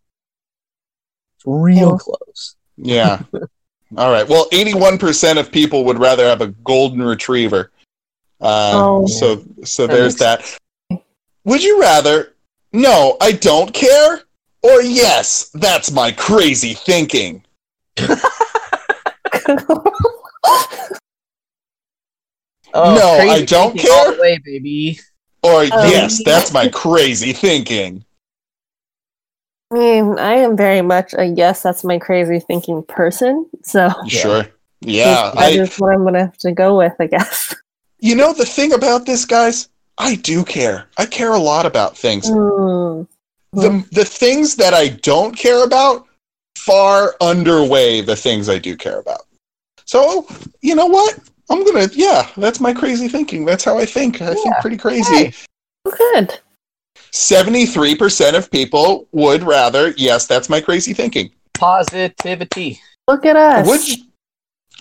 It's 1.38 1.46
real 1.46 1.94
Mm. 1.94 2.00
close. 2.00 2.56
Yeah. 2.78 3.22
All 3.98 4.12
right. 4.12 4.28
Well, 4.28 4.48
81% 4.52 5.38
of 5.40 5.52
people 5.52 5.84
would 5.86 6.00
rather 6.00 6.26
have 6.26 6.42
a 6.42 6.48
golden 6.48 7.02
retriever. 7.04 7.72
Uh, 8.42 8.72
Oh. 8.76 9.06
so 9.08 9.44
so 9.64 9.86
That 9.88 9.94
there's 9.94 10.20
makes- 10.20 10.58
that. 10.90 11.00
Would 11.46 11.64
you 11.64 11.80
rather 11.80 12.33
no, 12.74 13.18
I 13.22 13.32
don't 13.34 13.74
care 13.74 14.22
or 14.64 14.82
yes, 14.82 15.50
that's 15.54 15.92
my 15.92 16.12
crazy 16.12 16.74
thinking? 16.74 17.44
Oh, 22.76 22.96
No, 22.96 23.16
crazy 23.18 23.30
I 23.30 23.46
don't 23.46 23.72
thinking 23.74 23.92
all 23.92 24.04
care. 24.06 24.16
the 24.16 24.22
way, 24.22 24.40
baby. 24.44 25.00
Or 25.44 25.64
Um, 25.64 25.70
yes, 25.92 26.22
that's 26.24 26.54
my 26.54 26.70
crazy 26.70 27.34
thinking. 27.34 28.04
I 29.72 29.76
mean, 29.76 30.18
I 30.20 30.34
am 30.36 30.56
very 30.56 30.82
much 30.82 31.14
a 31.18 31.26
yes, 31.26 31.62
that's 31.64 31.84
my 31.84 32.00
crazy 32.00 32.40
thinking 32.40 32.84
person. 32.84 33.48
So 33.64 33.90
Sure. 34.08 34.46
Yeah, 34.82 35.32
that 35.36 35.38
I 35.38 35.50
is 35.52 35.76
what 35.78 35.94
I'm 35.94 36.04
gonna 36.04 36.20
have 36.26 36.38
to 36.40 36.52
go 36.52 36.78
with, 36.78 36.94
I 37.00 37.08
guess. 37.08 37.56
you 38.00 38.16
know 38.16 38.34
the 38.34 38.46
thing 38.46 38.74
about 38.74 39.06
this 39.06 39.26
guys, 39.26 39.70
I 39.98 40.16
do 40.16 40.44
care. 40.44 40.88
I 40.98 41.06
care 41.06 41.34
a 41.34 41.40
lot 41.40 41.66
about 41.66 41.98
things. 41.98 42.28
Hmm. 42.28 43.04
the 43.54 43.86
the 43.92 44.06
things 44.06 44.56
that 44.56 44.74
I 44.74 44.90
don't 44.90 45.36
care 45.38 45.64
about 45.64 46.08
far 46.58 47.16
underweigh 47.22 48.02
the 48.02 48.16
things 48.16 48.50
I 48.50 48.58
do 48.58 48.76
care 48.76 49.00
about. 49.00 49.22
So 49.86 50.26
you 50.62 50.76
know 50.76 50.88
what? 50.88 51.20
I'm 51.50 51.64
gonna 51.66 51.90
yeah, 51.94 52.28
that's 52.38 52.60
my 52.60 52.74
crazy 52.74 53.08
thinking. 53.08 53.46
That's 53.46 53.64
how 53.64 53.78
I 53.78 53.86
think. 53.86 54.22
I 54.22 54.34
think 54.34 54.56
pretty 54.62 54.78
crazy. 54.78 55.16
Hey. 55.16 55.34
Good. 55.86 56.40
Seventy-three 57.12 57.96
percent 57.96 58.36
of 58.36 58.50
people 58.50 59.08
would 59.12 59.44
rather 59.44 59.94
yes, 59.98 60.26
that's 60.26 60.50
my 60.50 60.60
crazy 60.62 60.94
thinking. 60.94 61.30
Positivity. 61.54 62.82
Look 63.08 63.26
at 63.26 63.36
us. 63.36 63.68
Would 63.68 63.88
you, 63.88 64.04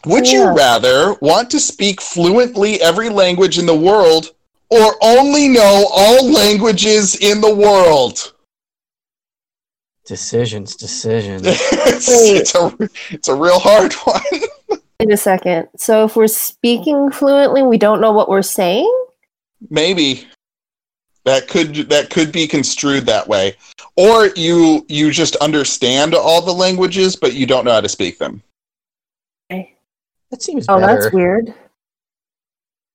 would 0.06 0.26
Yeah. 0.26 0.50
you 0.50 0.56
rather 0.56 1.14
want 1.20 1.50
to 1.50 1.60
speak 1.60 2.00
fluently 2.00 2.80
every 2.80 3.08
language 3.10 3.58
in 3.58 3.66
the 3.66 3.74
world 3.74 4.30
or 4.72 4.94
only 5.02 5.48
know 5.48 5.86
all 5.92 6.30
languages 6.32 7.16
in 7.16 7.40
the 7.42 7.54
world? 7.54 8.32
Decisions, 10.06 10.74
decisions. 10.76 11.42
it's, 11.44 12.08
it's 12.10 12.54
a 12.54 12.76
it's 13.10 13.28
a 13.28 13.34
real 13.34 13.58
hard 13.58 13.92
one. 13.92 14.80
Wait 15.00 15.12
a 15.12 15.16
second. 15.16 15.68
So 15.76 16.04
if 16.04 16.16
we're 16.16 16.26
speaking 16.26 17.10
fluently, 17.10 17.62
we 17.62 17.76
don't 17.76 18.00
know 18.00 18.12
what 18.12 18.28
we're 18.28 18.42
saying? 18.42 18.90
Maybe 19.70 20.26
that 21.24 21.48
could 21.48 21.74
that 21.90 22.10
could 22.10 22.32
be 22.32 22.46
construed 22.48 23.06
that 23.06 23.28
way, 23.28 23.56
or 23.96 24.28
you 24.34 24.84
you 24.88 25.10
just 25.10 25.36
understand 25.36 26.14
all 26.14 26.40
the 26.40 26.52
languages, 26.52 27.14
but 27.14 27.34
you 27.34 27.46
don't 27.46 27.64
know 27.64 27.72
how 27.72 27.80
to 27.80 27.88
speak 27.88 28.18
them. 28.18 28.42
Okay. 29.52 29.76
That 30.30 30.42
seems 30.42 30.66
Oh, 30.68 30.80
better. 30.80 31.00
that's 31.02 31.14
weird. 31.14 31.54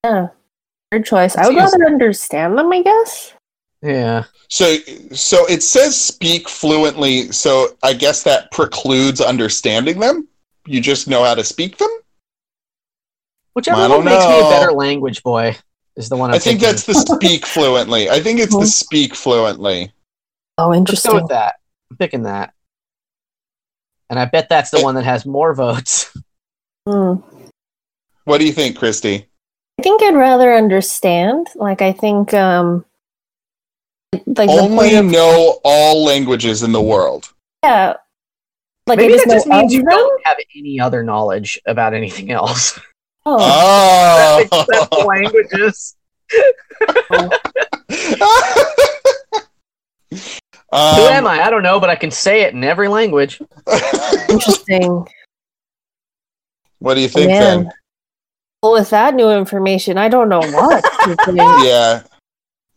Yeah. 0.04 0.28
Weird 0.92 1.06
choice. 1.06 1.36
I 1.36 1.48
would 1.48 1.56
rather 1.56 1.86
understand 1.86 2.58
them, 2.58 2.72
I 2.72 2.82
guess. 2.82 3.34
Yeah. 3.82 4.24
So 4.50 4.76
so 5.12 5.46
it 5.48 5.62
says 5.62 6.00
speak 6.00 6.48
fluently, 6.50 7.32
so 7.32 7.78
I 7.84 7.94
guess 7.94 8.24
that 8.24 8.52
precludes 8.52 9.22
understanding 9.22 10.00
them. 10.00 10.28
You 10.66 10.82
just 10.82 11.08
know 11.08 11.24
how 11.24 11.36
to 11.36 11.44
speak 11.44 11.78
them. 11.78 11.90
Whichever 13.54 13.78
I 13.78 13.82
one 13.82 13.90
don't 13.90 14.06
makes 14.06 14.26
me 14.26 14.40
a 14.40 14.50
better 14.50 14.72
language 14.72 15.24
boy 15.24 15.56
is 15.96 16.10
the 16.10 16.16
one 16.16 16.30
I'm 16.30 16.36
i 16.36 16.40
think 16.40 16.60
thinking. 16.62 16.68
that's 16.68 16.86
the 16.86 16.94
speak 17.16 17.46
fluently. 17.46 18.10
I 18.10 18.20
think 18.22 18.40
it's 18.40 18.54
the 18.54 18.62
Mhm. 18.62 18.68
speak 18.68 19.16
fluently. 19.16 19.92
Oh, 20.58 20.70
Let's 20.70 20.76
go 20.76 20.80
interesting. 20.80 21.14
with 21.16 21.28
that. 21.30 21.56
I'm 21.92 21.98
picking 21.98 22.24
that. 22.24 22.54
And 24.10 24.18
I 24.18 24.26
bet 24.26 24.48
that's 24.50 24.70
the 24.72 24.82
one 24.82 24.96
that 24.96 25.04
has 25.04 25.26
more 25.26 25.54
votes. 25.54 26.16
Hmm. 26.88 27.16
What 28.24 28.38
do 28.38 28.46
you 28.46 28.54
think, 28.54 28.78
Kristee? 28.78 29.26
I 29.80 29.84
think 29.84 30.02
I'd 30.04 30.16
rather 30.16 30.54
understand. 30.56 31.48
Like, 31.56 31.82
I 31.82 31.92
think, 31.92 32.34
um, 32.34 32.84
like 34.26 34.50
Only 34.50 34.96
of, 34.96 35.06
know 35.06 35.60
all 35.64 36.04
languages 36.04 36.64
in 36.64 36.72
the 36.72 36.82
world. 36.82 37.32
yeah, 37.64 37.94
like 38.88 38.98
Maybe 38.98 39.14
I 39.14 39.18
that 39.18 39.24
just 39.26 39.36
just 39.36 39.48
means 39.48 39.74
you 39.74 39.82
them. 39.82 39.90
don't 39.92 40.22
have 40.26 40.38
any 40.56 40.80
other 40.80 41.04
knowledge 41.04 41.60
about 41.66 41.94
anything 41.94 42.32
else. 42.32 42.80
Oh, 43.30 43.38
Oh, 44.50 44.64
Except 44.64 44.94
for 44.96 45.04
languages. 45.04 45.98
Um, 50.72 50.96
Who 50.96 51.02
am 51.08 51.26
I? 51.28 51.44
I 51.44 51.50
don't 51.50 51.64
know, 51.64 51.80
but 51.80 51.90
I 51.90 51.96
can 51.96 52.12
say 52.12 52.42
it 52.42 52.54
in 52.54 52.64
every 52.64 52.88
language. 52.90 53.42
interesting. 54.30 55.06
what 56.80 56.94
do 56.96 57.02
you 57.02 57.08
think 57.08 57.28
Man. 57.28 57.64
then? 57.64 57.72
Well, 58.68 58.74
with 58.74 58.90
that 58.90 59.16
new 59.16 59.32
information, 59.32 59.98
I 59.98 60.10
don't 60.10 60.28
know 60.28 60.42
what. 60.42 60.84
Yeah. 61.64 62.04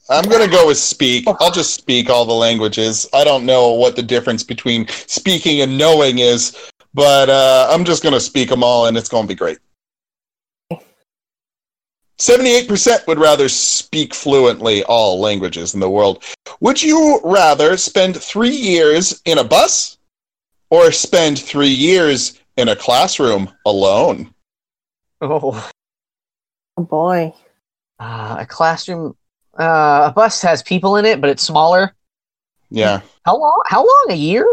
I'm 0.08 0.22
going 0.28 0.48
to 0.48 0.50
go 0.50 0.68
with 0.68 0.76
speak. 0.76 1.26
I'll 1.40 1.50
just 1.50 1.74
speak 1.74 2.08
all 2.08 2.24
the 2.24 2.32
languages. 2.32 3.08
I 3.12 3.24
don't 3.24 3.44
know 3.44 3.72
what 3.72 3.96
the 3.96 4.02
difference 4.02 4.44
between 4.44 4.86
speaking 4.86 5.62
and 5.62 5.76
knowing 5.76 6.20
is, 6.20 6.56
but 6.94 7.28
uh, 7.28 7.66
I'm 7.72 7.84
just 7.84 8.04
going 8.04 8.12
to 8.12 8.20
speak 8.20 8.50
them 8.50 8.62
all 8.62 8.86
and 8.86 8.96
it's 8.96 9.08
going 9.08 9.24
to 9.24 9.28
be 9.28 9.34
great. 9.34 9.58
78% 12.20 13.04
would 13.08 13.18
rather 13.18 13.48
speak 13.48 14.14
fluently 14.14 14.84
all 14.84 15.18
languages 15.18 15.74
in 15.74 15.80
the 15.80 15.90
world. 15.90 16.22
Would 16.60 16.80
you 16.80 17.20
rather 17.24 17.76
spend 17.76 18.16
three 18.16 18.54
years 18.54 19.20
in 19.24 19.38
a 19.38 19.44
bus 19.44 19.98
or 20.70 20.92
spend 20.92 21.40
three 21.40 21.66
years 21.66 22.38
in 22.56 22.68
a 22.68 22.76
classroom 22.76 23.50
alone? 23.66 24.32
Oh, 25.20 25.68
oh 26.80 26.84
boy. 26.84 27.34
uh, 27.98 28.36
a 28.40 28.46
classroom. 28.46 29.16
Uh, 29.58 30.06
a 30.08 30.12
bus 30.14 30.40
has 30.42 30.62
people 30.62 30.96
in 30.96 31.04
it, 31.04 31.20
but 31.20 31.28
it's 31.30 31.42
smaller. 31.42 31.94
Yeah, 32.70 33.00
How 33.26 33.36
long? 33.36 33.62
How 33.66 33.80
long? 33.80 34.06
A 34.10 34.14
year 34.14 34.46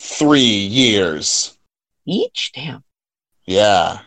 three 0.00 0.40
years. 0.40 1.58
each? 2.06 2.52
Damn. 2.54 2.84
Yeah. 3.44 3.98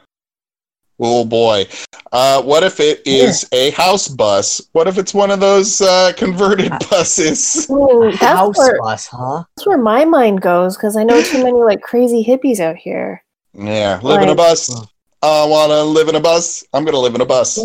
Oh 1.02 1.24
boy. 1.26 1.68
Uh, 2.12 2.42
what 2.42 2.64
if 2.64 2.80
it 2.80 3.02
is 3.06 3.48
a 3.52 3.72
house 3.72 4.08
bus? 4.08 4.62
What 4.72 4.88
if 4.88 4.98
it's 4.98 5.14
one 5.14 5.30
of 5.32 5.40
those 5.40 5.82
uh, 5.82 6.14
converted 6.18 6.72
buses? 6.90 7.66
Hmm, 7.70 8.08
A 8.08 8.12
that's, 8.12 8.18
house 8.22 8.58
where, 8.58 8.80
bus, 8.82 9.08
huh? 9.08 9.44
that's 9.56 9.68
where 9.68 9.78
my 9.78 10.06
mind 10.06 10.42
goes 10.42 10.76
because 10.78 10.96
I 10.98 11.04
know 11.04 11.22
too 11.22 11.44
many 11.44 11.62
like 11.62 11.82
crazy 11.82 12.24
hippies 12.24 12.60
out 12.60 12.76
here. 12.78 13.24
Yeah, 13.54 14.00
live 14.02 14.22
in 14.22 14.30
a 14.30 14.32
Like- 14.32 14.38
bus. 14.38 14.88
I 15.22 15.46
want 15.46 15.72
to 15.72 15.84
live 15.84 16.08
in 16.08 16.16
a 16.16 16.20
bus. 16.20 16.64
I'm 16.74 16.84
going 16.84 16.94
to 16.94 17.00
live 17.00 17.16
in 17.16 17.22
a 17.22 17.26
bus. 17.26 17.60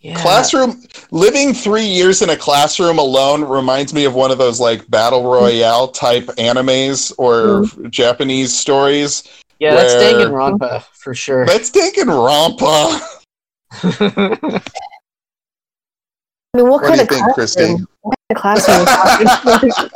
Yeah. 0.00 0.20
Classroom, 0.20 0.80
living 1.10 1.52
three 1.52 1.84
years 1.84 2.22
in 2.22 2.30
a 2.30 2.36
classroom 2.36 2.98
alone 2.98 3.42
reminds 3.42 3.92
me 3.92 4.04
of 4.04 4.14
one 4.14 4.30
of 4.30 4.38
those 4.38 4.60
like 4.60 4.88
battle 4.88 5.24
royale 5.24 5.88
type 5.88 6.26
animes 6.38 7.12
or 7.18 7.62
mm-hmm. 7.62 7.88
Japanese 7.88 8.56
stories. 8.56 9.24
Yeah, 9.58 9.74
that's 9.74 9.94
where- 9.94 10.28
Danganronpa 10.28 10.84
for 10.94 11.14
sure. 11.14 11.44
That's 11.46 11.70
Danganronpa. 11.72 13.00
I 16.54 16.56
mean, 16.56 16.68
what, 16.68 16.80
What 16.80 16.82
do 16.82 16.88
kind 16.88 16.96
you 16.96 17.02
of 17.02 17.08
think, 17.08 17.26
Kristee? 17.36 17.86
classroom? 17.86 17.88
What 18.02 18.16
kind 18.36 18.58
of 18.58 18.64
classroom? 18.64 18.86
are 18.88 19.60
we 19.60 19.70
talking 19.70 19.90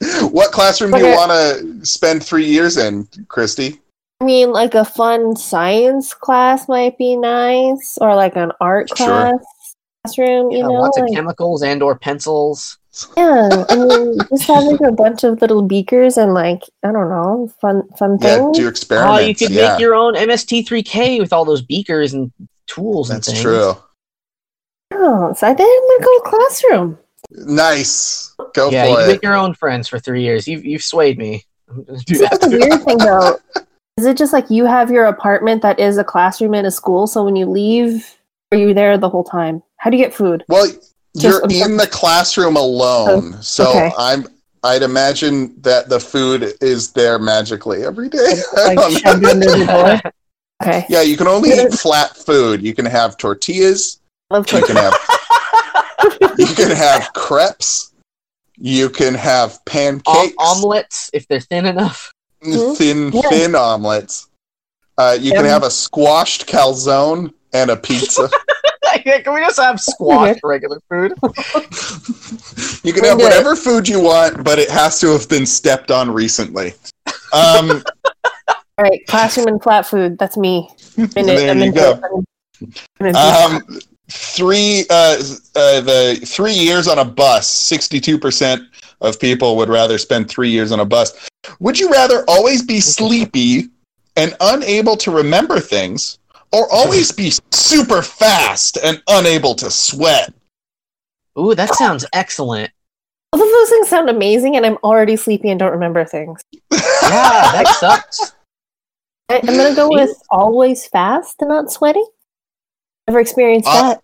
about? 0.00 0.32
what 0.32 0.50
classroom 0.50 0.90
do 0.92 0.98
you 0.98 1.14
want 1.14 1.30
to 1.30 1.86
spend 1.86 2.24
three 2.24 2.46
years 2.46 2.76
in, 2.76 3.04
Kristee? 3.28 3.78
I 4.22 4.24
mean, 4.24 4.52
like 4.52 4.76
a 4.76 4.84
fun 4.84 5.34
science 5.34 6.14
class 6.14 6.68
might 6.68 6.96
be 6.96 7.16
nice, 7.16 7.98
or 8.00 8.14
like 8.14 8.36
an 8.36 8.52
art 8.60 8.88
Sure. 8.96 9.06
class 9.06 9.74
classroom. 10.04 10.52
You 10.52 10.58
Yeah, 10.58 10.66
know, 10.68 10.72
lots 10.74 10.96
of 10.96 11.08
chemicals 11.12 11.64
and 11.64 11.82
or 11.82 11.98
pencils. 11.98 12.78
yeah. 13.16 13.64
I 13.68 13.74
mean, 13.74 14.24
just 14.30 14.46
having 14.46 14.78
a 14.84 14.92
bunch 14.92 15.24
of 15.24 15.40
little 15.42 15.62
beakers 15.62 16.16
and 16.16 16.34
like 16.34 16.62
I 16.84 16.92
don't 16.92 17.08
know, 17.08 17.52
fun 17.60 17.82
fun 17.98 18.16
Yeah, 18.20 18.36
things. 18.36 18.58
do 18.58 18.62
Oh, 18.64 18.68
ah, 18.68 18.70
experiments. 18.70 19.26
you 19.28 19.34
could 19.34 19.56
yeah, 19.56 19.72
make 19.72 19.80
your 19.80 19.96
own 19.96 20.14
MST3K 20.14 21.18
with 21.18 21.32
all 21.32 21.44
those 21.44 21.62
beakers 21.62 22.14
and 22.14 22.30
tools 22.68 23.10
and 23.10 23.16
that's 23.16 23.26
things. 23.26 23.42
true. 23.42 23.74
Oh, 24.94 25.32
so 25.34 25.48
I 25.48 25.54
think 25.54 25.68
I'm 25.68 25.98
gonna 25.98 26.04
go 26.04 26.30
classroom. 26.30 26.98
Nice. 27.32 28.36
Go 28.54 28.70
yeah, 28.70 28.84
for 28.86 29.00
you 29.00 29.04
it. 29.04 29.06
make 29.14 29.22
your 29.24 29.34
own 29.34 29.54
friends 29.54 29.88
for 29.88 29.98
three 29.98 30.22
years. 30.22 30.46
You've 30.46 30.64
you've 30.64 30.84
swayed 30.84 31.18
me. 31.18 31.44
Do 31.74 31.84
See, 32.06 32.18
that. 32.18 32.30
That's 32.30 32.46
the 32.46 32.58
weird 32.58 32.84
thing 32.84 32.98
though. 32.98 33.40
Is 34.02 34.06
it 34.06 34.16
just 34.16 34.32
like 34.32 34.50
you 34.50 34.66
have 34.66 34.90
your 34.90 35.04
apartment 35.04 35.62
that 35.62 35.78
is 35.78 35.96
a 35.96 36.02
classroom 36.02 36.54
in 36.54 36.66
a 36.66 36.72
school? 36.72 37.06
So 37.06 37.22
when 37.24 37.36
you 37.36 37.46
leave, 37.46 38.16
are 38.50 38.58
you 38.58 38.74
there 38.74 38.98
the 38.98 39.08
whole 39.08 39.22
time? 39.22 39.62
How 39.76 39.90
do 39.90 39.96
you 39.96 40.02
get 40.02 40.12
food? 40.12 40.42
Well, 40.48 40.66
you're 41.14 41.40
I'm 41.44 41.50
sorry. 41.50 41.60
in 41.72 41.76
the 41.76 41.86
classroom 41.86 42.56
alone, 42.56 43.34
oh, 43.36 43.40
so 43.40 43.68
okay. 43.68 43.92
I'm. 43.96 44.26
I'd 44.64 44.82
imagine 44.82 45.54
that 45.62 45.88
the 45.88 46.00
food 46.00 46.54
is 46.60 46.90
there 46.92 47.20
magically 47.20 47.84
every 47.84 48.08
day. 48.08 48.42
I 48.56 48.74
Like 48.74 48.78
don't 48.78 48.92
know. 48.92 48.98
shoved 48.98 49.24
under 49.24 49.46
the 49.46 50.00
door? 50.02 50.12
Okay. 50.64 50.86
Yeah, 50.88 51.02
you 51.02 51.16
can 51.16 51.28
only 51.28 51.50
eat 51.50 51.72
flat 51.78 52.16
food. 52.16 52.60
You 52.60 52.74
can 52.74 52.86
have 52.86 53.16
tortillas. 53.16 54.00
Love 54.30 54.50
You 54.50 54.64
can 54.64 54.76
have 54.76 54.94
you 56.38 56.46
can 56.46 56.70
have 56.76 57.12
crepes. 57.12 57.92
You 58.56 58.88
can 58.90 59.14
have 59.14 59.52
Om- 59.52 59.58
pancakes. 59.66 60.34
omelets 60.38 61.10
if 61.12 61.28
they're 61.28 61.40
thin 61.40 61.66
enough. 61.66 62.11
Mhm. 62.44 62.76
thin 62.76 63.12
Yeah. 63.12 63.28
thin 63.30 63.54
omelets. 63.54 64.26
Uh, 64.98 65.16
you 65.20 65.32
can 65.32 65.44
Yeah. 65.44 65.50
have 65.52 65.62
a 65.62 65.70
squashed 65.70 66.46
calzone 66.46 67.32
and 67.52 67.70
a 67.70 67.76
pizza. 67.76 68.28
Yeah, 69.06 69.20
Can 69.22 69.32
we 69.32 69.40
just 69.40 69.58
have 69.58 69.80
squash 69.80 70.36
regular 70.44 70.78
food? 70.90 71.14
you 72.84 72.92
can 72.92 73.04
have 73.04 73.18
whatever 73.18 73.56
food 73.56 73.88
you 73.88 74.00
want, 74.00 74.44
but 74.44 74.58
it 74.58 74.68
has 74.70 75.00
to 75.00 75.08
have 75.12 75.28
been 75.30 75.46
stepped 75.46 75.90
on 75.90 76.10
recently. 76.10 76.74
Um, 77.32 77.82
All 78.48 78.54
right, 78.78 79.00
classroom 79.08 79.48
and 79.48 79.62
flat 79.62 79.86
food. 79.86 80.18
That's 80.18 80.36
me. 80.36 80.68
Minute, 80.98 81.10
there 81.24 81.50
I'm 81.50 81.58
you 81.62 81.72
go. 81.72 81.92
it. 81.92 82.00
I'm- 82.04 82.24
I'm 83.00 83.06
into 83.06 83.18
it. 83.18 83.24
Um, 83.76 83.80
three 84.10 84.84
uh, 84.90 85.16
uh, 85.56 85.80
the 85.80 86.20
three 86.26 86.52
years 86.52 86.86
on 86.86 86.98
a 86.98 87.04
bus. 87.04 87.48
Sixty-two 87.48 88.18
percent 88.18 88.62
of 89.02 89.20
people 89.20 89.56
would 89.56 89.68
rather 89.68 89.98
spend 89.98 90.28
three 90.28 90.50
years 90.50 90.72
on 90.72 90.80
a 90.80 90.84
bus. 90.84 91.28
Would 91.60 91.78
you 91.78 91.90
rather 91.90 92.24
always 92.28 92.62
be 92.62 92.80
sleepy 92.80 93.68
and 94.16 94.34
unable 94.40 94.96
to 94.98 95.10
remember 95.10 95.60
things, 95.60 96.18
or 96.52 96.70
always 96.72 97.12
be 97.12 97.32
super 97.50 98.02
fast 98.02 98.78
and 98.82 99.02
unable 99.08 99.54
to 99.56 99.70
sweat? 99.70 100.32
Ooh, 101.38 101.54
that 101.54 101.74
sounds 101.74 102.04
excellent. 102.12 102.70
Both 103.32 103.42
of 103.42 103.48
those 103.48 103.70
things 103.70 103.88
sound 103.88 104.10
amazing, 104.10 104.56
and 104.56 104.66
I'm 104.66 104.76
already 104.84 105.16
sleepy 105.16 105.50
and 105.50 105.58
don't 105.58 105.72
remember 105.72 106.04
things. 106.04 106.42
Yeah, 106.70 106.78
that 107.52 107.76
sucks. 107.80 108.34
I, 109.30 109.38
I'm 109.38 109.56
gonna 109.56 109.74
go 109.74 109.88
with 109.88 110.10
always 110.30 110.86
fast 110.86 111.36
and 111.40 111.48
not 111.48 111.72
sweaty. 111.72 112.02
Never 113.08 113.20
experienced 113.20 113.68
Uh, 113.70 113.94
that. 113.94 114.02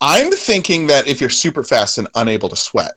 I'm 0.00 0.32
thinking 0.32 0.88
that 0.88 1.06
if 1.06 1.20
you're 1.20 1.30
super 1.30 1.62
fast 1.62 1.98
and 1.98 2.08
unable 2.16 2.48
to 2.48 2.56
sweat, 2.56 2.94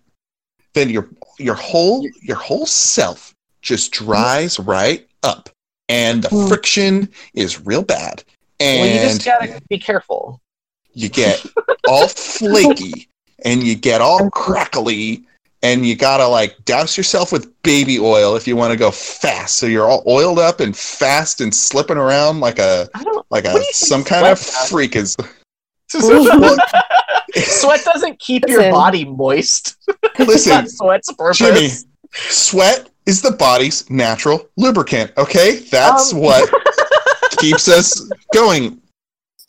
then 0.73 0.89
your 0.89 1.07
your 1.39 1.55
whole 1.55 2.07
your 2.21 2.37
whole 2.37 2.65
self 2.65 3.33
just 3.61 3.91
dries 3.91 4.59
right 4.59 5.07
up, 5.23 5.49
and 5.87 6.23
the 6.23 6.29
Hmm. 6.29 6.47
friction 6.47 7.09
is 7.33 7.65
real 7.65 7.81
bad, 7.83 8.23
Well, 8.59 8.85
you 8.87 8.99
just 8.99 9.25
gotta 9.25 9.61
be 9.69 9.77
careful. 9.79 10.39
you 10.93 11.09
get 11.09 11.43
all 11.87 12.07
flaky 12.07 13.07
and 13.45 13.63
you 13.63 13.75
get 13.75 14.01
all 14.01 14.29
crackly 14.31 15.23
and 15.61 15.85
you 15.85 15.95
gotta 15.95 16.27
like 16.27 16.55
douse 16.65 16.97
yourself 16.97 17.31
with 17.31 17.51
baby 17.63 17.99
oil 17.99 18.35
if 18.35 18.47
you 18.47 18.55
want 18.55 18.71
to 18.71 18.77
go 18.77 18.91
fast 18.91 19.55
so 19.57 19.65
you're 19.65 19.85
all 19.87 20.03
oiled 20.07 20.39
up 20.39 20.59
and 20.59 20.75
fast 20.75 21.41
and 21.41 21.53
slipping 21.53 21.97
around 21.97 22.39
like 22.39 22.59
a 22.59 22.89
like 23.29 23.45
a 23.45 23.51
do 23.53 23.57
you 23.59 23.63
think 23.63 23.73
some 23.73 24.03
kind 24.03 24.25
of 24.27 24.39
freak 24.39 24.95
is 24.95 25.15
Sweat 27.35 27.83
doesn't 27.85 28.19
keep 28.19 28.43
your 28.47 28.71
body 28.71 29.05
moist. 29.05 29.77
listen 30.19 30.67
sweat's 30.67 31.11
purpose. 31.13 31.37
Jimmy, 31.37 31.69
sweat 32.13 32.89
is 33.05 33.21
the 33.21 33.31
body's 33.31 33.89
natural 33.89 34.47
lubricant 34.57 35.11
okay 35.17 35.57
that's 35.71 36.13
Um. 36.13 36.19
what 36.19 36.51
keeps 37.37 37.67
us 37.67 38.07
going 38.33 38.81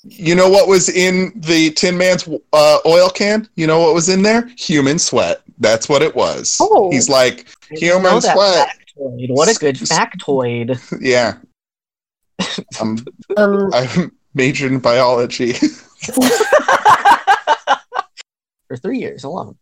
you 0.05 0.35
know 0.35 0.49
what 0.49 0.69
was 0.69 0.89
in 0.89 1.33
the 1.37 1.71
tin 1.73 1.97
man's 1.99 2.27
uh, 2.53 2.79
oil 2.87 3.09
can 3.11 3.49
you 3.57 3.67
know 3.67 3.81
what 3.81 3.95
was 3.95 4.09
in 4.09 4.23
there 4.23 4.49
human 4.57 4.99
sweat 4.99 5.43
that's 5.59 5.89
what 5.89 6.01
it 6.03 6.15
was 6.15 6.57
Oh. 6.61 6.91
he's 6.91 7.09
like 7.09 7.47
I 7.71 7.75
didn't 7.75 7.83
human 8.03 8.21
sweat. 8.21 8.69
factoid. 8.97 9.31
What 9.31 9.55
a 9.55 9.59
good 9.59 9.77
factoid. 9.77 10.79
Yeah. 11.01 11.37
I'm, 12.81 12.99
Um, 13.37 13.71
I'm 13.75 14.13
majored 14.35 14.73
in 14.73 14.79
biology. 14.81 15.53
For 18.69 18.77
three 18.77 18.99
years 18.99 19.25
alone. 19.25 19.57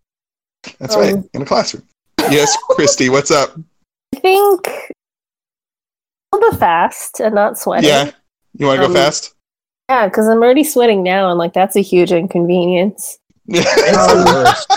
That's 0.79 0.97
right, 0.97 1.15
Um, 1.15 1.29
in 1.35 1.43
a 1.43 1.47
classroom. 1.47 1.83
Yes, 2.31 2.57
Kristee, 2.71 3.11
what's 3.11 3.31
up? 3.31 3.57
I 4.15 4.19
think 4.19 4.69
I'll 6.33 6.41
go 6.41 6.53
fast 6.53 7.21
and 7.21 7.35
not 7.35 7.59
sweaty. 7.59 7.87
Yeah. 7.87 8.11
You 8.59 8.67
want 8.67 8.81
to 8.81 8.87
Um, 8.87 8.93
go 8.93 8.99
fast? 8.99 9.35
Yeah, 9.89 10.09
because 10.09 10.29
I'm 10.29 10.43
already 10.43 10.65
sweating 10.65 11.03
now, 11.03 11.31
and 11.31 11.39
like 11.39 11.55
that's 11.55 11.77
a 11.77 11.81
huge 11.81 12.13
inconvenience. 12.13 13.19
It's 13.47 13.97
Um, 14.13 14.25
the 14.25 14.33
worst. 14.35 14.73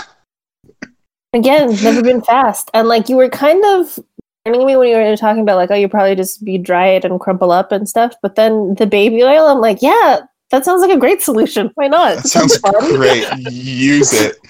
Again, 1.34 1.74
never 1.82 2.02
been 2.02 2.22
fast, 2.22 2.70
and 2.72 2.88
like 2.88 3.08
you 3.10 3.16
were 3.16 3.28
kind 3.28 3.62
of 3.66 3.98
warning 4.44 4.66
me 4.66 4.76
when 4.76 4.88
you 4.88 4.96
were 4.96 5.16
talking 5.16 5.42
about 5.42 5.56
like, 5.56 5.70
oh, 5.70 5.74
you 5.74 5.88
probably 5.88 6.16
just 6.16 6.44
be 6.44 6.58
dry 6.58 6.88
it 6.88 7.04
and 7.04 7.20
crumple 7.20 7.52
up 7.52 7.72
and 7.72 7.88
stuff. 7.88 8.14
But 8.22 8.34
then 8.34 8.74
the 8.74 8.86
baby 8.86 9.22
oil, 9.22 9.46
I'm 9.46 9.60
like, 9.60 9.82
yeah, 9.82 10.20
that 10.50 10.64
sounds 10.64 10.82
like 10.82 10.90
a 10.90 11.00
great 11.00 11.22
solution. 11.22 11.70
Why 11.74 11.88
not? 11.88 12.16
that 12.16 12.26
sounds 12.28 12.56
fun. 12.58 12.74
great. 12.96 13.26
Use 13.50 14.12
it. 14.12 14.36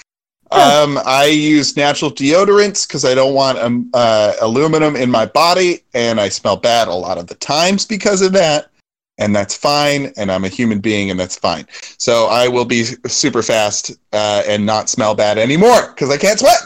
Um, 0.52 0.98
I 1.06 1.28
use 1.28 1.78
natural 1.78 2.10
deodorants 2.10 2.86
because 2.86 3.06
I 3.06 3.14
don't 3.14 3.32
want 3.32 3.56
um, 3.56 3.90
uh, 3.94 4.34
aluminum 4.42 4.96
in 4.96 5.10
my 5.10 5.24
body, 5.24 5.80
and 5.94 6.20
I 6.20 6.28
smell 6.28 6.58
bad 6.58 6.88
a 6.88 6.92
lot 6.92 7.16
of 7.16 7.26
the 7.26 7.36
times 7.36 7.86
because 7.86 8.20
of 8.20 8.32
that. 8.32 8.68
And 9.16 9.34
that's 9.34 9.56
fine. 9.56 10.12
And 10.18 10.30
I'm 10.30 10.44
a 10.44 10.48
human 10.48 10.80
being, 10.80 11.10
and 11.10 11.18
that's 11.18 11.38
fine. 11.38 11.66
So 11.96 12.26
I 12.26 12.48
will 12.48 12.66
be 12.66 12.84
super 12.84 13.42
fast 13.42 13.92
uh, 14.12 14.42
and 14.46 14.66
not 14.66 14.90
smell 14.90 15.14
bad 15.14 15.38
anymore 15.38 15.88
because 15.88 16.10
I 16.10 16.18
can't 16.18 16.38
sweat. 16.38 16.60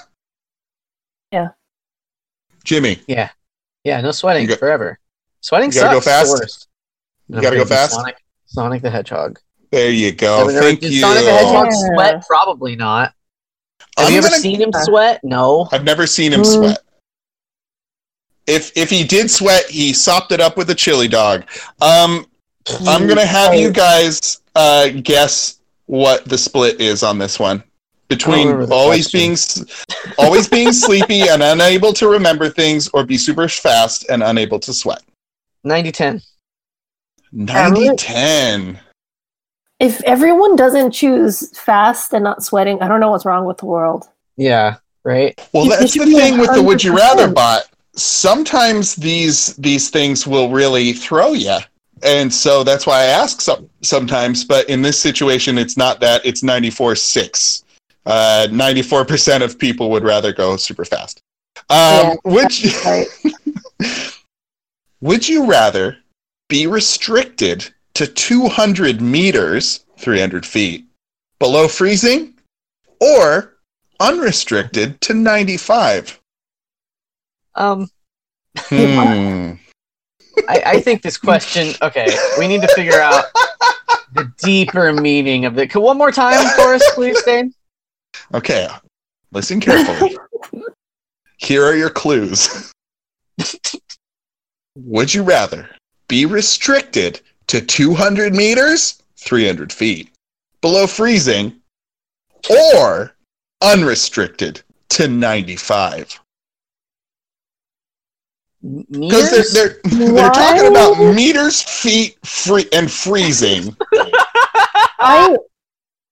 Yeah. 1.31 1.51
Jimmy, 2.67 2.99
Yeah, 3.07 3.31
Yeah, 3.85 4.01
no 4.01 4.11
sweating 4.11 4.43
You 4.43 4.49
go- 4.49 4.57
forever. 4.57 4.99
Sweating 5.41 5.71
you 5.73 5.81
gotta 5.81 5.95
go 5.97 6.01
sucks. 6.01 6.31
It's 6.31 6.41
the 6.41 6.47
fast? 6.47 6.69
You 7.29 7.41
gotta 7.41 7.57
go 7.57 7.65
fast? 7.65 7.93
Sonic, 7.93 8.17
Sonic 8.47 8.83
the 8.83 8.91
Hedgehog. 8.91 9.39
there 9.71 9.91
you 9.91 10.13
go. 10.13 10.39
Have 10.39 10.49
ever- 10.51 10.61
Thank 10.61 10.81
did 10.81 10.93
you. 10.93 11.01
Sonic 11.01 11.25
the 11.25 11.33
Hedgehog 11.33 11.67
Yeah. 11.67 11.95
sweat? 11.95 12.27
Probably 12.27 12.75
not. 12.77 13.13
Have 13.97 14.07
I'm 14.09 14.13
you 14.13 14.19
ever 14.19 14.29
gonna- 14.29 14.41
seen 14.41 14.61
him 14.61 14.71
sweat? 14.85 15.21
No. 15.23 15.69
I've 15.73 15.85
never 15.85 16.07
seen 16.07 16.33
him 16.33 16.43
Mm. 16.43 16.55
sweat. 16.55 16.79
If 18.47 18.73
if 18.77 18.91
he 18.91 19.05
did 19.05 19.31
sweat, 19.31 19.67
he 19.71 19.93
sopped 19.93 20.33
it 20.33 20.41
up 20.41 20.57
with 20.57 20.69
a 20.71 20.75
chili 20.75 21.09
dog. 21.09 21.45
Um, 21.81 22.27
I'm 22.87 23.07
gonna 23.07 23.25
have 23.27 23.55
you 23.55 23.71
guys 23.71 24.41
uh, 24.57 24.89
guess 24.89 25.61
what 25.87 26.25
the 26.25 26.37
split 26.39 26.81
is 26.81 27.03
on 27.05 27.19
this 27.19 27.39
one 27.39 27.63
between 28.09 28.71
always 28.73 29.11
being 29.11 29.37
always 30.19 30.49
being 30.49 30.73
sleepy 30.73 31.23
and 31.29 31.43
unable 31.43 31.93
to 31.95 32.09
remember 32.09 32.49
things, 32.49 32.89
or 32.95 33.05
be 33.05 33.17
super 33.19 33.49
fast 33.49 34.09
and 34.09 34.23
unable 34.23 34.59
to 34.61 34.73
sweat. 34.73 35.03
90 35.65 35.93
10. 35.93 36.23
90 37.33 37.97
10. 37.97 38.81
If 39.79 40.03
everyone 40.05 40.57
doesn't 40.57 40.93
choose 40.93 41.57
fast 41.59 42.13
and 42.15 42.25
not 42.25 42.43
sweating, 42.43 42.81
I 42.81 42.89
don't 42.89 43.01
know 43.01 43.11
what's 43.11 43.27
wrong 43.27 43.45
with 43.45 43.59
the 43.59 43.67
world. 43.67 44.05
Yeah, 44.37 44.77
right? 45.05 45.35
Well, 45.53 45.65
It- 45.65 45.67
it 45.75 45.81
that's 45.81 45.93
should 45.93 46.03
the 46.03 46.07
be 46.07 46.15
thing 46.15 46.39
with 46.39 46.55
the 46.55 46.63
would 46.63 46.83
you 46.83 46.97
rather 46.97 47.27
100%. 47.29 47.35
bot. 47.35 47.63
Sometimes 47.95 48.95
these 48.95 49.55
these 49.57 49.91
things 49.91 50.27
will 50.27 50.51
really 50.51 50.93
throw 50.93 51.33
you. 51.33 51.57
And 52.03 52.33
so 52.33 52.63
that's 52.63 52.87
why 52.87 53.01
I 53.01 53.05
ask 53.07 53.41
some, 53.41 53.71
sometimes, 53.83 54.45
but 54.45 54.69
in 54.69 54.83
this 54.83 55.01
situation, 55.01 55.57
it's 55.57 55.79
not 55.79 55.99
that. 56.01 56.25
It's 56.27 56.43
94 56.43 56.95
6. 56.95 57.65
Uh, 58.07 58.47
94% 58.51 59.43
of 59.43 59.59
people 59.59 59.91
would 59.91 60.05
rather 60.05 60.33
go 60.33 60.57
super 60.57 60.85
fast. 60.85 61.21
Um, 61.69 62.17
would, 62.25 62.63
you, 62.63 62.71
Right? 62.85 63.07
would 65.01 65.29
you 65.29 65.47
rather 65.47 65.99
be 66.49 66.67
restricted 66.67 67.69
to 67.95 68.07
200 68.07 69.01
meters, 69.01 69.85
300 69.99 70.47
feet, 70.47 70.87
below 71.41 71.67
freezing, 71.67 72.35
or 73.01 73.57
unrestricted 73.99 75.01
to 75.01 75.15
95? 75.15 76.21
Um, 77.57 77.91
Hmm. 78.59 79.53
I, 80.49 80.63
I 80.67 80.81
think 80.81 81.03
this 81.03 81.17
question, 81.17 81.75
okay, 81.83 82.07
we 82.39 82.47
need 82.47 82.61
to 82.63 82.69
figure 82.69 83.01
out 83.01 83.25
the 84.13 84.31
deeper 84.39 84.93
meaning 84.93 85.45
of 85.47 85.59
it. 85.59 85.75
One 85.75 85.97
more 85.97 86.13
time 86.13 86.47
for 86.57 86.75
us, 86.75 86.83
please, 86.95 87.21
Dane? 87.23 87.55
Okay, 88.35 88.69
listen 89.33 89.61
carefully. 89.61 90.17
Here 91.39 91.65
are 91.65 91.77
your 91.77 91.91
clues. 91.91 92.73
Would 94.77 95.13
you 95.13 95.23
rather 95.23 95.69
be 96.09 96.27
restricted 96.27 97.21
to 97.49 97.61
200 97.61 98.35
meters, 98.35 99.03
300 99.17 99.73
feet, 99.73 100.11
below 100.61 100.87
freezing, 100.87 101.55
or 102.51 103.15
unrestricted 103.63 104.63
to 104.91 105.09
95? 105.09 106.21
Because 108.91 109.53
they're, 109.53 109.81
they're, 109.85 110.09
they're 110.13 110.31
talking 110.31 110.67
about 110.67 111.15
meters, 111.15 111.63
feet, 111.63 112.17
free, 112.25 112.67
and 112.73 112.91
freezing. 112.91 113.77
Why, 114.99 115.37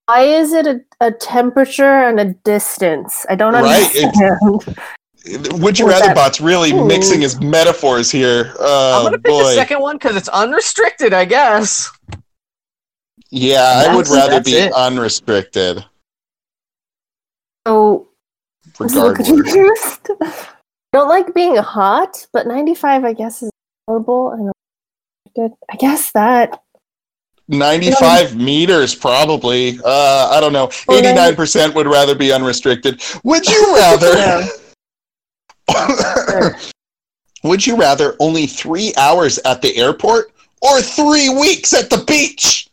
why 0.06 0.22
is 0.22 0.52
it 0.52 0.66
a, 0.66 0.80
a 1.00 1.10
temperature 1.12 1.84
and 2.04 2.20
a 2.20 2.34
distance? 2.44 3.24
I 3.28 3.34
don't 3.36 3.54
Right, 3.54 3.82
understand. 3.96 5.62
Would 5.62 5.78
you 5.78 5.88
rather 5.88 6.14
bots 6.14 6.40
really 6.40 6.72
Ooh. 6.72 6.86
mixing 6.86 7.22
his 7.22 7.40
metaphors 7.40 8.10
here? 8.10 8.48
I'm 8.50 8.54
Oh 8.58 9.02
gonna 9.04 9.16
uh, 9.16 9.20
pick 9.20 9.24
the 9.24 9.54
second 9.54 9.80
one 9.80 9.96
because 9.96 10.16
it's 10.16 10.28
unrestricted, 10.28 11.14
I 11.14 11.24
guess. 11.24 11.90
Yeah, 13.30 13.84
I 13.88 13.96
would 13.96 14.08
rather 14.08 14.40
be 14.40 14.52
it. 14.52 14.72
unrestricted, 14.74 15.84
Oh, 17.66 18.06
I'm 18.78 18.86
regardless. 18.86 19.28
confused. 19.28 20.08
Don't 20.92 21.08
like 21.08 21.34
being 21.34 21.56
hot, 21.56 22.26
but 22.32 22.46
95, 22.46 23.04
I 23.04 23.12
guess, 23.14 23.42
is 23.42 23.50
Horrible 23.86 24.30
and. 24.30 24.52
I 25.36 25.76
guess 25.76 26.12
that. 26.12 26.62
95 27.48 28.36
meters, 28.36 28.94
probably. 28.94 29.78
Uh, 29.84 30.30
I 30.32 30.40
don't 30.40 30.52
know. 30.52 30.68
89% 30.68 31.74
would 31.74 31.86
rather 31.86 32.14
be 32.14 32.32
unrestricted. 32.32 33.02
Would 33.22 33.46
you 33.46 33.76
rather? 33.76 34.48
Would 37.42 37.66
you 37.66 37.76
rather 37.76 38.16
only 38.20 38.46
three 38.46 38.94
hours 38.96 39.38
at 39.44 39.60
the 39.60 39.76
airport 39.76 40.32
or 40.62 40.80
three 40.80 41.28
weeks 41.28 41.74
at 41.74 41.90
the 41.90 42.02
beach? 42.06 42.68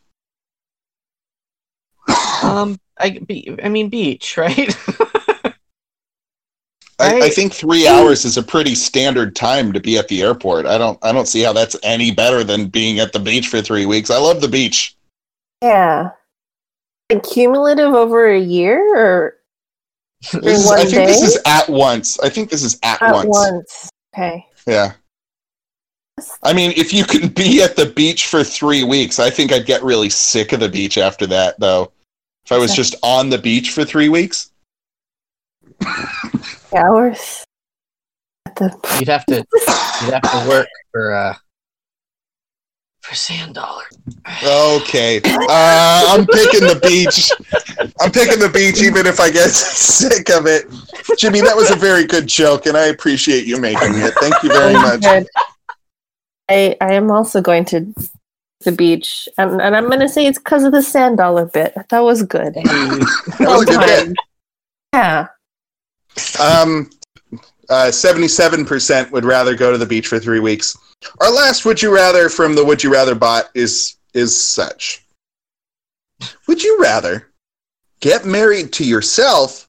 Um, 2.42 2.80
I, 2.98 3.18
be, 3.18 3.54
I 3.62 3.68
mean, 3.68 3.90
beach, 3.90 4.36
right? 4.36 4.74
I, 7.02 7.26
I 7.26 7.28
think 7.28 7.52
three 7.52 7.86
hours 7.86 8.24
is 8.24 8.36
a 8.36 8.42
pretty 8.42 8.74
standard 8.74 9.34
time 9.36 9.72
to 9.72 9.80
be 9.80 9.98
at 9.98 10.08
the 10.08 10.22
airport. 10.22 10.66
I 10.66 10.78
don't. 10.78 10.98
I 11.02 11.12
don't 11.12 11.26
see 11.26 11.42
how 11.42 11.52
that's 11.52 11.76
any 11.82 12.10
better 12.10 12.44
than 12.44 12.68
being 12.68 12.98
at 12.98 13.12
the 13.12 13.20
beach 13.20 13.48
for 13.48 13.60
three 13.60 13.86
weeks. 13.86 14.10
I 14.10 14.18
love 14.18 14.40
the 14.40 14.48
beach. 14.48 14.96
Yeah. 15.62 16.10
Cumulative 17.30 17.92
over 17.94 18.32
a 18.32 18.40
year 18.40 18.96
or 18.96 19.36
is, 20.32 20.70
I 20.70 20.84
think 20.84 21.06
this 21.06 21.22
is 21.22 21.38
at 21.46 21.68
once. 21.68 22.18
I 22.20 22.28
think 22.28 22.48
this 22.48 22.62
is 22.62 22.78
at, 22.82 23.02
at 23.02 23.12
once. 23.12 23.28
once? 23.28 23.90
Okay. 24.14 24.46
Yeah. 24.66 24.92
I 26.42 26.52
mean, 26.52 26.72
if 26.76 26.92
you 26.92 27.04
can 27.04 27.28
be 27.28 27.62
at 27.62 27.76
the 27.76 27.86
beach 27.86 28.26
for 28.26 28.44
three 28.44 28.84
weeks, 28.84 29.18
I 29.18 29.30
think 29.30 29.52
I'd 29.52 29.66
get 29.66 29.82
really 29.82 30.08
sick 30.08 30.52
of 30.52 30.60
the 30.60 30.68
beach 30.68 30.96
after 30.96 31.26
that, 31.26 31.58
though. 31.58 31.92
If 32.44 32.52
I 32.52 32.58
was 32.58 32.70
Okay. 32.70 32.76
just 32.76 32.94
on 33.02 33.30
the 33.30 33.38
beach 33.38 33.70
for 33.70 33.84
three 33.84 34.08
weeks, 34.08 34.51
Hours. 36.76 37.44
At 38.46 38.56
the 38.56 38.96
you'd 38.98 39.08
have 39.08 39.24
to, 39.26 39.36
you'd 39.36 40.14
have 40.14 40.22
to 40.22 40.48
work 40.48 40.68
for, 40.90 41.14
uh, 41.14 41.34
for 43.02 43.14
sand 43.14 43.54
dollar. 43.54 43.84
okay. 44.44 45.20
Uh, 45.24 46.04
I'm 46.08 46.26
picking 46.26 46.66
the 46.66 46.80
beach. 46.82 47.30
I'm 48.00 48.10
picking 48.10 48.38
the 48.38 48.48
beach, 48.48 48.82
even 48.82 49.06
if 49.06 49.20
I 49.20 49.30
get 49.30 49.50
sick 49.50 50.30
of 50.30 50.46
it. 50.46 50.66
Jimmy, 51.18 51.40
that 51.40 51.56
was 51.56 51.70
a 51.70 51.76
very 51.76 52.06
good 52.06 52.26
joke, 52.26 52.66
and 52.66 52.76
I 52.76 52.86
appreciate 52.86 53.46
you 53.46 53.60
making 53.60 53.94
it. 53.94 54.14
Thank 54.20 54.42
you 54.42 54.48
very 54.50 54.74
much. 54.74 55.04
I 56.48 56.76
I 56.80 56.94
am 56.94 57.10
also 57.10 57.40
going 57.40 57.64
to 57.66 57.94
the 58.64 58.72
beach, 58.72 59.28
and, 59.38 59.60
and 59.60 59.76
I'm 59.76 59.86
going 59.86 60.00
to 60.00 60.08
say 60.08 60.26
it's 60.26 60.38
because 60.38 60.64
of 60.64 60.72
the 60.72 60.82
sand 60.82 61.18
dollar 61.18 61.46
bit. 61.46 61.74
That 61.90 62.00
was 62.00 62.22
good. 62.22 62.54
That 62.64 63.38
was 63.40 63.62
a 63.62 63.66
good 63.66 63.80
bit. 63.80 64.16
Yeah. 64.94 65.28
Um, 66.40 66.90
uh, 67.68 67.86
77% 67.88 69.10
would 69.12 69.24
rather 69.24 69.54
go 69.56 69.70
to 69.72 69.78
the 69.78 69.86
beach 69.86 70.08
for 70.08 70.18
three 70.18 70.40
weeks. 70.40 70.76
Our 71.20 71.30
last 71.32 71.64
would 71.64 71.80
you 71.82 71.94
rather 71.94 72.28
from 72.28 72.54
the 72.54 72.64
would 72.64 72.82
you 72.82 72.92
rather 72.92 73.14
bot 73.14 73.50
is 73.54 73.96
is 74.14 74.38
such. 74.38 75.04
Would 76.46 76.62
you 76.62 76.78
rather 76.80 77.28
get 78.00 78.24
married 78.26 78.72
to 78.74 78.84
yourself 78.84 79.68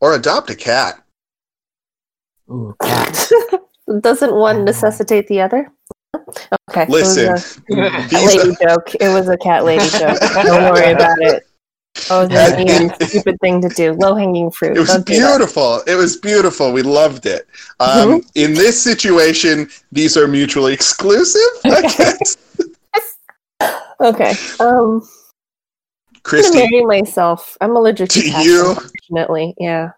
or 0.00 0.14
adopt 0.14 0.50
a 0.50 0.54
cat? 0.54 1.02
Ooh, 2.50 2.74
cat. 2.80 3.28
Doesn't 4.00 4.34
one 4.34 4.64
necessitate 4.64 5.26
the 5.28 5.40
other? 5.40 5.70
Okay. 6.70 6.86
Listen, 6.88 7.26
It 7.26 7.30
was 7.32 7.58
a 7.68 8.08
these- 8.08 8.36
lady 8.36 8.56
joke. 8.62 8.94
It 8.94 9.08
was 9.08 9.28
a 9.28 9.36
cat 9.36 9.64
lady 9.64 9.88
joke. 9.90 10.18
Don't 10.20 10.72
worry 10.72 10.92
about 10.92 11.18
it. 11.20 11.46
Oh, 12.10 12.26
That- 12.26 12.58
the 12.58 12.64
mean, 12.64 13.08
stupid 13.08 13.36
thing 13.40 13.60
to 13.62 13.68
do. 13.68 13.92
Low 13.94 14.14
hanging 14.14 14.50
fruit. 14.50 14.76
it 14.76 14.80
was 14.80 14.88
Don't 14.90 15.06
beautiful. 15.06 15.82
It 15.86 15.94
was 15.96 16.16
beautiful. 16.16 16.72
We 16.72 16.82
loved 16.82 17.26
it. 17.26 17.46
Um, 17.80 17.88
Mm-hmm. 18.20 18.28
In 18.34 18.54
this 18.54 18.80
situation, 18.82 19.68
these 19.92 20.16
are 20.16 20.28
mutually 20.28 20.72
exclusive. 20.72 21.40
I 21.64 21.82
guess. 21.82 22.36
Okay. 23.98 24.34
Um, 24.60 25.00
I'm 25.00 25.00
gonna 25.00 25.02
Kristee, 26.22 26.70
marry 26.70 26.84
myself. 26.84 27.56
I'm 27.62 27.74
allergic 27.76 28.10
to 28.10 28.20
Do 28.20 28.30
cats, 28.30 28.44
you- 28.44 28.68
unfortunately. 28.70 29.54
Yeah. 29.58 29.92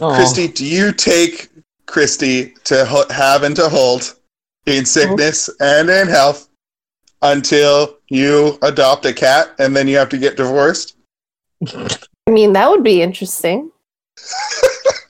Aw. 0.00 0.16
Kristee, 0.18 0.54
do 0.54 0.64
you 0.64 0.92
take 0.92 1.48
Kristee 1.86 2.54
to 2.64 2.84
ho- 2.84 3.04
have 3.10 3.42
and 3.42 3.56
to 3.56 3.68
hold 3.68 4.14
in 4.66 4.84
sickness 4.86 5.50
and 5.60 5.90
in 5.90 6.06
health 6.06 6.48
until 7.22 7.96
you 8.08 8.58
adopt 8.62 9.06
a 9.06 9.12
cat 9.12 9.50
and 9.58 9.74
then 9.74 9.88
you 9.88 9.96
have 9.96 10.08
to 10.10 10.18
get 10.18 10.36
divorced? 10.36 10.96
I 11.66 12.30
mean, 12.30 12.52
that 12.54 12.70
would 12.70 12.82
be 12.84 13.02
interesting. 13.02 13.70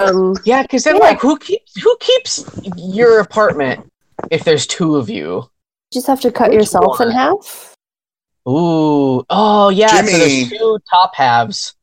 um, 0.01 0.35
Yeah, 0.45 0.63
because 0.63 0.85
then, 0.85 0.97
Yeah. 0.97 1.03
like, 1.03 1.21
who 1.21 1.39
keeps 1.39 1.81
who 1.81 1.97
keeps 2.01 2.45
your 2.77 3.21
apartment 3.21 3.91
if 4.31 4.45
there's 4.45 4.67
two 4.67 4.97
of 4.97 5.09
you? 5.09 5.37
You 5.37 5.49
just 5.93 6.07
have 6.07 6.21
to 6.23 6.33
cut 6.33 6.51
Which 6.51 6.59
yourself 6.59 7.01
in 7.01 7.11
half. 7.11 7.75
Ooh, 8.49 9.25
oh 9.31 9.69
yeah. 9.69 9.89
So 9.89 9.97
Jimmy. 9.99 10.13
there's 10.45 10.51
two 10.51 10.79
top 10.91 11.15
halves. 11.15 11.75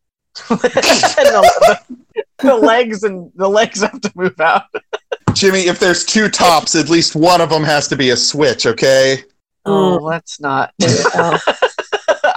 and 0.49 0.59
the, 0.59 1.80
the, 2.15 2.26
the 2.39 2.55
legs 2.55 3.03
and 3.03 3.32
the 3.36 3.47
legs 3.47 3.82
have 3.82 3.99
to 4.01 4.11
move 4.15 4.39
out. 4.39 4.63
Jimmy, 5.34 5.67
if 5.67 5.80
there's 5.80 6.05
two 6.05 6.30
tops, 6.30 6.76
at 6.76 6.89
least 6.89 7.15
one 7.15 7.39
of 7.41 7.49
them 7.49 7.63
has 7.63 7.88
to 7.89 7.95
be 7.95 8.09
a 8.09 8.17
switch, 8.17 8.65
okay? 8.65 9.24
Oh, 9.65 10.09
that's 10.09 10.39
not. 10.39 10.74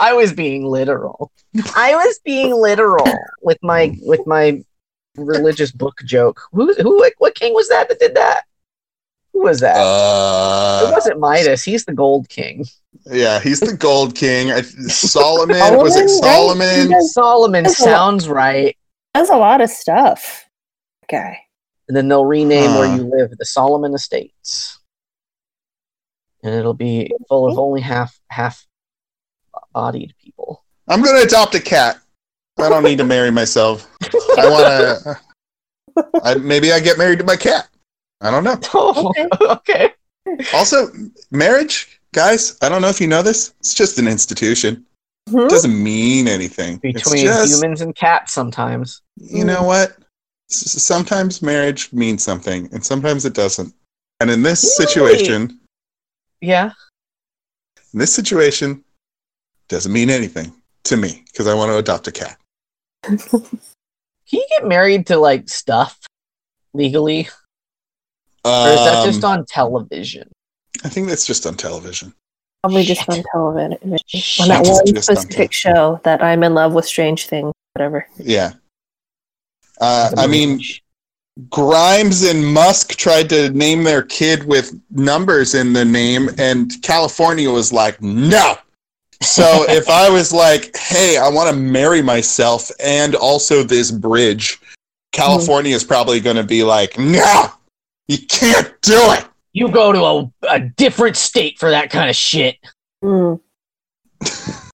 I 0.02 0.12
was 0.14 0.32
being 0.32 0.64
literal. 0.66 1.30
I 1.76 1.94
was 1.94 2.18
being 2.24 2.52
literal 2.54 3.06
with 3.42 3.58
my 3.62 3.96
with 4.02 4.26
my 4.26 4.62
religious 5.16 5.70
book 5.72 5.98
joke. 6.04 6.40
Who 6.52 6.72
who 6.74 7.10
what 7.18 7.34
king 7.34 7.54
was 7.54 7.68
that 7.68 7.88
that 7.88 7.98
did 8.00 8.14
that? 8.16 8.42
Who 9.32 9.42
was 9.42 9.60
that? 9.60 9.76
it 9.76 9.80
Uh, 9.80 10.90
wasn't 10.92 11.20
Midas. 11.20 11.62
He's 11.62 11.84
the 11.84 11.92
gold 11.94 12.28
king. 12.28 12.64
yeah, 13.10 13.40
he's 13.40 13.60
the 13.60 13.76
gold 13.76 14.14
king. 14.14 14.50
I, 14.52 14.60
Solomon, 14.62 15.56
Solomon, 15.56 15.80
was 15.82 15.96
it? 15.96 16.08
Solomon? 16.08 16.90
Yes. 16.90 17.12
Solomon 17.14 17.64
That's 17.64 17.80
a 17.80 17.84
lot. 17.84 17.90
sounds 17.96 18.28
right. 18.28 18.76
that's 19.14 19.30
a 19.30 19.36
lot 19.36 19.60
of 19.60 19.70
stuff. 19.70 20.44
Okay. 21.04 21.38
And 21.88 21.96
then 21.96 22.08
they'll 22.08 22.24
rename 22.26 22.74
where 22.74 22.94
you 22.96 23.02
live 23.04 23.30
the 23.38 23.44
Solomon 23.44 23.94
Estates. 23.94 24.78
And 26.42 26.54
it'll 26.54 26.74
be 26.74 27.10
full 27.28 27.46
of 27.50 27.58
only 27.58 27.80
half 27.80 28.18
half 28.28 28.66
bodied 29.72 30.14
people. 30.22 30.64
I'm 30.88 31.02
going 31.02 31.20
to 31.20 31.26
adopt 31.26 31.54
a 31.54 31.60
cat. 31.60 31.98
I 32.58 32.68
don't 32.68 32.82
need 32.82 32.98
to 32.98 33.04
marry 33.04 33.30
myself. 33.30 33.88
I 34.02 34.48
want 34.48 34.64
to. 35.04 35.20
I, 36.24 36.34
maybe 36.36 36.72
I 36.72 36.80
get 36.80 36.98
married 36.98 37.18
to 37.18 37.24
my 37.24 37.36
cat. 37.36 37.68
I 38.20 38.30
don't 38.30 38.44
know. 38.44 38.58
Oh, 38.74 39.08
Okay. 39.10 39.28
okay. 39.42 39.92
Also, 40.54 40.88
marriage, 41.30 42.00
guys, 42.12 42.56
I 42.62 42.68
don't 42.68 42.80
know 42.82 42.88
if 42.88 43.00
you 43.00 43.06
know 43.08 43.22
this. 43.22 43.54
It's 43.60 43.74
just 43.74 43.98
an 43.98 44.06
institution. 44.08 44.84
Mhm. 45.28 45.46
It 45.46 45.50
doesn't 45.50 45.82
mean 45.82 46.28
anything. 46.28 46.80
it's 46.82 47.02
Between 47.04 47.24
just, 47.26 47.52
humans 47.52 47.80
and 47.80 47.94
cats 47.94 48.32
sometimes. 48.32 49.02
you 49.16 49.44
know 49.44 49.62
what? 49.62 49.96
S- 50.50 50.82
Sometimes 50.82 51.42
marriage 51.42 51.92
means 51.92 52.22
something, 52.22 52.68
and 52.72 52.84
sometimes 52.84 53.24
it 53.24 53.34
doesn't. 53.34 53.74
And 54.20 54.30
in 54.30 54.42
this 54.42 54.62
Really? 54.78 54.86
situation, 55.18 55.60
Yeah. 56.40 56.72
in 57.92 57.98
this 57.98 58.12
situation, 58.14 58.84
doesn't 59.72 59.92
mean 59.92 60.10
anything 60.10 60.52
to 60.84 60.96
me 60.96 61.24
because 61.26 61.48
I 61.48 61.54
want 61.54 61.70
to 61.70 61.78
adopt 61.78 62.06
a 62.06 62.12
cat. 62.12 62.36
Can 63.04 63.40
you 64.30 64.46
get 64.50 64.68
married 64.68 65.06
to 65.08 65.16
like 65.16 65.48
stuff 65.48 65.98
legally? 66.74 67.28
Or 68.44 68.68
is 68.68 68.76
that 68.76 69.04
just 69.04 69.24
Um, 69.24 69.30
on 69.30 69.46
television? 69.46 70.30
I 70.84 70.88
think 70.88 71.08
that's 71.08 71.26
just 71.26 71.46
on 71.46 71.56
television. 71.56 72.12
Probably 72.62 72.84
just 72.84 73.08
on 73.08 73.22
television. 73.32 73.78
On 73.82 74.48
that 74.48 74.66
one 74.66 74.86
Just 74.86 75.10
on 75.10 75.16
specific 75.16 75.52
show 75.52 76.00
that 76.04 76.22
I'm 76.22 76.42
in 76.44 76.54
love 76.54 76.74
with 76.74 76.84
Strange 76.84 77.26
Things, 77.26 77.52
whatever. 77.74 78.06
Yeah. 78.18 78.52
Uh, 79.80 80.10
I 80.16 80.26
mean, 80.26 80.60
Grimes 81.50 82.22
and 82.24 82.46
Musk 82.46 82.96
tried 82.96 83.28
to 83.30 83.50
name 83.50 83.84
their 83.84 84.02
kid 84.02 84.44
with 84.44 84.78
numbers 84.90 85.54
in 85.54 85.72
the 85.72 85.84
name, 85.84 86.30
and 86.38 86.70
California 86.82 87.50
was 87.50 87.72
like, 87.72 88.00
no. 88.02 88.56
So 89.22 89.64
if 89.68 89.88
I 89.88 90.10
was 90.10 90.32
like, 90.32 90.76
hey, 90.76 91.16
I 91.16 91.28
want 91.28 91.48
to 91.50 91.56
marry 91.56 92.02
myself 92.02 92.70
and 92.80 93.14
also 93.14 93.62
this 93.62 93.90
bridge, 93.90 94.60
California 95.12 95.74
is 95.74 95.84
probably 95.84 96.20
going 96.20 96.36
to 96.36 96.42
be 96.44 96.62
like, 96.64 96.98
no, 96.98 97.46
you 98.08 98.18
can't 98.28 98.74
do 98.82 98.98
it. 99.12 99.24
you 99.52 99.68
go 99.70 99.92
to 99.92 100.02
a, 100.04 100.32
a 100.56 100.60
different 100.60 101.16
state 101.16 101.58
for 101.58 101.70
that 101.70 101.90
kind 101.90 102.10
of 102.10 102.16
shit. 102.16 102.56
Mm. 103.02 103.40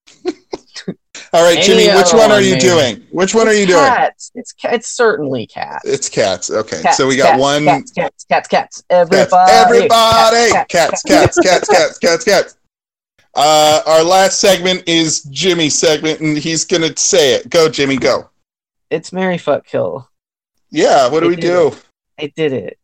All 1.35 1.43
right, 1.45 1.59
Any 1.59 1.67
Jimmy, 1.67 1.95
which 1.95 2.15
one 2.15 2.33
are 2.33 2.41
you 2.41 2.53
maybe. 2.53 2.61
doing? 2.63 3.07
Which 3.11 3.35
one 3.35 3.47
are 3.49 3.51
It's 3.51 3.61
you 3.61 3.67
doing? 3.67 3.85
Cats. 3.85 4.31
It's 4.35 4.55
it's 4.65 4.89
certainly 4.89 5.47
cats. 5.47 5.85
It's 5.87 6.09
cats. 6.09 6.51
Okay, 6.51 6.81
Cats, 6.81 6.97
so 6.97 7.07
we 7.07 7.17
got 7.19 7.33
cats, 7.33 7.41
one. 7.41 7.65
Cats, 7.67 7.93
cats, 7.93 8.25
cats, 8.25 8.49
cats. 8.49 8.49
Cats. 8.49 8.83
Everybody. 8.89 9.53
Everybody! 9.53 10.51
Cats, 10.71 11.03
cats, 11.03 11.03
cats, 11.39 11.69
cats, 11.69 11.99
cats, 11.99 12.25
cats. 12.25 12.58
Uh, 13.41 13.83
our 13.87 14.03
last 14.03 14.41
segment 14.41 14.83
is 14.89 15.23
Jimmy's 15.25 15.79
segment, 15.79 16.19
and 16.21 16.37
he's 16.37 16.65
gonna 16.65 16.97
say 16.97 17.35
it. 17.35 17.49
Go, 17.49 17.69
Jimmy, 17.69 17.97
go. 17.97 18.29
It's 18.91 19.13
Marry 19.13 19.39
Fuck 19.39 19.65
Kill. 19.65 20.09
Yeah, 20.71 21.09
what 21.09 21.21
do 21.21 21.27
I 21.27 21.29
we 21.31 21.37
do? 21.37 21.73
I 22.19 22.33
did 22.35 22.53
it. 22.53 22.79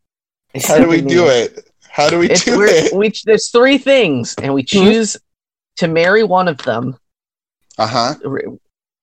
I 0.55 0.61
How 0.65 0.77
do 0.77 0.87
we 0.87 1.01
do 1.01 1.27
it? 1.27 1.69
How 1.89 2.09
do 2.09 2.19
we 2.19 2.29
It's, 2.29 2.45
do 2.45 2.61
it? 2.63 2.93
we, 2.93 3.11
there's 3.25 3.49
three 3.49 3.77
things, 3.77 4.33
and 4.41 4.53
we 4.53 4.63
choose 4.63 5.17
to 5.77 5.89
marry 5.89 6.23
one 6.23 6.47
of 6.47 6.57
them. 6.59 6.97
Uh 7.77 7.87
huh. 7.87 8.15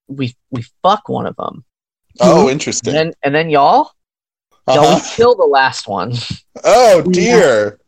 We 0.07 0.35
we 0.49 0.63
fuck 0.81 1.07
one 1.07 1.27
of 1.27 1.35
them, 1.35 1.63
Oh, 2.19 2.41
and 2.43 2.51
interesting. 2.53 2.93
then 2.93 3.13
and 3.21 3.33
then 3.33 3.51
y'all 3.51 3.91
y'all 4.67 4.79
Uh-huh. 4.79 5.15
kill 5.15 5.35
the 5.35 5.45
last 5.45 5.87
one. 5.87 6.13
Oh 6.63 7.01
dear. 7.03 7.79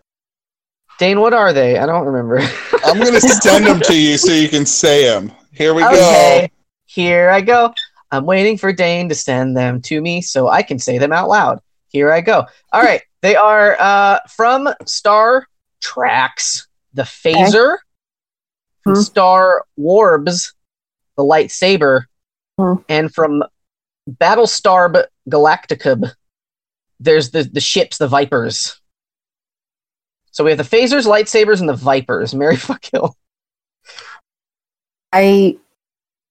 Dane, 0.97 1.19
what 1.19 1.33
are 1.33 1.51
they? 1.53 1.77
I 1.77 1.85
don't 1.85 2.05
remember. 2.05 2.37
I'm 2.85 2.99
gonna 2.99 3.19
send 3.21 3.65
them 3.65 3.79
to 3.81 3.95
you 3.95 4.17
so 4.17 4.31
you 4.31 4.47
can 4.49 4.65
say 4.65 5.03
them. 5.05 5.31
Here 5.51 5.73
we 5.73 5.81
go. 5.81 5.89
okay, 5.89 6.49
here 6.85 7.29
I 7.29 7.41
go. 7.41 7.73
I'm 8.11 8.25
waiting 8.25 8.57
for 8.57 8.71
Dane 8.71 9.09
to 9.09 9.15
send 9.15 9.57
them 9.57 9.81
to 9.83 9.99
me 10.01 10.21
so 10.21 10.47
I 10.47 10.61
can 10.61 10.79
say 10.79 10.97
them 10.97 11.11
out 11.11 11.27
loud. 11.27 11.59
Here 11.89 12.11
I 12.11 12.21
go. 12.21 12.45
All 12.71 12.81
right, 12.81 13.01
they 13.21 13.35
are 13.35 13.75
uh, 13.79 14.19
from 14.29 14.69
Star 14.85 15.47
Tracks, 15.81 16.67
the 16.93 17.03
phaser, 17.03 17.77
from 18.83 18.95
Hmm. 18.95 19.01
Star 19.01 19.65
Warbs, 19.79 20.53
the 21.17 21.23
lightsaber, 21.23 22.03
Hmm. 22.57 22.75
and 22.87 23.13
from 23.13 23.43
Battlestar 24.09 25.05
Galactica, 25.29 26.13
there's 26.99 27.31
the 27.31 27.43
the 27.43 27.59
ships, 27.61 27.97
the 27.97 28.07
Vipers. 28.07 28.79
So 30.35 30.43
we 30.43 30.51
have 30.51 30.57
the 30.57 30.63
phasers, 30.77 31.05
lightsabers, 31.07 31.61
and 31.61 31.69
the 31.69 31.73
Vipers. 31.75 32.35
Marry 32.35 32.55
fuck 32.57 32.81
kill. 32.81 33.15
I 35.13 35.57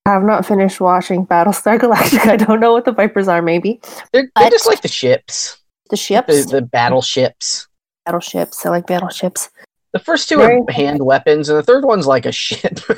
have 0.07 0.23
not 0.23 0.45
finished 0.45 0.79
watching 0.79 1.27
Battlestar 1.27 1.79
Galactica. 1.79 2.27
I 2.33 2.37
don't 2.37 2.61
know 2.61 2.75
what 2.75 2.85
the 2.85 2.93
Vipers 2.93 3.29
are. 3.29 3.41
Maybe 3.41 3.81
They're, 4.13 4.31
they're 4.37 4.51
just 4.51 4.67
like 4.67 4.83
the 4.83 4.89
ships, 4.89 5.57
the 5.89 5.97
ships, 5.97 6.45
the, 6.45 6.61
the 6.61 6.63
battleships. 6.67 7.67
battleships. 8.05 8.67
I 8.67 8.69
like 8.69 8.87
battleships. 8.87 9.49
The 9.95 9.99
first 10.01 10.29
two 10.29 10.37
Very- 10.37 10.59
are 10.61 10.71
hand 10.71 11.03
weapons, 11.03 11.49
and 11.49 11.57
the 11.57 11.63
third 11.63 11.87
one's 11.87 12.07
like 12.07 12.27
a 12.27 12.33
ship. 12.33 12.79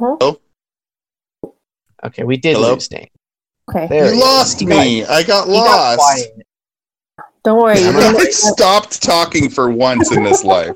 Oh. 0.00 0.38
Okay, 2.04 2.24
we 2.24 2.36
did 2.36 2.56
Hello? 2.56 2.74
lose 2.74 2.88
Dane. 2.88 3.06
Okay, 3.70 3.86
There 3.88 4.12
You 4.12 4.20
lost 4.20 4.60
me. 4.62 5.04
I 5.04 5.22
got 5.22 5.46
He 5.46 5.54
got 5.54 5.96
lost. 5.96 5.98
quiet. 5.98 6.46
Don't 7.44 7.62
worry. 7.62 7.74
Damn 7.76 7.94
you 7.94 8.00
it, 8.00 8.26
I 8.28 8.30
stopped 8.30 9.02
talking 9.02 9.50
for 9.50 9.70
once 9.70 10.10
in 10.12 10.22
this 10.24 10.44
life. 10.44 10.74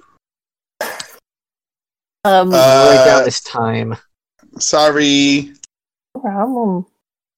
um, 2.25 2.53
Uh, 2.53 2.53
Right 2.53 3.25
this 3.25 3.41
time. 3.41 3.97
Sorry. 4.59 5.53
no 6.15 6.21
problem. 6.21 6.87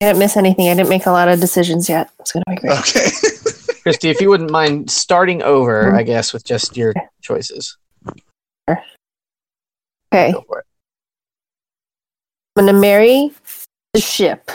I 0.03 0.07
didn't 0.07 0.19
miss 0.19 0.37
anything. 0.37 0.69
I 0.69 0.75
didn't 0.75 0.89
make 0.89 1.07
a 1.07 1.11
lot 1.11 1.29
of 1.29 1.39
decisions 1.41 1.89
yet. 1.89 2.11
It's 2.21 2.33
gonna 2.33 2.45
be 2.49 2.57
great. 2.57 2.73
Okay. 2.73 3.01
Kristee, 3.85 4.11
if 4.11 4.21
you 4.21 4.29
wouldn't 4.31 4.51
mind 4.51 4.91
starting 4.91 5.43
over, 5.43 5.93
Mhm. 5.93 5.99
I 5.99 6.03
guess, 6.03 6.33
with 6.33 6.45
just 6.45 6.77
your 6.77 6.93
choices. 7.23 7.77
Okay, 10.13 10.33
Go 10.33 10.43
for 10.49 10.59
it. 10.61 10.67
I'm 12.57 12.67
gonna 12.67 12.79
marry 12.79 13.33
the 13.95 14.01
ship 14.01 14.51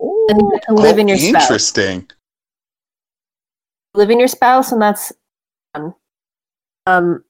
and 0.00 0.40
Ooh, 0.42 0.46
you 0.46 0.50
get 0.54 0.62
to 0.68 0.74
live 0.74 0.96
Oh, 0.96 1.00
in 1.00 1.08
your 1.08 1.18
spouse. 1.18 1.42
interesting. 1.42 2.08
Live 3.94 4.10
in 4.10 4.18
your 4.18 4.28
spouse, 4.28 4.72
and 4.72 4.82
that's 4.82 5.12
fun. 5.74 5.94
Um, 6.86 7.24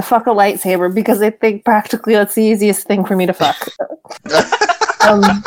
I 0.00 0.04
fuck 0.04 0.26
a 0.26 0.30
lightsaber 0.30 0.94
because 0.94 1.20
I 1.22 1.30
think 1.30 1.64
practically 1.64 2.14
that's 2.14 2.34
the 2.34 2.42
easiest 2.44 2.86
thing 2.86 3.04
for 3.04 3.16
me 3.16 3.26
to 3.26 3.32
fuck. 3.32 3.56
um. 5.08 5.42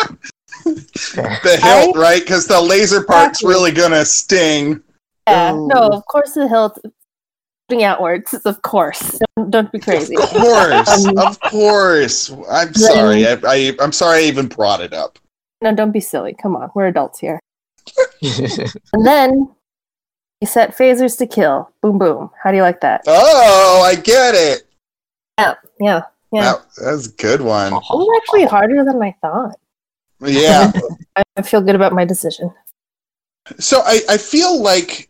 The 0.64 1.60
hilt, 1.62 1.98
right? 1.98 2.22
Because 2.22 2.46
the 2.48 2.62
laser 2.62 3.04
part's 3.04 3.40
Exactly. 3.42 3.50
really 3.50 3.72
gonna 3.72 4.06
sting. 4.06 4.82
yeah, 5.28 5.54
Ooh. 5.54 5.68
no, 5.68 5.88
of 5.90 6.06
course 6.06 6.34
the 6.34 6.48
hilt 6.48 6.78
putting 7.68 7.84
outwards, 7.84 8.34
of 8.46 8.62
course. 8.62 9.20
Don't, 9.38 9.50
don't 9.50 9.72
be 9.72 9.80
crazy. 9.80 10.16
Of 10.18 10.30
course, 10.30 11.06
Um, 11.06 11.18
of 11.18 11.40
course. 11.40 12.32
I'm 12.52 12.74
sorry. 12.76 13.26
I, 13.26 13.38
I, 13.48 13.74
I'm 13.80 13.92
sorry 13.92 14.20
I 14.20 14.28
even 14.28 14.48
brought 14.48 14.82
it 14.82 14.94
up. 14.94 15.18
No, 15.64 15.74
don't 15.74 15.92
be 15.92 16.00
silly. 16.02 16.36
Come 16.40 16.56
on, 16.56 16.70
we're 16.76 16.88
adults 16.88 17.20
here. 17.20 17.40
And 18.94 19.06
then 19.06 19.50
you 20.42 20.48
set 20.48 20.76
phasers 20.76 21.18
to 21.20 21.28
kill. 21.28 21.72
Boom, 21.82 22.00
boom. 22.00 22.32
How 22.44 22.52
do 22.52 22.58
you 22.58 22.64
like 22.64 22.82
that? 22.82 23.04
Oh, 23.08 23.84
I 23.86 23.96
get 23.96 24.34
it. 24.36 24.68
Yeah, 25.38 25.54
yeah, 25.80 26.02
yeah. 26.32 26.42
That, 26.42 26.66
that's 26.84 27.08
a 27.08 27.12
good 27.12 27.42
one. 27.42 27.74
It 27.74 27.82
was 27.90 28.22
actually 28.22 28.46
harder 28.46 28.84
than 28.84 29.02
I 29.02 29.16
thought. 29.22 29.56
Yeah. 30.20 30.72
I 31.16 31.24
I 31.38 31.42
feel 31.44 31.62
good 31.62 31.76
about 31.76 31.94
my 31.94 32.06
decision. 32.06 32.52
So 33.60 33.82
I, 33.86 34.02
I 34.10 34.18
feel 34.18 34.62
like 34.62 35.10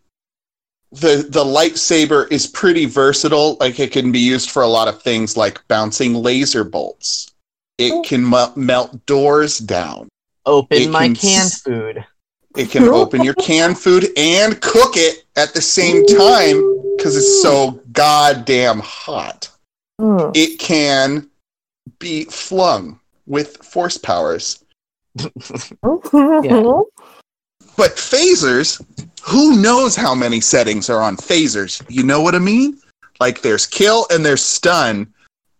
the 0.90 1.26
the 1.28 1.44
lightsaber 1.44 2.30
is 2.30 2.46
pretty 2.46 2.84
versatile. 2.84 3.56
Like 3.58 3.80
it 3.80 3.92
can 3.92 4.12
be 4.12 4.20
used 4.20 4.50
for 4.50 4.62
a 4.62 4.68
lot 4.68 4.88
of 4.88 5.02
things, 5.02 5.36
like 5.36 5.66
bouncing 5.68 6.14
laser 6.14 6.64
bolts. 6.64 7.32
It 7.78 7.92
oh. 7.92 8.02
can 8.02 8.28
melt, 8.28 8.56
melt 8.56 9.06
doors 9.06 9.58
down. 9.58 10.08
Open 10.44 10.78
It 10.78 10.90
my 10.90 11.06
can 11.06 11.14
canned 11.14 11.46
s- 11.46 11.62
food. 11.62 12.04
It 12.56 12.70
can 12.70 12.84
open 12.84 13.24
your 13.24 13.34
canned 13.34 13.78
food 13.78 14.08
and 14.16 14.60
cook 14.60 14.96
it 14.96 15.24
at 15.36 15.54
the 15.54 15.62
same 15.62 16.06
time 16.06 16.96
because 16.96 17.16
it's 17.16 17.42
so 17.42 17.80
goddamn 17.92 18.80
hot. 18.80 19.48
Hmm. 19.98 20.30
It 20.34 20.58
can 20.58 21.30
be 21.98 22.24
flung 22.24 23.00
with 23.26 23.56
force 23.58 23.96
powers. 23.96 24.64
But 27.76 27.92
phasers, 27.96 28.84
who 29.22 29.60
knows 29.60 29.96
how 29.96 30.14
many 30.14 30.40
settings 30.40 30.90
are 30.90 31.00
on 31.00 31.16
phasers? 31.16 31.82
You 31.88 32.02
know 32.02 32.20
what 32.20 32.34
I 32.34 32.38
mean? 32.38 32.78
Like 33.20 33.40
there's 33.40 33.66
kill 33.66 34.06
and 34.10 34.24
there's 34.24 34.42
stun. 34.42 35.12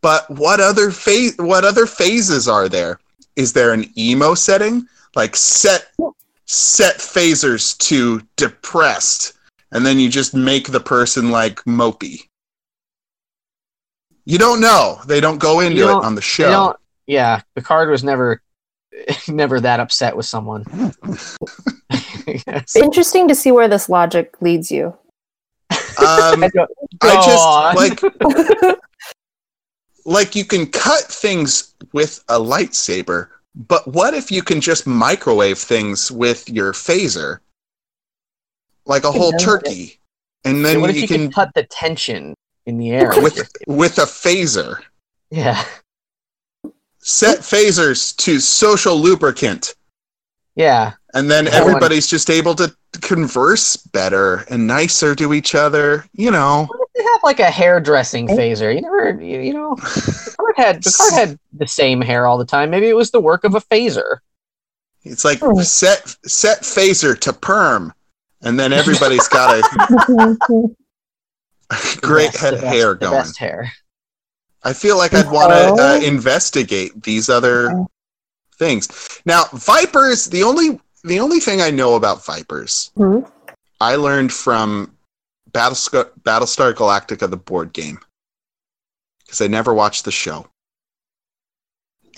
But 0.03 0.29
what 0.31 0.61
other 0.61 0.91
phase 0.91 1.37
what 1.39 1.65
other 1.65 1.87
phases 1.87 2.49
are 2.49 2.69
there? 2.69 2.99
Is 3.37 3.53
there 3.53 3.73
an 3.73 3.87
emo 3.97 4.35
setting? 4.35 4.87
Like 5.15 5.37
set 5.37 5.93
set 6.47 6.97
phasers 6.97 7.77
to 7.79 8.21
depressed 8.37 9.35
and 9.73 9.85
then 9.87 9.99
you 9.99 10.09
just 10.09 10.35
make 10.35 10.69
the 10.71 10.81
person 10.81 11.31
like 11.31 11.57
mopey. 11.65 12.21
You 14.25 14.39
don't 14.39 14.61
know. 14.61 15.01
They 15.07 15.21
don't 15.21 15.39
go 15.39 15.61
into 15.61 15.79
it 15.83 15.87
don't- 15.87 16.05
on 16.05 16.15
the 16.15 16.21
show. 16.23 16.51
don't, 16.51 16.77
yeah, 17.07 17.41
Picard 17.57 17.91
was 17.91 18.05
never 18.05 18.41
never 19.29 19.61
that 19.61 19.81
upset 19.81 20.17
with 20.17 20.27
someone. 20.27 20.65
Yes. 22.47 22.77
Interesting 22.77 23.29
to 23.29 23.35
see 23.35 23.51
where 23.51 23.69
this 23.69 23.89
logic 23.89 24.41
leads 24.41 24.71
you. 24.71 24.97
Um, 25.99 26.45
I 26.45 26.51
I 26.55 26.59
God. 27.01 27.75
just 27.75 28.03
like 28.03 28.79
like 30.05 30.35
you 30.35 30.45
can 30.45 30.67
cut 30.67 31.01
things 31.01 31.75
with 31.93 32.23
a 32.29 32.39
lightsaber, 32.39 33.29
but 33.55 33.87
what 33.87 34.15
if 34.15 34.31
you 34.31 34.43
can 34.43 34.61
just 34.61 34.87
microwave 34.87 35.59
things 35.59 36.11
with 36.11 36.49
your 36.49 36.73
phaser? 36.73 37.39
Like 38.87 39.05
a 39.05 39.13
whole 39.13 39.33
turkey. 39.33 39.99
And 40.45 40.65
then 40.65 40.81
what 40.81 40.91
if 40.91 40.97
you, 40.97 41.03
you 41.03 41.09
can 41.09 41.31
cut 41.31 41.51
the 41.55 41.63
tension 41.65 42.35
in 42.67 42.79
the 42.79 42.91
air? 42.91 43.13
with 43.17 43.49
with 43.67 43.99
a 43.99 44.03
phaser. 44.03 44.81
yeah, 45.31 45.65
Set 46.99 47.41
phasers 47.41 48.17
to 48.17 48.39
social 48.41 48.97
lubricant. 48.97 49.75
yeah. 50.55 50.93
And 51.15 51.31
then 51.31 51.47
Everyone- 51.47 51.69
everybody's 51.71 52.07
just 52.07 52.31
able 52.31 52.55
to 52.55 52.75
converse 53.03 53.77
better 53.77 54.47
and 54.49 54.67
nicer 54.67 55.15
to 55.17 55.35
each 55.35 55.55
other, 55.55 56.07
you 56.15 56.31
know. 56.31 56.65
What 56.69 56.81
if 56.81 56.93
they 56.95 57.03
have 57.05 57.21
like 57.23 57.41
a 57.41 57.51
hairdressing 57.51 58.31
oh. 58.31 58.37
phaser? 58.37 58.75
You 58.75 58.81
never, 58.81 59.21
you, 59.21 59.41
you 59.41 59.53
know, 59.53 59.77
Picard 60.57 60.75
had 60.77 60.83
Picard 60.85 61.13
had 61.13 61.39
the 61.53 61.67
same 61.67 62.01
hair 62.01 62.27
all 62.27 62.39
the 62.39 62.45
time. 62.45 62.71
Maybe 62.71 62.89
it 62.89 62.97
was 62.97 63.11
the 63.11 63.21
work 63.21 63.45
of 63.45 63.55
a 63.55 63.61
phaser. 63.61 64.19
It's 65.05 65.25
like 65.25 65.41
Hmm. 65.41 65.61
set 65.63 66.15
set 66.27 66.63
phaser 66.63 67.19
to 67.21 67.33
perm, 67.33 67.93
and 68.43 68.59
then 68.59 68.73
everybody's 68.73 69.29
got 69.29 69.57
a 69.59 70.37
Oh, 70.49 70.75
great 72.03 72.33
best- 72.33 72.39
head 72.39 72.55
of 72.55 72.61
best- 72.61 72.75
hair 72.75 72.95
going. 72.95 73.13
best 73.13 73.39
hair. 73.39 73.73
I 74.65 74.73
feel 74.73 74.97
like 74.97 75.13
I'd 75.13 75.29
want 75.31 75.51
to 75.51 75.73
uh, 75.83 75.99
Oh. 76.01 76.01
investigate 76.07 77.03
these 77.03 77.29
other 77.29 77.71
Okay. 77.73 77.85
things. 78.59 78.89
Now, 79.25 79.47
vipers. 79.53 80.27
The 80.27 80.43
only 80.45 80.81
the 81.05 81.19
only 81.19 81.41
thing 81.41 81.61
I 81.61 81.71
know 81.73 81.97
about 81.97 82.25
vipers, 82.25 82.93
Hmm? 82.97 83.21
I 83.81 83.97
learned 83.97 84.33
from 84.33 84.97
Battlestar, 85.51 86.11
Battlestar 86.23 86.73
Galactica, 86.73 87.29
the 87.29 87.37
board 87.37 87.73
game, 87.73 87.99
because 89.33 89.41
I 89.41 89.47
never 89.47 89.73
watched 89.73 90.05
the 90.05 90.11
show. 90.13 90.47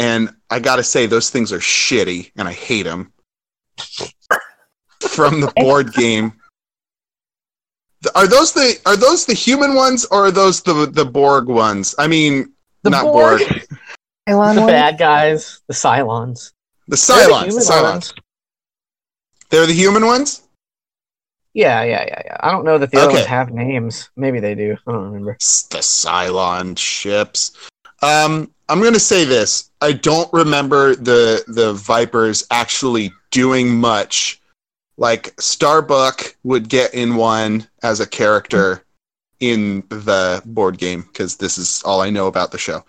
And 0.01 0.31
I 0.51 0.59
got 0.59 0.77
to 0.77 0.83
say, 0.83 1.07
those 1.07 1.31
things 1.31 1.53
are 1.53 1.61
shitty, 1.61 2.33
and 2.37 2.49
I 2.49 2.53
hate 2.53 2.83
them. 2.83 3.13
from 5.01 5.41
the 5.41 5.53
board 5.55 5.93
game. 5.93 6.33
Are 8.17 8.27
those 8.27 8.53
the 8.53 8.79
are 8.85 8.97
those 8.97 9.27
the 9.27 9.33
human 9.35 9.75
ones 9.75 10.05
or 10.07 10.27
are 10.27 10.31
those 10.33 10.61
the 10.61 10.87
the 10.87 11.05
Borg 11.05 11.47
ones? 11.47 11.95
I 11.99 12.09
mean, 12.09 12.53
The 12.83 12.91
not 12.91 13.05
Borg. 13.05 13.41
Borg. 13.41 13.67
The 14.27 14.37
one? 14.37 14.57
bad 14.67 14.99
guys, 14.99 15.61
the 15.69 15.75
Cylons. 15.75 16.53
The 16.89 16.97
They're 16.97 17.27
the 17.29 17.33
Cylons. 17.33 17.55
The 17.55 17.61
Cylons. 17.73 17.83
ones. 17.93 18.15
They're 19.51 19.67
the 19.67 19.73
human 19.73 20.05
ones. 20.07 20.43
Yeah, 21.55 21.85
yeah, 21.85 22.05
yeah, 22.07 22.23
yeah. 22.25 22.37
I 22.41 22.51
don't 22.51 22.65
know 22.65 22.79
that 22.79 22.91
the 22.91 22.99
other 22.99 23.09
Okay. 23.09 23.17
ones 23.19 23.27
have 23.27 23.53
names. 23.53 24.11
Maybe 24.17 24.41
they 24.41 24.55
do. 24.57 24.77
I 24.87 24.93
don't 24.93 25.05
remember. 25.05 25.35
The 25.35 25.79
Cylon 25.79 26.77
ships. 26.77 27.53
Um, 28.03 28.51
I'm 28.69 28.83
gonna 28.83 28.99
say 28.99 29.25
this. 29.25 29.71
I 29.81 29.93
don't 29.93 30.31
remember 30.33 30.97
the 30.97 31.45
the 31.47 31.73
Vipers 31.75 32.47
actually 32.51 33.13
doing 33.31 33.75
much. 33.75 34.41
Like 34.97 35.35
Starbuck 35.41 36.37
would 36.45 36.69
get 36.69 36.93
in 36.95 37.17
one 37.17 37.67
as 37.83 38.01
a 38.01 38.07
character 38.07 38.85
in 39.41 39.83
the 39.89 40.43
board 40.47 40.79
game 40.79 41.03
because 41.03 41.37
this 41.37 41.59
is 41.59 41.83
all 41.85 42.01
I 42.01 42.11
know 42.11 42.27
about 42.27 42.51
the 42.51 42.59
show. 42.59 42.85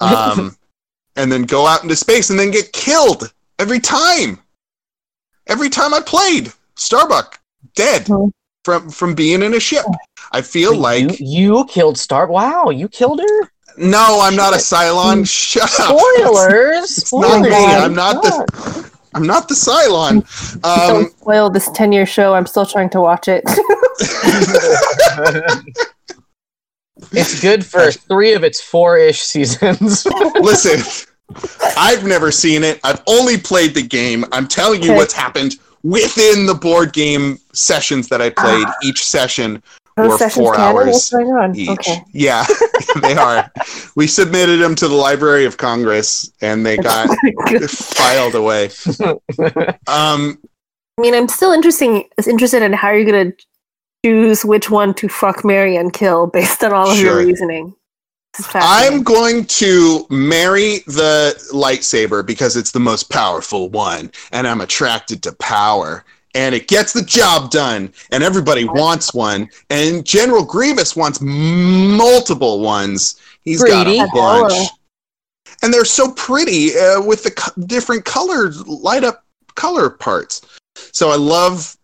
Um, 0.00 0.56
and 1.16 1.30
then 1.30 1.42
go 1.42 1.66
out 1.66 1.82
into 1.82 1.96
space 1.96 2.30
and 2.30 2.38
then 2.38 2.50
get 2.50 2.72
killed 2.72 3.32
every 3.58 3.80
time. 3.80 4.38
Every 5.46 5.68
time 5.68 5.92
I 5.92 6.00
played, 6.00 6.52
Starbuck 6.76 7.39
dead 7.74 8.06
Mhm. 8.06 8.30
from 8.64 8.90
from 8.90 9.14
being 9.14 9.42
in 9.42 9.54
a 9.54 9.60
ship. 9.60 9.84
I 10.32 10.42
feel 10.42 10.74
like 10.76 11.18
you, 11.20 11.56
you 11.58 11.64
killed 11.66 11.98
Star. 11.98 12.26
Wow, 12.26 12.70
you 12.70 12.88
killed 12.88 13.20
her. 13.20 13.50
no, 13.76 14.20
I'm 14.22 14.36
not 14.36 14.52
a 14.54 14.58
Cylon. 14.58 15.26
Shut 15.28 15.62
up. 15.80 15.98
Spoilers. 15.98 17.12
not 17.12 17.40
me. 17.42 17.50
Spoilers. 17.50 17.82
I'm 17.82 17.94
not 17.94 18.22
the- 18.22 18.90
I'm 19.14 19.26
not 19.26 19.48
the 19.48 19.54
Cylon. 19.54 20.24
Um, 20.64 20.88
Don't 21.04 21.12
spoil 21.20 21.50
this 21.50 21.68
10 21.74 21.90
year 21.92 22.06
show. 22.06 22.34
I'm 22.34 22.46
still 22.46 22.64
trying 22.66 22.90
to 22.90 23.00
watch 23.00 23.26
it. 23.28 23.42
it's 27.12 27.40
good 27.40 27.64
for 27.64 27.90
three 27.90 28.34
of 28.34 28.44
its 28.44 28.60
four-ish 28.60 29.20
seasons. 29.22 30.06
listen, 30.40 30.80
I've 31.76 32.04
never 32.04 32.30
seen 32.30 32.62
it. 32.62 32.78
I've 32.84 33.02
only 33.06 33.36
played 33.38 33.74
the 33.74 33.82
game. 33.82 34.24
I'm 34.32 34.46
telling 34.46 34.82
you 34.82 34.90
Okay. 34.90 34.96
what's 34.98 35.12
happened 35.14 35.56
within 35.82 36.46
the 36.46 36.54
board 36.54 36.92
game 36.92 37.38
sessions 37.52 38.08
that 38.08 38.20
I 38.20 38.30
played. 38.30 38.66
Each 38.82 39.04
session 39.06 39.62
Those 39.96 40.22
Or 40.22 40.30
four 40.30 40.58
hours 40.58 41.12
on? 41.12 41.54
each. 41.54 41.68
Okay. 41.68 42.02
Yeah, 42.12 42.46
they 43.02 43.14
are. 43.14 43.50
We 43.96 44.06
submitted 44.06 44.58
them 44.58 44.74
to 44.76 44.88
the 44.88 44.94
Library 44.94 45.44
of 45.44 45.56
Congress, 45.56 46.30
and 46.40 46.64
they 46.64 46.76
got 46.76 47.08
filed 47.68 48.34
away. 48.34 48.70
Um, 49.86 50.38
I 50.98 51.02
mean, 51.02 51.14
I'm 51.14 51.28
still 51.28 51.52
interesting, 51.52 52.04
interested 52.26 52.62
in 52.62 52.72
how 52.74 52.90
you're 52.90 53.10
going 53.10 53.32
to 53.32 53.44
choose 54.04 54.44
which 54.44 54.70
one 54.70 54.92
to 54.94 55.08
fuck, 55.08 55.44
marry, 55.44 55.76
and 55.76 55.92
kill 55.92 56.26
based 56.26 56.62
on 56.62 56.72
all 56.72 56.90
of 56.90 56.98
your 56.98 57.16
reasoning. 57.18 57.74
This 58.36 58.46
is 58.46 58.52
I'm 58.54 59.02
going 59.02 59.44
to 59.46 60.06
marry 60.08 60.78
the 60.86 61.34
lightsaber 61.52 62.24
because 62.24 62.56
it's 62.56 62.70
the 62.70 62.80
most 62.80 63.10
powerful 63.10 63.68
one, 63.70 64.10
and 64.32 64.46
I'm 64.46 64.60
attracted 64.60 65.22
to 65.24 65.32
power. 65.32 66.04
And 66.36 66.54
it 66.54 66.68
gets 66.68 66.92
the 66.92 67.02
job 67.02 67.50
done, 67.50 67.92
and 68.12 68.22
everybody 68.22 68.64
wants 68.64 69.12
one. 69.12 69.48
And 69.68 70.06
General 70.06 70.44
Grievous 70.44 70.94
wants 70.94 71.20
multiple 71.20 72.60
ones. 72.60 73.20
He's 73.42 73.60
Greedy. 73.60 73.96
got 73.96 74.08
a 74.08 74.12
bunch, 74.12 74.52
Hello. 74.52 74.66
and 75.62 75.74
they're 75.74 75.84
so 75.84 76.12
pretty 76.12 76.78
uh, 76.78 77.02
with 77.02 77.24
the 77.24 77.32
co- 77.32 77.60
different 77.62 78.04
colors, 78.04 78.64
light 78.68 79.02
up 79.02 79.24
color 79.56 79.90
parts. 79.90 80.42
So 80.92 81.10
I 81.10 81.16
love 81.16 81.76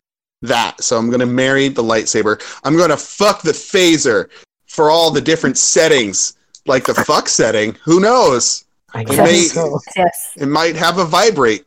that. 0.43 0.81
So 0.81 0.97
I'm 0.97 1.11
gonna 1.11 1.27
marry 1.27 1.69
the 1.69 1.83
lightsaber. 1.83 2.41
I'm 2.63 2.77
gonna 2.77 2.97
fuck 2.97 3.43
the 3.43 3.51
phaser 3.51 4.29
for 4.69 4.91
all 4.91 5.11
the 5.11 5.21
different 5.21 5.59
settings, 5.59 6.36
like 6.67 6.85
the 6.85 6.95
fuck 6.95 7.29
setting. 7.29 7.77
Who 7.85 8.01
knows? 8.01 8.65
I 8.95 9.03
It 9.03 9.09
may- 9.19 9.43
so. 9.43 9.81
Yes. 9.97 10.33
It 10.37 10.47
might 10.47 10.77
have 10.77 10.99
a 10.99 11.05
vibrate 11.05 11.65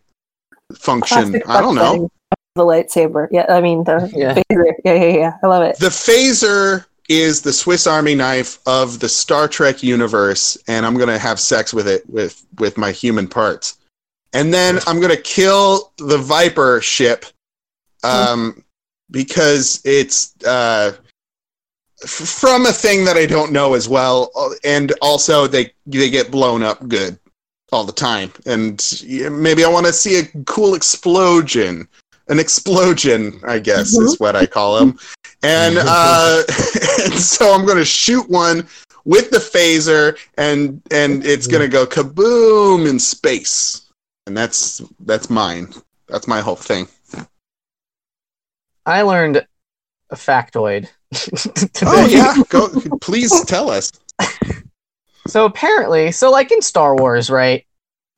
function. 0.76 1.41
I 1.47 1.62
don't 1.62 1.76
know. 1.76 2.10
The 2.56 2.64
lightsaber. 2.64 3.28
Yeah, 3.32 3.45
I 3.50 3.62
mean, 3.62 3.84
the 3.84 4.12
Yeah. 4.14 4.34
phaser. 4.36 4.74
Yeah, 4.84 4.93
yeah, 4.93 5.18
yeah. 5.18 5.34
I 5.43 5.47
love 5.47 5.64
it. 5.64 5.78
The 5.80 5.89
phaser 5.89 6.86
is 7.08 7.41
the 7.41 7.54
Swiss 7.54 7.88
Army 7.88 8.16
knife 8.16 8.60
of 8.66 9.00
the 9.00 9.10
Star 9.10 9.47
Trek 9.47 9.82
universe, 9.84 10.58
and 10.68 10.86
I'm 10.86 10.97
gonna 10.97 11.18
have 11.18 11.39
sex 11.39 11.74
with 11.74 11.88
it 11.88 12.08
with 12.10 12.43
with 12.60 12.78
my 12.78 12.91
human 12.91 13.28
parts. 13.28 13.78
And 14.34 14.54
then 14.54 14.80
I'm 14.88 15.00
gonna 15.00 15.18
kill 15.18 15.91
the 15.97 16.18
Viper 16.18 16.82
ship, 16.82 17.26
um, 18.04 18.64
because 19.10 19.82
it's 19.86 20.34
uh, 20.45 20.91
f- 22.04 22.10
from 22.10 22.66
a 22.66 22.74
thing 22.74 23.06
that 23.06 23.18
I 23.18 23.26
don't 23.26 23.52
know 23.52 23.74
as 23.74 23.88
well, 23.89 24.32
uh, 24.36 24.50
and 24.64 24.93
also 25.02 25.47
they 25.47 25.74
they 25.86 26.10
get 26.10 26.32
blown 26.32 26.64
up 26.64 26.88
good 26.88 27.20
all 27.72 27.84
the 27.84 27.93
time, 27.93 28.32
and 28.45 28.84
maybe 29.32 29.64
I 29.64 29.70
want 29.70 29.86
to 29.86 29.93
see 29.93 30.20
a 30.20 30.26
cool 30.45 30.76
explosion. 30.76 31.88
An 32.28 32.38
explosion, 32.38 33.39
I 33.43 33.58
guess, 33.58 33.97
is 33.97 34.20
what 34.20 34.36
I 34.36 34.45
call 34.45 34.78
them 34.78 35.00
and 35.43 35.78
uh, 35.82 36.43
and 37.04 37.14
so 37.14 37.54
I'm 37.54 37.66
going 37.66 37.78
to 37.78 37.86
shoot 37.86 38.30
one 38.30 38.68
with 39.06 39.32
the 39.32 39.38
phaser, 39.38 40.18
and 40.38 40.82
and 40.91 41.26
it's 41.26 41.47
going 41.47 41.62
to 41.62 41.70
go 41.70 41.86
kaboom 41.86 42.89
in 42.89 43.00
space, 43.00 43.89
and 44.28 44.36
that's 44.36 44.82
that's 45.02 45.30
mine. 45.30 45.74
That's 46.08 46.28
my 46.28 46.41
whole 46.41 46.56
thing. 46.56 46.88
I 48.86 49.04
learned 49.04 49.45
a 50.10 50.16
factoid. 50.16 50.89
Oh 51.84 52.05
yeah, 52.10 52.36
go 52.49 52.70
please 53.01 53.43
tell 53.45 53.70
us. 53.70 53.91
So 55.28 55.45
apparently, 55.45 56.12
so 56.12 56.32
like 56.32 56.51
in 56.51 56.62
Star 56.62 56.95
Wars, 56.95 57.30
right? 57.30 57.66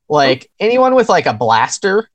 Like 0.08 0.50
anyone 0.60 0.94
with 0.94 1.08
like 1.08 1.26
a 1.26 1.34
blaster, 1.34 2.10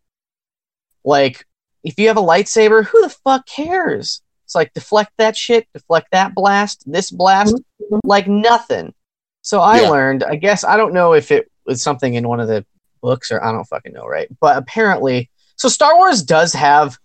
like 1.04 1.46
if 1.84 1.98
you 1.98 2.08
have 2.08 2.18
a 2.18 2.22
lightsaber, 2.22 2.86
who 2.86 3.02
the 3.02 3.10
fuck 3.10 3.46
cares? 3.48 4.22
It's 4.46 4.56
like 4.56 4.74
deflect 4.74 5.12
that 5.18 5.36
shit, 5.36 5.68
deflect 5.74 6.08
that 6.12 6.34
blast, 6.34 6.84
this 6.86 7.12
blast, 7.12 7.56
like 8.04 8.28
nothing. 8.28 8.94
So 9.42 9.60
I 9.62 9.82
Yeah. 9.82 9.90
learned, 9.90 10.24
I 10.24 10.36
guess 10.36 10.64
I 10.64 10.78
don't 10.78 10.94
know 10.94 11.14
if 11.14 11.32
it 11.32 11.50
was 11.66 11.82
something 11.82 12.14
in 12.14 12.28
one 12.28 12.40
of 12.40 12.48
the 12.48 12.66
books 13.02 13.32
or 13.32 13.44
I 13.44 13.52
don't 13.52 13.66
fucking 13.66 13.94
know, 13.94 14.06
right? 14.06 14.28
But 14.40 14.58
apparently, 14.58 15.30
so 15.58 15.70
Star 15.70 15.96
Wars 15.96 16.24
does 16.24 16.54
have 16.54 16.98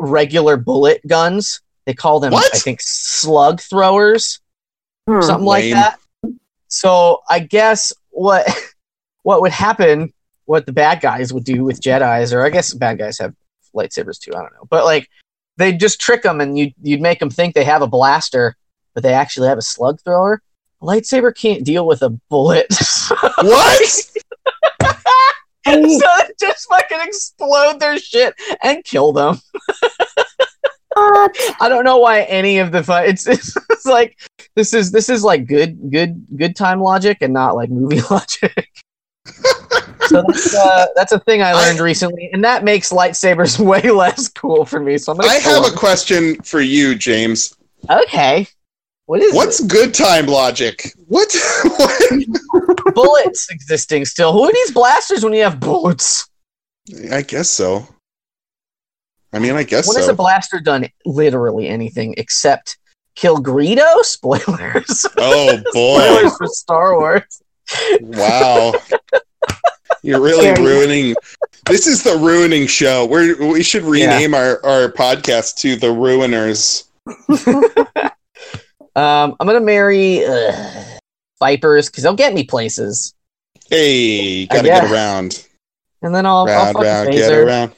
regular 0.00 0.56
bullet 0.56 1.06
guns. 1.06 1.60
They 1.86 1.94
call 1.94 2.20
them, 2.20 2.32
What? 2.32 2.54
I 2.54 2.58
think, 2.58 2.80
slug 2.80 3.60
throwers 3.60 4.40
Hmm. 5.08 5.20
something 5.20 5.46
like 5.46 5.64
that. 5.72 5.98
So 6.68 7.22
I 7.28 7.40
guess 7.40 7.92
what 8.10 8.46
what 9.24 9.40
would 9.40 9.50
happen, 9.52 10.12
what 10.44 10.64
the 10.66 10.72
bad 10.72 11.00
guys 11.00 11.32
would 11.32 11.44
do 11.44 11.64
with 11.64 11.80
Jedi's, 11.80 12.32
or 12.32 12.44
I 12.44 12.50
guess 12.50 12.72
bad 12.72 12.98
guys 12.98 13.18
have 13.18 13.34
lightsabers 13.74 14.18
too. 14.20 14.30
I 14.32 14.38
don't 14.40 14.52
know, 14.54 14.66
but 14.70 14.84
like 14.84 15.08
they'd 15.56 15.80
just 15.80 16.00
trick 16.00 16.22
them, 16.22 16.40
and 16.40 16.56
you 16.56 16.70
you'd 16.82 17.00
make 17.00 17.18
them 17.18 17.30
think 17.30 17.54
they 17.54 17.64
have 17.64 17.82
a 17.82 17.86
blaster, 17.88 18.56
but 18.94 19.02
they 19.02 19.12
actually 19.12 19.48
have 19.48 19.58
a 19.58 19.62
slug 19.62 20.00
thrower. 20.02 20.40
A 20.80 20.84
lightsaber 20.84 21.34
can't 21.34 21.64
deal 21.64 21.84
with 21.86 22.02
a 22.02 22.10
bullet, 22.30 22.66
what? 23.38 23.88
so 25.64 25.74
they 25.74 26.30
just 26.40 26.68
fucking 26.68 26.98
explode 27.02 27.80
their 27.80 27.98
shit 27.98 28.34
and 28.62 28.84
kill 28.84 29.12
them. 29.12 29.40
What? 30.94 31.36
I 31.60 31.68
don't 31.68 31.84
know 31.84 31.98
why 31.98 32.22
any 32.22 32.58
of 32.58 32.72
the 32.72 32.82
fun. 32.82 33.04
It's, 33.06 33.26
it's 33.26 33.56
it's 33.70 33.86
like 33.86 34.18
this 34.56 34.74
is 34.74 34.90
this 34.92 35.08
is 35.08 35.24
like 35.24 35.46
good 35.46 35.90
good 35.90 36.26
good 36.36 36.56
time 36.56 36.80
logic 36.80 37.18
and 37.20 37.32
not 37.32 37.56
like 37.56 37.70
movie 37.70 38.00
logic. 38.10 38.68
so 40.06 40.22
that's 40.26 40.54
uh, 40.54 40.86
that's 40.94 41.12
a 41.12 41.20
thing 41.20 41.42
I 41.42 41.52
learned 41.52 41.80
recently, 41.80 42.30
and 42.32 42.44
that 42.44 42.64
makes 42.64 42.90
lightsabers 42.90 43.58
way 43.64 43.90
less 43.90 44.28
cool 44.28 44.64
for 44.64 44.80
me. 44.80 44.98
So 44.98 45.12
I'm 45.12 45.18
gonna 45.18 45.30
I 45.30 45.40
kill 45.40 45.62
have 45.62 45.72
a 45.72 45.76
question 45.76 46.40
for 46.42 46.60
you, 46.60 46.94
James. 46.94 47.54
okay. 47.88 48.46
What 49.06 49.20
is 49.20 49.34
What's 49.34 49.60
good 49.60 49.92
time 49.92 50.26
logic? 50.26 50.92
What? 51.08 51.34
what? 51.64 52.94
bullets 52.94 53.50
existing 53.50 54.04
still? 54.04 54.32
Who 54.32 54.50
needs 54.50 54.70
blasters 54.70 55.24
when 55.24 55.32
you 55.32 55.42
have 55.42 55.58
bullets? 55.58 56.28
I 57.10 57.22
guess 57.22 57.50
so. 57.50 57.86
I 59.32 59.38
mean, 59.38 59.54
I 59.56 59.62
guess 59.62 59.88
When 59.88 59.96
has 59.96 60.08
a 60.08 60.14
blaster 60.14 60.60
done 60.60 60.88
literally 61.06 61.68
anything 61.68 62.14
except 62.18 62.78
kill 63.14 63.38
Greedo? 63.38 63.86
Spoilers. 64.02 65.06
oh 65.18 65.56
boy! 65.72 65.98
Spoilers 66.00 66.36
for 66.36 66.46
Star 66.46 66.98
Wars. 66.98 67.42
Wow. 68.00 68.74
You're 70.02 70.20
really 70.20 70.52
Scary. 70.54 70.66
ruining. 70.66 71.14
This 71.66 71.86
is 71.86 72.02
the 72.02 72.16
ruining 72.16 72.66
show. 72.66 73.06
We're, 73.06 73.36
we 73.52 73.62
should 73.62 73.84
rename 73.84 74.34
our, 74.34 74.64
our 74.66 74.88
podcast 74.90 75.56
to 75.58 75.76
The 75.76 75.86
Ruiners. 75.86 76.84
Um, 78.94 79.36
I'm 79.40 79.46
gonna 79.46 79.60
marry 79.60 80.22
uh, 80.22 80.52
Vipers 81.38 81.88
because 81.88 82.02
they'll 82.02 82.14
get 82.14 82.34
me 82.34 82.44
places, 82.44 83.14
Hey, 83.70 84.44
gotta 84.44 84.68
get 84.68 84.90
around. 84.90 85.46
and 86.02 86.14
then 86.14 86.26
I'll, 86.26 86.40
I'll 86.40 86.46
Round, 86.46 86.72
fuck 86.74 86.82
round, 86.84 87.10
get 87.12 87.32
around. 87.32 87.72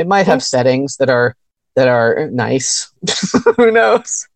It 0.00 0.06
might 0.08 0.26
have 0.26 0.42
settings 0.42 0.96
that 0.96 1.10
are 1.10 1.36
that 1.76 1.86
are 1.88 2.28
nice. 2.32 2.90
Who 3.56 3.70
knows? 3.70 4.26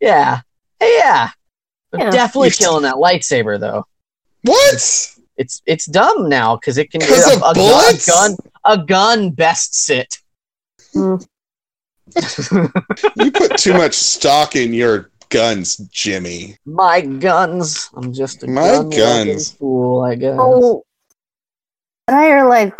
Yeah, 0.00 0.40
hey, 0.78 0.96
yeah. 0.98 1.30
I'm 1.92 2.00
Yeah. 2.00 2.10
definitely 2.10 2.48
You 2.48 2.52
st- 2.52 2.66
killing 2.68 2.82
that 2.84 2.94
lightsaber 2.94 3.58
though. 3.60 3.84
What? 4.44 4.74
It's 5.36 5.62
it's 5.66 5.86
dumb 5.86 6.28
now 6.28 6.56
because 6.56 6.78
it 6.78 6.90
can 6.90 7.00
'Cause 7.00 7.26
a, 7.36 7.44
of 7.44 7.50
a 7.50 7.54
gun, 7.54 7.94
a 7.94 7.98
gun 8.06 8.36
a 8.64 8.78
gun 8.86 9.30
bests 9.30 9.90
it. 9.90 10.18
Hmm. 10.94 11.16
You 13.16 13.30
put 13.32 13.56
too 13.58 13.72
much 13.74 13.94
stock 13.94 14.56
in 14.56 14.72
your 14.72 15.10
guns, 15.28 15.76
Jimmy. 15.92 16.56
My 16.64 17.00
guns. 17.00 17.88
I'm 17.94 18.12
just 18.12 18.42
a 18.42 18.46
My 18.48 18.68
gun 18.68 18.90
guns. 18.90 19.52
fool, 19.52 20.02
I 20.02 20.14
guess. 20.16 20.36
Oh, 20.40 20.84
Jedi 22.08 22.30
are 22.32 22.48
like 22.48 22.74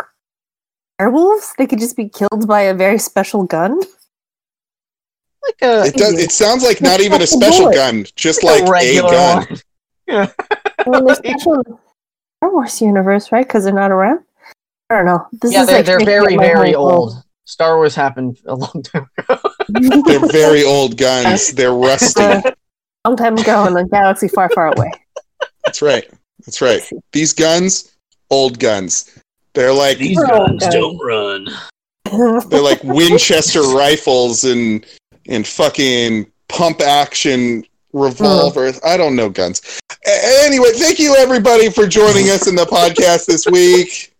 werewolves. 1.01 1.53
They 1.57 1.67
could 1.67 1.79
just 1.79 1.97
be 1.97 2.09
killed 2.09 2.47
by 2.47 2.61
a 2.61 2.73
very 2.73 2.97
special 2.99 3.43
gun. 3.43 3.79
like 3.79 5.61
a, 5.61 5.85
It 5.85 5.95
does. 5.95 6.19
It 6.19 6.31
sounds 6.31 6.63
like 6.63 6.81
not 6.81 7.01
even 7.01 7.21
a 7.21 7.27
special 7.27 7.65
bullet. 7.65 7.75
gun, 7.75 8.05
just 8.15 8.43
a 8.43 8.45
like 8.45 8.63
a 8.63 8.71
regular 8.71 9.11
gun. 9.11 9.47
one. 9.47 9.57
I 10.85 10.89
mean, 10.89 11.05
they're 11.05 11.15
special 11.15 11.53
in 11.55 11.63
the 11.65 11.77
Star 12.37 12.53
Wars 12.53 12.81
universe, 12.81 13.31
right? 13.31 13.47
Because 13.47 13.63
they're 13.63 13.73
not 13.73 13.91
around. 13.91 14.19
I 14.89 14.95
don't 14.95 15.05
know. 15.05 15.25
This 15.41 15.53
yeah, 15.53 15.61
is 15.61 15.67
they're, 15.67 15.77
like 15.77 15.85
they're 15.85 16.05
very, 16.05 16.37
very 16.37 16.73
whole 16.73 16.91
old. 16.91 17.23
Star 17.45 17.77
Wars 17.77 17.95
happened 17.95 18.39
a 18.45 18.55
long 18.55 18.83
time 18.83 19.09
ago. 19.17 19.39
They're 19.69 20.27
very 20.27 20.63
old 20.75 20.97
guns. 20.97 21.51
They're 21.53 21.73
rusty. 21.73 22.21
Uh, 22.21 22.41
long 23.05 23.17
time 23.17 23.37
ago 23.37 23.65
in 23.67 23.75
a 23.77 23.87
galaxy 23.87 24.27
far, 24.27 24.49
far 24.49 24.67
away. 24.67 24.91
That's 25.65 25.81
right. 25.81 26.09
That's 26.45 26.61
right. 26.61 26.81
These 27.11 27.33
guns, 27.33 27.93
old 28.29 28.59
guns. 28.59 29.17
They're 29.53 29.73
like 29.73 29.97
These 29.97 30.17
Oh, 30.19 30.27
guns 30.47 30.63
okay. 30.63 30.79
don't 30.79 30.97
run. 30.99 31.47
they're 32.49 32.61
like 32.61 32.83
Winchester 32.83 33.61
rifles 33.63 34.43
and 34.43 34.85
and 35.27 35.45
fucking 35.47 36.31
pump 36.49 36.81
action 36.81 37.63
revolvers. 37.93 38.79
I 38.83 38.97
don't 38.97 39.15
know 39.15 39.29
guns. 39.29 39.61
A- 40.05 40.43
anyway, 40.45 40.71
thank 40.73 40.99
you 40.99 41.15
everybody 41.15 41.69
for 41.69 41.85
joining 41.87 42.29
us 42.29 42.47
in 42.47 42.55
the 42.55 42.65
podcast 42.65 43.25
this 43.27 43.45
week. 43.47 44.13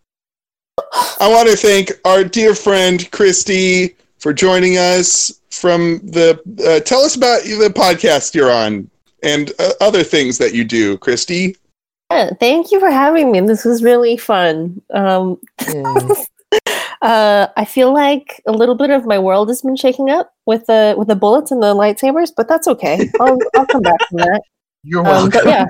I 1.19 1.27
want 1.29 1.49
to 1.49 1.55
thank 1.55 1.91
our 2.05 2.23
dear 2.23 2.55
friend 2.55 2.99
Kristee 3.11 3.95
for 4.19 4.33
joining 4.33 4.77
us 4.77 5.39
from 5.49 5.99
the. 6.03 6.39
Uh, 6.65 6.79
tell 6.81 7.01
us 7.01 7.15
about 7.15 7.43
the 7.43 7.71
podcast 7.75 8.35
you're 8.35 8.51
on 8.51 8.89
and 9.23 9.51
uh, 9.59 9.71
other 9.81 10.03
things 10.03 10.37
that 10.37 10.53
you 10.53 10.63
do, 10.63 10.97
Kristee. 10.97 11.55
Yeah, 12.11 12.31
thank 12.39 12.71
you 12.71 12.79
for 12.79 12.89
having 12.91 13.31
me. 13.31 13.39
This 13.41 13.63
was 13.63 13.81
really 13.83 14.17
fun. 14.17 14.81
Um, 14.93 15.39
Yeah. 15.73 16.07
uh, 17.01 17.47
I 17.55 17.63
feel 17.65 17.93
like 17.93 18.41
a 18.45 18.51
little 18.51 18.75
bit 18.75 18.89
of 18.89 19.05
my 19.05 19.17
world 19.17 19.47
has 19.47 19.61
been 19.61 19.77
shaking 19.77 20.09
up 20.09 20.33
with 20.45 20.65
the 20.65 20.93
with 20.97 21.07
the 21.07 21.15
bullets 21.15 21.51
and 21.51 21.63
the 21.63 21.73
lightsabers, 21.73 22.31
but 22.35 22.47
that's 22.49 22.67
okay. 22.67 23.09
I'll, 23.21 23.37
I'll 23.55 23.65
come 23.65 23.81
back 23.81 23.99
from 24.09 24.17
that. 24.17 24.41
You're 24.83 24.99
Um, 24.99 25.29
welcome. 25.31 25.41
but 25.43 25.45
yeah, 25.45 25.67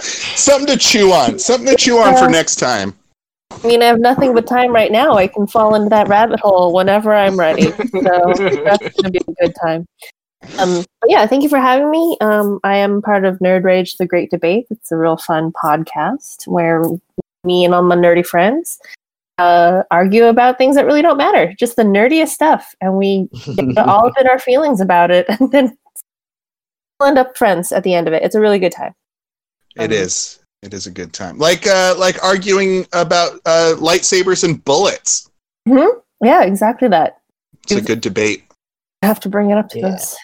Something 0.00 0.68
to 0.68 0.76
chew 0.78 1.12
on. 1.12 1.38
Something 1.38 1.68
to 1.68 1.76
chew 1.76 1.98
on 1.98 2.16
for 2.16 2.28
next 2.30 2.56
time. 2.56 2.94
I 3.50 3.66
mean, 3.66 3.82
I 3.82 3.86
have 3.86 3.98
nothing 3.98 4.34
but 4.34 4.46
time 4.46 4.72
right 4.72 4.92
now. 4.92 5.14
I 5.14 5.26
can 5.26 5.46
fall 5.46 5.74
into 5.74 5.88
that 5.90 6.08
rabbit 6.08 6.38
hole 6.40 6.72
whenever 6.72 7.12
I'm 7.12 7.38
ready. 7.38 7.72
So 7.72 7.72
that's 7.92 8.88
gonna 8.96 9.10
be 9.10 9.18
a 9.26 9.32
good 9.46 9.54
time. 9.62 9.86
Um, 10.58 10.84
yeah, 11.06 11.26
thank 11.26 11.42
you 11.42 11.48
for 11.48 11.58
having 11.60 11.90
me. 11.90 12.16
Um, 12.20 12.58
I 12.64 12.76
am 12.76 13.02
part 13.02 13.24
of 13.24 13.38
Nerd 13.38 13.64
Rage: 13.64 13.96
The 13.96 14.06
Great 14.06 14.30
Debate. 14.30 14.66
It's 14.70 14.90
a 14.92 14.96
real 14.96 15.16
fun 15.16 15.52
podcast 15.52 16.46
where 16.46 16.84
me 17.44 17.64
and 17.64 17.74
all 17.74 17.82
my 17.82 17.94
nerdy 17.96 18.26
friends 18.26 18.78
uh, 19.38 19.82
argue 19.90 20.24
about 20.24 20.58
things 20.58 20.74
that 20.76 20.84
really 20.86 21.02
don't 21.02 21.16
matter, 21.16 21.54
just 21.58 21.76
the 21.76 21.82
nerdiest 21.84 22.28
stuff, 22.30 22.74
and 22.80 22.96
we 22.96 23.28
get 23.56 23.78
all 23.78 24.06
up 24.08 24.14
in 24.20 24.26
our 24.26 24.38
feelings 24.38 24.80
about 24.80 25.10
it, 25.10 25.26
and 25.40 25.50
then 25.52 25.76
we'll 26.98 27.08
end 27.08 27.18
up 27.18 27.36
friends 27.36 27.70
at 27.72 27.84
the 27.84 27.94
end 27.94 28.08
of 28.08 28.14
it. 28.14 28.22
It's 28.22 28.34
a 28.34 28.40
really 28.40 28.58
good 28.58 28.72
time. 28.72 28.94
It 29.76 29.84
Um, 29.84 29.92
is. 29.92 30.40
It 30.62 30.74
is 30.74 30.88
a 30.88 30.90
good 30.90 31.12
time. 31.12 31.38
Like 31.38 31.68
uh 31.68 31.94
like 31.98 32.20
arguing 32.24 32.84
about 32.92 33.34
uh 33.46 33.74
lightsabers 33.78 34.42
and 34.42 34.64
bullets. 34.64 35.30
Yeah, 35.66 36.42
exactly 36.42 36.88
that. 36.88 37.18
It's 37.62 37.72
a 37.72 37.80
good 37.80 38.00
debate. 38.00 38.42
I 39.02 39.06
have 39.06 39.20
to 39.20 39.28
bring 39.28 39.50
it 39.50 39.56
up 39.58 39.68
to 39.68 39.78
Yeah. 39.78 39.90
this 39.90 40.16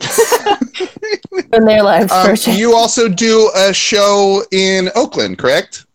in 1.52 1.64
their 1.64 1.82
lives 1.82 2.12
Um, 2.12 2.36
for 2.36 2.50
you 2.50 2.74
also 2.74 3.08
do 3.08 3.50
a 3.56 3.72
show 3.72 4.42
in 4.52 4.90
Oakland, 4.94 5.38
correct? 5.38 5.86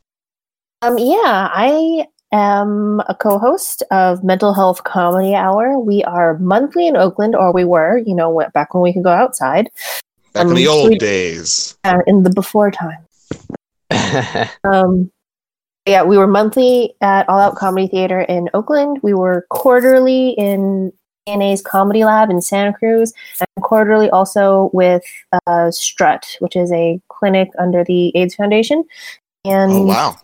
Um, 0.81 0.97
yeah, 0.97 1.49
I 1.53 2.05
am 2.31 3.01
a 3.07 3.15
co-host 3.15 3.83
of 3.91 4.23
Mental 4.23 4.53
Health 4.53 4.83
Comedy 4.83 5.33
Hour. 5.35 5.79
We 5.79 6.03
are 6.03 6.37
monthly 6.39 6.87
in 6.87 6.95
Oakland, 6.97 7.35
or 7.35 7.51
we 7.53 7.63
were, 7.63 7.99
you 8.05 8.15
know, 8.15 8.43
back 8.53 8.73
when 8.73 8.83
we 8.83 8.93
could 8.93 9.03
go 9.03 9.11
outside, 9.11 9.69
Back 10.33 10.43
in 10.45 10.49
Um, 10.49 10.55
the 10.55 10.67
old 10.67 10.89
we- 10.89 10.97
days. 10.97 11.77
uh, 11.85 11.99
in 12.07 12.23
the 12.23 12.29
before 12.29 12.71
time. 12.71 13.05
Um, 14.63 15.11
yeah, 15.87 16.03
we 16.03 16.17
were 16.17 16.27
monthly 16.27 16.95
at 17.01 17.27
All 17.29 17.39
Out 17.39 17.55
Comedy 17.55 17.87
Theater 17.87 18.21
in 18.21 18.49
Oakland. 18.53 18.99
We 19.03 19.13
were 19.13 19.45
quarterly 19.49 20.29
in 20.31 20.91
ANA's 21.27 21.61
Comedy 21.61 22.03
Lab 22.03 22.29
in 22.29 22.41
Santa 22.41 22.73
Cruz, 22.73 23.13
and 23.39 23.63
quarterly 23.63 24.09
also 24.09 24.69
with 24.73 25.03
uh, 25.47 25.71
Strut, 25.71 26.37
which 26.39 26.55
is 26.55 26.71
a 26.71 26.99
clinic 27.09 27.49
under 27.59 27.83
the 27.83 28.15
AIDS 28.15 28.35
Foundation. 28.35 28.83
And 29.43 29.71
Oh 29.71 29.81
wow. 29.83 30.15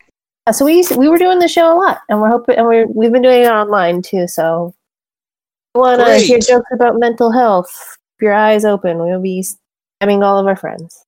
Uh, 0.48 0.52
so 0.52 0.66
we 0.66 0.84
we 0.98 1.08
were 1.08 1.20
doing 1.20 1.40
the 1.40 1.48
show 1.48 1.74
a 1.74 1.78
lot, 1.78 2.00
and 2.10 2.20
we're 2.20 2.30
hoping, 2.30 2.58
and 2.58 2.66
we're 2.66 2.88
we've 2.88 3.12
been 3.12 3.22
doing 3.22 3.44
it 3.44 3.52
online 3.52 4.02
too. 4.02 4.28
So, 4.28 4.74
if 4.76 5.76
you 5.76 5.82
want 5.82 6.02
to 6.02 6.18
hear 6.18 6.40
jokes 6.40 6.70
about 6.74 7.00
mental 7.00 7.32
health? 7.32 7.72
Keep 8.20 8.24
your 8.24 8.34
eyes 8.34 8.66
open. 8.66 8.98
We'll 8.98 9.22
be 9.22 9.44
spamming 10.02 10.24
all 10.24 10.40
of 10.40 10.48
our 10.48 10.56
friends. 10.56 11.06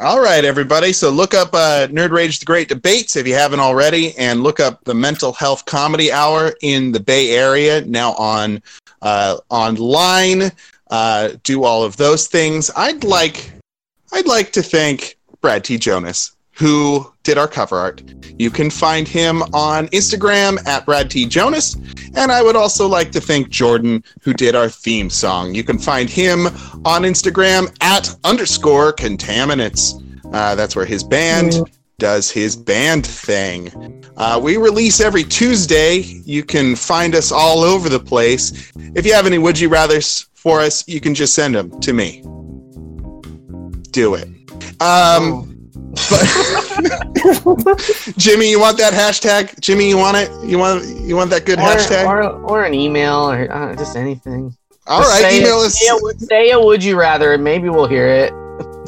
All 0.00 0.20
right, 0.20 0.44
everybody. 0.44 0.92
So 0.92 1.08
look 1.08 1.32
up 1.32 1.54
uh, 1.54 1.86
Nerd 1.86 2.10
Rage: 2.10 2.38
The 2.38 2.44
Great 2.44 2.68
Debates 2.68 3.16
if 3.16 3.26
you 3.26 3.32
haven't 3.32 3.60
already, 3.60 4.14
and 4.18 4.42
look 4.42 4.60
up 4.60 4.84
the 4.84 4.94
Mental 4.94 5.32
Health 5.32 5.64
Comedy 5.64 6.12
Hour 6.12 6.52
in 6.60 6.92
the 6.92 7.00
Bay 7.00 7.30
Area 7.30 7.80
now 7.86 8.12
on 8.12 8.62
uh, 9.06 9.38
online. 9.50 10.50
Uh, 10.90 11.30
do 11.44 11.64
all 11.64 11.84
of 11.84 11.96
those 11.96 12.26
things. 12.26 12.70
I'd 12.76 13.04
like, 13.04 13.52
I'd 14.12 14.26
like 14.26 14.52
to 14.52 14.62
thank 14.62 15.16
Brad 15.40 15.64
T. 15.64 15.78
Jonas 15.78 16.32
who 16.52 17.12
did 17.22 17.36
our 17.36 17.46
cover 17.46 17.76
art. 17.76 18.02
You 18.38 18.50
can 18.50 18.70
find 18.70 19.06
him 19.06 19.42
on 19.52 19.88
Instagram 19.88 20.66
at 20.66 20.86
Brad 20.86 21.10
T. 21.10 21.26
Jonas, 21.26 21.76
and 22.16 22.32
I 22.32 22.42
would 22.42 22.56
also 22.56 22.88
like 22.88 23.12
to 23.12 23.20
thank 23.20 23.50
Jordan 23.50 24.02
who 24.22 24.32
did 24.32 24.54
our 24.54 24.70
theme 24.70 25.10
song. 25.10 25.54
You 25.54 25.62
can 25.62 25.78
find 25.78 26.08
him 26.08 26.46
on 26.86 27.02
Instagram 27.02 27.76
at 27.82 28.14
underscore 28.24 28.94
contaminants. 28.94 30.02
Uh, 30.32 30.54
that's 30.54 30.74
where 30.74 30.86
his 30.86 31.04
band 31.04 31.60
does 31.98 32.30
his 32.30 32.56
band 32.56 33.06
thing. 33.06 34.04
Uh, 34.16 34.38
we 34.42 34.56
release 34.58 35.00
every 35.00 35.24
Tuesday. 35.24 35.98
You 35.98 36.42
can 36.42 36.76
find 36.76 37.14
us 37.14 37.32
all 37.32 37.60
over 37.60 37.88
the 37.88 37.98
place. 37.98 38.70
If 38.94 39.06
you 39.06 39.14
have 39.14 39.26
any 39.26 39.38
would 39.38 39.58
you 39.58 39.68
rather's 39.68 40.28
for 40.34 40.60
us, 40.60 40.86
you 40.86 41.00
can 41.00 41.14
just 41.14 41.34
send 41.34 41.54
them 41.54 41.80
to 41.80 41.92
me. 41.94 42.20
Do 43.92 44.14
it. 44.14 44.28
Um, 44.82 45.70
but 46.10 46.22
Jimmy, 48.18 48.50
you 48.50 48.60
want 48.60 48.76
that 48.76 48.92
hashtag? 48.92 49.58
Jimmy, 49.60 49.88
you 49.88 49.96
want 49.96 50.18
it? 50.18 50.30
You 50.44 50.58
want 50.58 50.84
you 51.00 51.16
want 51.16 51.30
that 51.30 51.46
good 51.46 51.58
hashtag? 51.58 52.04
or, 52.04 52.22
or, 52.22 52.50
or 52.50 52.64
an 52.64 52.74
email 52.74 53.30
or 53.30 53.50
uh, 53.50 53.74
just 53.74 53.96
anything. 53.96 54.54
all 54.86 55.00
Just 55.00 55.22
right, 55.22 55.32
email 55.32 55.62
it, 55.62 55.66
us. 55.66 55.80
Say 55.80 55.88
a, 55.88 56.18
say 56.18 56.50
a 56.50 56.60
would 56.60 56.84
you 56.84 56.98
rather, 56.98 57.32
and 57.32 57.42
maybe 57.42 57.70
we'll 57.70 57.86
hear 57.88 58.06
it. 58.06 58.34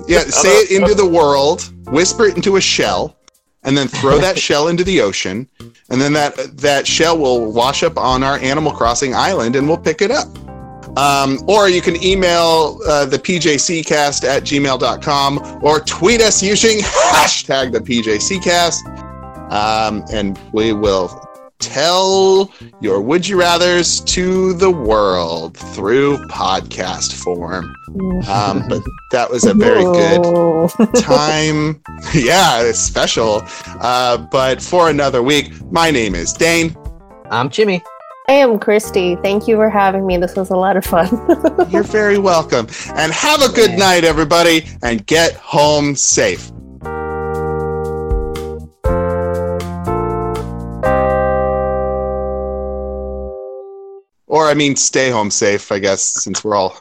Yeah, 0.09 0.21
say 0.21 0.49
it 0.49 0.71
into 0.71 0.95
the 0.95 1.07
world, 1.07 1.71
whisper 1.89 2.25
it 2.25 2.37
into 2.37 2.57
a 2.57 2.61
shell, 2.61 3.19
and 3.63 3.77
then 3.77 3.89
throw 3.89 4.19
that 4.19 4.39
shell 4.47 4.69
into 4.69 4.83
the 4.83 5.03
ocean, 5.03 5.47
and 5.91 6.01
then 6.01 6.15
that 6.15 6.35
that 6.57 6.87
shell 6.87 7.19
will 7.19 7.53
wash 7.53 7.83
up 7.83 7.99
on 7.99 8.23
our 8.23 8.39
Animal 8.39 8.73
Crossing 8.73 9.15
island, 9.15 9.55
and 9.55 9.69
we'll 9.69 9.77
pick 9.77 10.01
it 10.01 10.11
up. 10.11 10.27
Um, 10.97 11.39
or 11.47 11.69
you 11.69 11.83
can 11.83 12.03
email 12.03 12.81
uh, 12.87 13.05
the 13.05 13.19
PJCcast 13.19 14.25
at 14.25 14.43
gmail.com 14.43 15.61
or 15.63 15.81
tweet 15.81 16.23
us 16.23 16.43
using 16.43 16.79
hashtag 16.83 17.73
the 17.73 17.81
PJCcast, 17.81 19.53
um, 19.53 20.03
and 20.11 20.39
we 20.53 20.73
will 20.73 21.28
tell 21.59 22.53
your 22.81 23.01
would 23.01 23.27
you 23.27 23.39
rather's 23.39 24.01
to 24.01 24.55
the 24.55 24.71
world 24.71 25.57
through 25.57 26.19
podcast 26.29 27.13
form. 27.13 27.75
Um, 28.29 28.69
but 28.69 28.83
that 29.11 29.31
was 29.31 29.45
a 29.45 29.55
very 29.55 29.83
good 29.83 30.23
time. 30.97 31.83
yeah, 32.15 32.63
it's 32.63 32.79
special. 32.79 33.43
Uh, 33.81 34.19
but 34.19 34.63
for 34.63 34.89
another 34.91 35.23
week, 35.23 35.53
my 35.73 35.91
name 35.91 36.15
is 36.15 36.33
Dane. 36.33 36.77
I'm 37.31 37.51
Jimmy. 37.51 37.83
I 38.29 38.33
am 38.33 38.59
Kristee. 38.59 39.21
Thank 39.23 39.49
you 39.49 39.57
for 39.57 39.71
having 39.71 40.07
me. 40.07 40.19
This 40.19 40.37
was 40.37 40.51
a 40.51 40.57
lot 40.57 40.77
of 40.77 40.85
fun. 40.85 41.09
You're 41.71 41.83
very 41.83 42.19
welcome. 42.19 42.69
And 42.95 43.11
have 43.11 43.41
a 43.41 43.51
good 43.51 43.79
night, 43.79 44.05
everybody, 44.05 44.67
and 44.83 45.07
get 45.07 45.35
home 45.37 45.97
safe. 45.97 46.53
I 54.49 54.55
mean, 54.55 54.77
stay 54.77 55.11
home 55.11 55.31
safe, 55.31 55.71
I 55.71 55.79
guess, 55.79 56.03
since 56.03 56.43
we're 56.43 56.57
all. 56.57 56.81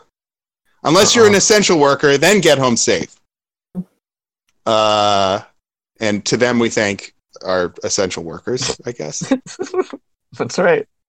Unless 0.83 1.15
you're 1.15 1.27
an 1.27 1.35
essential 1.35 1.79
worker, 1.79 2.17
then 2.17 2.39
get 2.39 2.57
home 2.57 2.77
safe. 2.77 3.15
Uh, 4.65 5.41
and 5.99 6.25
to 6.25 6.37
them, 6.37 6.59
we 6.59 6.69
thank 6.69 7.13
our 7.43 7.73
essential 7.83 8.23
workers, 8.23 8.79
I 8.85 8.91
guess. 8.91 9.33
That's 10.37 10.57
right. 10.57 10.87